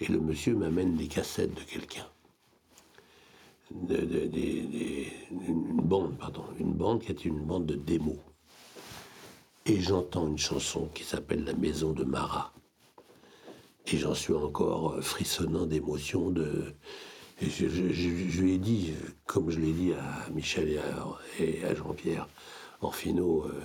et 0.01 0.07
le 0.07 0.21
monsieur 0.21 0.55
m'amène 0.55 0.97
des 0.97 1.09
cassettes 1.09 1.55
de 1.55 1.63
quelqu'un 1.63 2.07
une 5.31 5.81
bande, 5.83 6.17
pardon, 6.19 6.45
une 6.59 6.73
bande 6.73 7.01
qui 7.01 7.11
est 7.13 7.25
une 7.25 7.41
bande 7.41 7.67
de 7.67 7.75
démos. 7.75 8.19
Et 9.65 9.81
j'entends 9.81 10.27
une 10.27 10.39
chanson 10.39 10.89
qui 10.93 11.05
s'appelle 11.05 11.45
La 11.45 11.55
Maison 11.55 11.93
de 11.93 12.03
Marat. 12.03 12.53
Et 13.87 13.97
j'en 13.97 14.15
suis 14.15 14.35
encore 14.35 14.97
frissonnant 15.01 15.67
d'émotion. 15.67 16.31
De... 16.31 16.75
je, 17.41 18.41
lui 18.41 18.55
ai 18.55 18.59
dit, 18.59 18.93
comme 19.27 19.51
je 19.51 19.61
l'ai 19.61 19.73
dit 19.73 19.93
à 19.93 20.31
Michel 20.31 20.81
et 21.39 21.65
à, 21.65 21.75
Jean-Pierre 21.75 22.29
Orfino, 22.81 23.45
euh, 23.45 23.63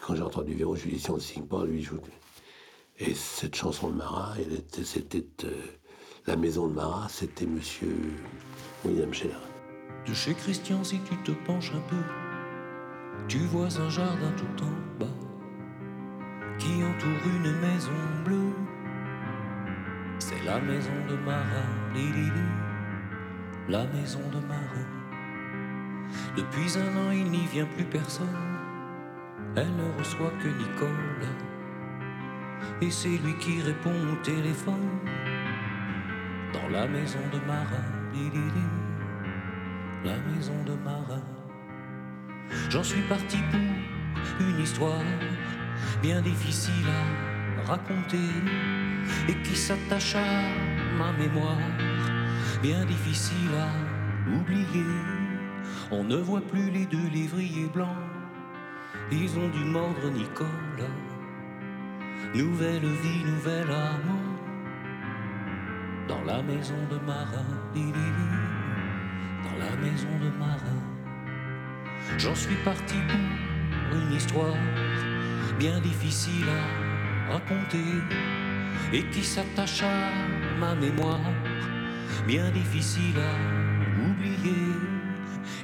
quand 0.00 0.16
j'ai 0.16 0.22
entendu 0.22 0.54
Véro, 0.54 0.74
je 0.74 0.84
lui 0.84 0.92
ai 0.92 0.94
dit 0.94 1.00
si 1.00 1.10
on 1.10 1.16
ne 1.16 1.20
signe 1.20 1.46
pas, 1.46 1.64
lui, 1.64 1.82
je... 1.82 1.94
Et 3.00 3.14
cette 3.14 3.54
chanson 3.54 3.90
de 3.90 3.94
Marat, 3.94 4.34
c'était 4.82 5.24
euh, 5.44 5.54
La 6.28 6.36
Maison 6.36 6.68
de 6.68 6.74
Marat, 6.74 7.06
c'était 7.08 7.46
monsieur 7.46 7.96
William 8.84 9.14
Scheller. 9.14 9.32
De 10.06 10.12
chez 10.12 10.34
Christian, 10.34 10.84
si 10.84 11.00
tu 11.00 11.16
te 11.24 11.32
penches 11.46 11.72
un 11.74 11.80
peu, 11.88 11.96
tu 13.28 13.38
vois 13.46 13.74
un 13.80 13.88
jardin 13.88 14.30
tout 14.36 14.62
en 14.62 15.00
bas 15.00 15.14
qui 16.58 16.84
entoure 16.84 17.32
une 17.34 17.58
maison 17.60 17.90
bleue. 18.26 18.52
C'est 20.18 20.44
la 20.44 20.60
maison 20.60 20.92
de 21.08 21.16
Marat, 21.16 21.64
la 23.70 23.86
maison 23.86 24.20
de 24.30 24.46
Marat. 24.46 24.88
Depuis 26.36 26.76
un 26.76 27.06
an, 27.06 27.10
il 27.10 27.30
n'y 27.30 27.46
vient 27.46 27.64
plus 27.74 27.86
personne. 27.86 28.28
Elle 29.56 29.74
ne 29.76 29.98
reçoit 29.98 30.32
que 30.42 30.48
Nicole. 30.48 31.26
Et 32.82 32.90
c'est 32.90 33.16
lui 33.16 33.34
qui 33.38 33.62
répond 33.62 33.94
au 34.12 34.22
téléphone 34.22 34.90
dans 36.52 36.68
la 36.68 36.86
maison 36.86 37.18
de 37.32 37.38
Marat 37.46 37.98
la 40.04 40.16
maison 40.30 40.54
de 40.64 40.74
Marat. 40.84 41.22
J'en 42.70 42.82
suis 42.82 43.02
parti 43.02 43.38
pour 43.50 44.46
une 44.46 44.60
histoire 44.60 45.02
bien 46.02 46.20
difficile 46.22 46.88
à 46.88 47.62
raconter 47.70 48.30
et 49.28 49.34
qui 49.42 49.56
s'attache 49.56 50.14
à 50.14 50.24
ma 50.96 51.12
mémoire, 51.12 51.58
bien 52.62 52.84
difficile 52.84 53.54
à 53.56 54.36
oublier. 54.36 54.94
On 55.90 56.04
ne 56.04 56.16
voit 56.16 56.40
plus 56.40 56.70
les 56.70 56.86
deux 56.86 57.08
lévriers 57.12 57.68
blancs, 57.72 58.02
ils 59.10 59.38
ont 59.38 59.48
dû 59.48 59.64
mordre 59.64 60.10
Nicolas. 60.10 60.96
Nouvelle 62.34 62.86
vie, 62.86 63.24
nouvelle 63.24 63.70
amour 63.70 64.27
dans 66.08 66.24
la 66.24 66.42
maison 66.42 66.78
de 66.90 66.98
Marat, 67.06 67.44
dans 69.44 69.58
la 69.58 69.76
maison 69.76 70.08
de 70.22 70.30
Marat. 70.38 70.82
J'en 72.16 72.34
suis 72.34 72.56
parti 72.64 72.96
pour 73.90 74.00
une 74.00 74.14
histoire 74.14 74.56
bien 75.58 75.78
difficile 75.80 76.46
à 76.48 77.32
raconter 77.34 77.84
et 78.92 79.04
qui 79.10 79.22
s'attache 79.22 79.82
à 79.82 80.10
ma 80.58 80.74
mémoire, 80.74 81.20
bien 82.26 82.50
difficile 82.50 83.18
à 83.18 84.08
oublier. 84.08 84.72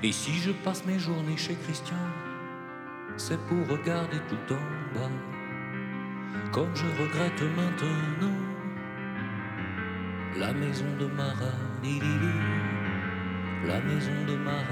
Et 0.03 0.13
si 0.13 0.35
je 0.35 0.51
passe 0.51 0.85
mes 0.85 0.99
journées 0.99 1.39
chez 1.39 1.55
Christian, 1.65 2.05
c'est 3.17 3.41
pour 3.47 3.67
regarder 3.69 4.21
tout 4.29 4.55
en 4.55 4.99
bas, 4.99 5.11
comme 6.53 6.75
je 6.75 6.87
regrette 7.03 7.43
maintenant 7.57 8.44
la 10.37 10.53
maison 10.53 10.85
de 10.99 11.07
Marat, 11.07 11.55
la 13.67 13.81
maison 13.81 14.25
de 14.27 14.37
Marat. 14.37 14.65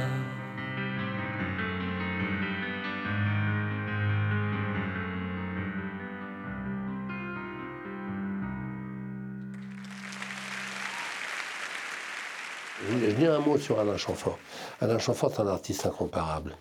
Je 12.91 13.11
dis 13.13 13.27
un 13.27 13.39
mot 13.39 13.57
sur 13.57 13.79
Alain 13.79 13.97
Chamfort. 13.97 14.39
Alain 14.81 14.99
Chamfort, 14.99 15.33
c'est 15.35 15.43
un 15.43 15.47
artiste 15.47 15.87
incomparable, 15.87 16.57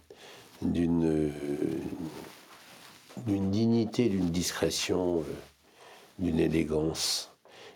d'une 0.61 1.31
d'une 3.27 3.51
dignité, 3.51 4.09
d'une 4.09 4.29
discrétion, 4.29 5.23
d'une 6.17 6.39
élégance. 6.39 7.30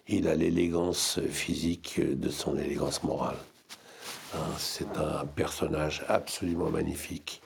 Il 0.07 0.27
a 0.27 0.35
l'élégance 0.35 1.19
physique 1.29 1.99
de 1.99 2.29
son 2.29 2.57
élégance 2.57 3.03
morale. 3.03 3.37
Hein, 4.35 4.37
c'est 4.57 4.97
un 4.97 5.25
personnage 5.25 6.05
absolument 6.07 6.69
magnifique. 6.69 7.41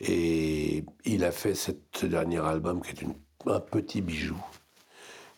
Et 0.00 0.84
il 1.04 1.24
a 1.24 1.30
fait 1.30 1.54
ce 1.54 1.72
dernier 2.06 2.38
album 2.38 2.80
qui 2.82 3.04
est 3.04 3.08
un 3.46 3.60
petit 3.60 4.00
bijou 4.00 4.36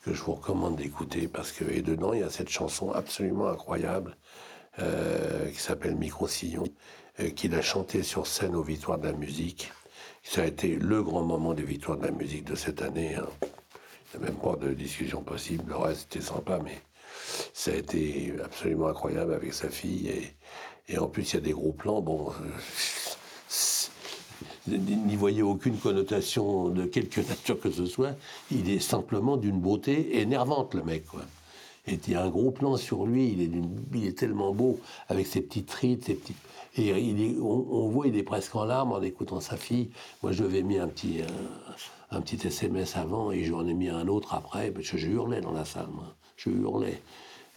que 0.04 0.12
je 0.12 0.22
vous 0.22 0.34
recommande 0.34 0.76
d'écouter 0.76 1.28
parce 1.28 1.52
que 1.52 1.64
et 1.64 1.82
dedans 1.82 2.12
il 2.12 2.20
y 2.20 2.24
a 2.24 2.30
cette 2.30 2.48
chanson 2.48 2.90
absolument 2.90 3.48
incroyable 3.48 4.16
euh, 4.80 5.48
qui 5.50 5.60
s'appelle 5.60 5.96
Micro 5.96 6.26
Sillon 6.26 6.64
euh, 7.20 7.30
qu'il 7.30 7.54
a 7.54 7.62
chanté 7.62 8.02
sur 8.02 8.26
scène 8.26 8.54
aux 8.54 8.62
Victoires 8.62 8.98
de 8.98 9.06
la 9.06 9.12
musique. 9.12 9.72
Ça 10.22 10.42
a 10.42 10.46
été 10.46 10.76
le 10.76 11.02
grand 11.02 11.22
moment 11.24 11.54
des 11.54 11.62
Victoires 11.64 11.98
de 11.98 12.06
la 12.06 12.12
musique 12.12 12.44
de 12.44 12.54
cette 12.54 12.82
année. 12.82 13.16
hein. 13.16 13.28
Il 14.14 14.20
même 14.20 14.34
pas 14.34 14.56
de 14.56 14.74
discussion 14.74 15.22
possible. 15.22 15.64
Le 15.68 15.76
reste 15.76 16.14
était 16.14 16.24
sympa, 16.24 16.58
mais 16.62 16.78
ça 17.54 17.70
a 17.70 17.74
été 17.74 18.34
absolument 18.44 18.88
incroyable 18.88 19.32
avec 19.34 19.54
sa 19.54 19.68
fille. 19.68 20.10
Et, 20.88 20.98
en 20.98 21.06
plus, 21.06 21.32
il 21.32 21.34
y 21.34 21.38
a 21.38 21.40
des 21.40 21.52
gros 21.52 21.72
plans. 21.72 22.02
Bon, 22.02 22.30
euh, 24.68 24.76
n'y 25.06 25.16
voyez 25.16 25.42
aucune 25.42 25.78
connotation 25.78 26.68
de 26.68 26.84
quelque 26.84 27.20
nature 27.20 27.58
que 27.58 27.70
ce 27.70 27.86
soit. 27.86 28.14
Il 28.50 28.70
est 28.70 28.80
simplement 28.80 29.36
d'une 29.36 29.60
beauté 29.60 30.20
énervante, 30.20 30.74
le 30.74 30.82
mec, 30.82 31.06
quoi. 31.06 31.22
Il 31.88 31.98
y 32.08 32.14
a 32.14 32.22
un 32.22 32.30
gros 32.30 32.52
plan 32.52 32.76
sur 32.76 33.06
lui, 33.06 33.32
il 33.92 34.06
est, 34.06 34.16
tellement 34.16 34.54
beau, 34.54 34.78
avec 35.08 35.26
ses 35.26 35.40
petites 35.40 35.72
rides, 35.72 36.04
ses 36.04 36.14
petits... 36.14 36.36
Et 36.76 36.94
on, 37.40 37.88
voit, 37.88 38.06
il 38.06 38.16
est 38.16 38.22
presque 38.22 38.54
en 38.54 38.64
larmes 38.64 38.92
en 38.92 39.02
écoutant 39.02 39.40
sa 39.40 39.56
fille. 39.56 39.90
Moi, 40.22 40.30
je 40.30 40.44
lui 40.44 40.50
avais 40.50 40.62
mis 40.62 40.78
un 40.78 40.86
petit, 40.86 41.22
un 42.12 42.20
petit 42.20 42.46
SMS 42.46 42.96
avant, 42.96 43.32
et 43.32 43.42
j'en 43.44 43.66
ai 43.66 43.74
mis 43.74 43.88
un 43.88 44.06
autre 44.06 44.34
après, 44.34 44.72
je 44.80 45.08
hurlais 45.08 45.40
dans 45.40 45.52
la 45.52 45.64
salle. 45.64 45.88
Je 46.36 46.50
hurlais. 46.50 47.00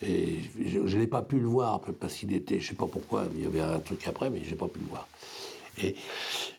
Et 0.02 0.40
je 0.66 0.80
ne 0.80 1.00
l'ai 1.02 1.08
pas 1.08 1.22
pu 1.22 1.40
le 1.40 1.48
voir, 1.48 1.80
parce 2.00 2.16
qu'il 2.16 2.34
était, 2.34 2.60
je 2.60 2.70
sais 2.70 2.76
pas 2.76 2.88
pourquoi, 2.88 3.26
il 3.36 3.44
y 3.44 3.46
avait 3.46 3.62
un 3.62 3.80
truc 3.80 4.08
après, 4.08 4.30
mais 4.30 4.42
je 4.44 4.50
n'ai 4.52 4.56
pas 4.58 4.68
pu 4.68 4.80
le 4.80 4.86
voir. 4.88 5.08
Et, 5.82 5.96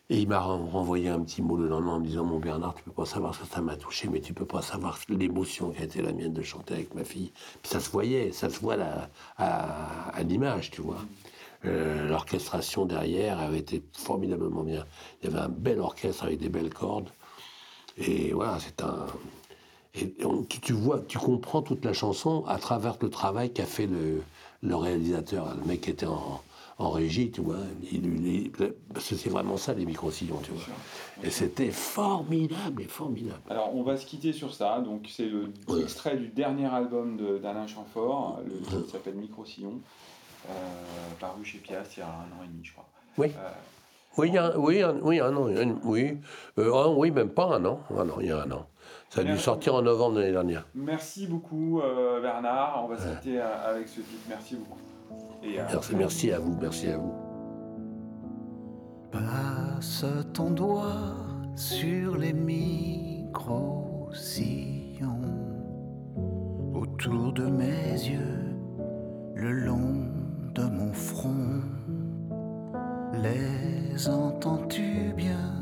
il 0.09 0.27
m'a 0.27 0.39
ren- 0.39 0.67
renvoyé 0.71 1.09
un 1.09 1.19
petit 1.19 1.41
mot 1.41 1.57
le 1.57 1.67
lendemain 1.67 1.93
en 1.95 1.99
me 1.99 2.05
disant 2.05 2.23
Mon 2.23 2.39
Bernard, 2.39 2.75
tu 2.75 2.83
peux 2.83 2.91
pas 2.91 3.05
savoir 3.05 3.33
ce 3.35 3.41
que 3.41 3.47
ça 3.47 3.61
m'a 3.61 3.75
touché, 3.75 4.07
mais 4.09 4.21
tu 4.21 4.33
peux 4.33 4.45
pas 4.45 4.61
savoir 4.61 4.99
l'émotion 5.09 5.71
qui 5.71 5.81
a 5.81 5.85
été 5.85 6.01
la 6.01 6.13
mienne 6.13 6.33
de 6.33 6.41
chanter 6.43 6.75
avec 6.75 6.93
ma 6.95 7.03
fille. 7.03 7.31
Puis 7.61 7.71
ça 7.71 7.79
se 7.79 7.89
voyait, 7.89 8.31
ça 8.31 8.49
se 8.49 8.59
voit 8.59 8.77
à, 9.37 10.09
à 10.09 10.23
l'image, 10.23 10.69
tu 10.71 10.81
vois. 10.81 10.99
Euh, 11.65 12.07
L'orchestration 12.07 12.85
derrière 12.85 13.39
avait 13.39 13.57
été 13.59 13.81
formidablement 13.91 14.63
bien. 14.63 14.85
Il 15.21 15.29
y 15.29 15.33
avait 15.33 15.43
un 15.43 15.49
bel 15.49 15.79
orchestre 15.79 16.23
avec 16.23 16.39
des 16.39 16.49
belles 16.49 16.73
cordes. 16.73 17.09
Et 17.97 18.31
voilà, 18.33 18.57
c'est 18.59 18.81
un. 18.81 19.05
Et 19.95 20.13
on- 20.23 20.43
tu, 20.43 20.59
tu 20.61 20.73
vois, 20.73 20.99
tu 21.07 21.17
comprends 21.17 21.61
toute 21.61 21.83
la 21.83 21.93
chanson 21.93 22.45
à 22.47 22.57
travers 22.59 22.97
le 23.01 23.09
travail 23.09 23.51
qu'a 23.51 23.65
fait 23.65 23.87
le, 23.87 24.21
le 24.61 24.75
réalisateur, 24.75 25.55
le 25.59 25.65
mec 25.65 25.81
qui 25.81 25.89
était 25.89 26.05
en, 26.05 26.41
en 26.77 26.89
régie, 26.91 27.31
tu 27.31 27.41
vois. 27.41 27.57
Il, 27.91 28.51
c'est 28.99 29.27
vraiment 29.29 29.57
ça, 29.57 29.73
les 29.73 29.85
micro-sillons, 29.85 30.39
tu 30.43 30.51
vois. 30.51 30.61
Et 31.23 31.31
c'était 31.31 31.71
formidable 31.71 32.83
et 32.83 32.87
formidable. 32.87 33.41
Alors, 33.49 33.75
on 33.75 33.81
va 33.81 33.97
se 33.97 34.05
quitter 34.05 34.33
sur 34.33 34.53
ça. 34.53 34.79
Donc, 34.81 35.07
c'est 35.11 35.25
le 35.25 35.51
Ouais. 35.67 35.81
extrait 35.81 36.15
du 36.17 36.27
dernier 36.27 36.67
album 36.67 37.17
de- 37.17 37.39
d'Alain 37.39 37.65
Chamfort, 37.65 38.41
le 38.45 38.59
titre 38.59 38.91
s'appelle 38.91 39.15
Micro 39.15 39.43
Sillon, 39.45 39.79
euh, 40.47 40.51
paru 41.19 41.43
chez 41.43 41.57
Piast 41.57 41.97
il 41.97 42.01
y 42.01 42.03
a 42.03 42.07
un 42.07 42.39
an 42.39 42.43
et 42.43 42.47
demi, 42.47 42.63
je 42.63 42.71
crois. 42.73 42.87
Oui. 43.17 43.29
Euh, 43.35 43.49
Oui, 44.17 44.29
il 44.29 44.33
y 44.33 44.37
a 44.37 44.45
un, 44.47 44.55
oui, 44.57 44.81
un, 44.81 44.95
oui, 45.03 45.19
un 45.19 45.35
an. 45.35 45.47
un- 45.47 45.75
oui, 45.83 46.17
Euh, 46.57 46.73
un- 46.73 46.93
oui, 46.95 47.11
même 47.11 47.29
pas 47.29 47.55
un 47.55 47.63
an. 47.65 47.79
Un 47.95 48.09
an, 48.09 48.15
il 48.19 48.27
y 48.27 48.31
a 48.31 48.41
un 48.43 48.51
an. 48.51 48.65
Ça 49.09 49.21
a 49.21 49.23
dû 49.23 49.37
sortir 49.37 49.75
en 49.75 49.81
novembre 49.81 50.15
de 50.15 50.19
l'année 50.21 50.31
dernière. 50.33 50.65
merci 50.75 51.27
beaucoup, 51.27 51.79
euh, 51.81 52.19
Bernard. 52.21 52.81
On 52.83 52.87
va 52.87 52.97
se 52.97 53.07
quitter 53.15 53.39
euh, 53.39 53.69
avec 53.69 53.87
ce 53.87 54.01
titre. 54.01 54.23
Merci 54.27 54.55
beaucoup. 54.55 54.79
Et, 55.43 55.59
euh, 55.59 55.63
Merci, 55.71 55.95
merci 55.95 56.31
à 56.31 56.39
vous, 56.39 56.57
merci 56.59 56.89
à 56.89 56.97
vous. 56.97 57.13
Passe 59.11 60.03
ton 60.33 60.49
doigt 60.51 61.15
sur 61.55 62.17
les 62.17 62.33
micro-sillons 62.33 65.21
autour 66.73 67.31
de 67.33 67.45
mes 67.45 67.91
yeux, 67.93 68.55
le 69.35 69.51
long 69.51 70.07
de 70.53 70.63
mon 70.63 70.91
front. 70.93 71.61
Les 73.13 74.07
entends-tu 74.09 75.13
bien, 75.15 75.53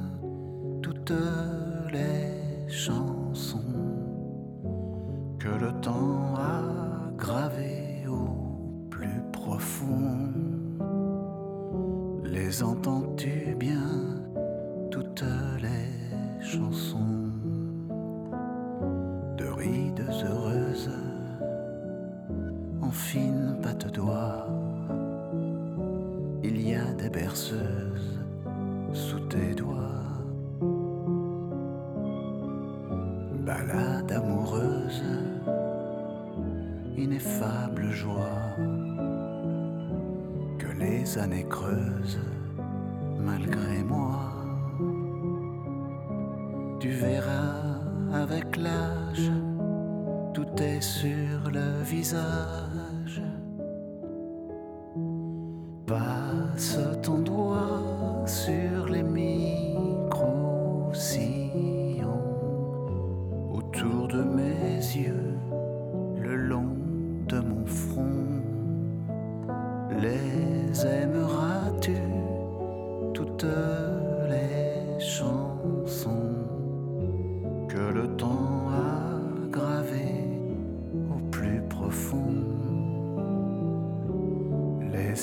toutes 0.82 1.14
les 1.92 2.68
chansons? 2.68 3.62
Que 5.40 5.50
le 5.50 5.72
temps 5.82 6.25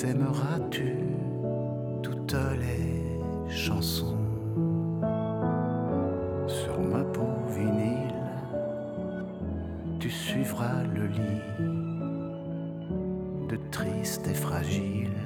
Les 0.03 0.09
aimeras-tu 0.09 0.97
toutes 2.01 2.35
les 2.59 3.49
chansons 3.49 4.17
sur 6.45 6.79
ma 6.81 7.03
peau 7.05 7.29
vinyle? 7.47 8.13
Tu 9.99 10.09
suivras 10.09 10.83
le 10.93 11.07
lit 11.07 11.41
de 13.49 13.57
triste 13.71 14.27
et 14.27 14.33
fragile 14.33 15.22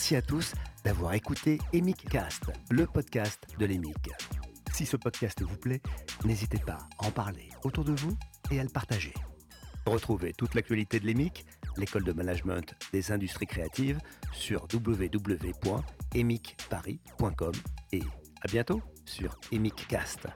Merci 0.00 0.16
à 0.16 0.22
tous 0.22 0.54
d'avoir 0.82 1.12
écouté 1.12 1.58
Emic 1.74 2.08
Cast, 2.08 2.44
le 2.70 2.86
podcast 2.86 3.46
de 3.58 3.66
l'Emic. 3.66 4.08
Si 4.72 4.86
ce 4.86 4.96
podcast 4.96 5.42
vous 5.42 5.58
plaît, 5.58 5.82
n'hésitez 6.24 6.56
pas 6.56 6.78
à 6.98 7.06
en 7.06 7.10
parler 7.10 7.50
autour 7.64 7.84
de 7.84 7.92
vous 7.92 8.16
et 8.50 8.58
à 8.58 8.62
le 8.62 8.70
partager. 8.70 9.12
Retrouvez 9.84 10.32
toute 10.32 10.54
l'actualité 10.54 11.00
de 11.00 11.06
l'Emic, 11.06 11.44
l'école 11.76 12.04
de 12.04 12.12
management 12.12 12.74
des 12.94 13.12
industries 13.12 13.46
créatives, 13.46 13.98
sur 14.32 14.66
www.emicparis.com 14.72 17.52
et 17.92 18.02
à 18.40 18.48
bientôt 18.48 18.80
sur 19.04 19.38
Emiccast. 19.52 20.28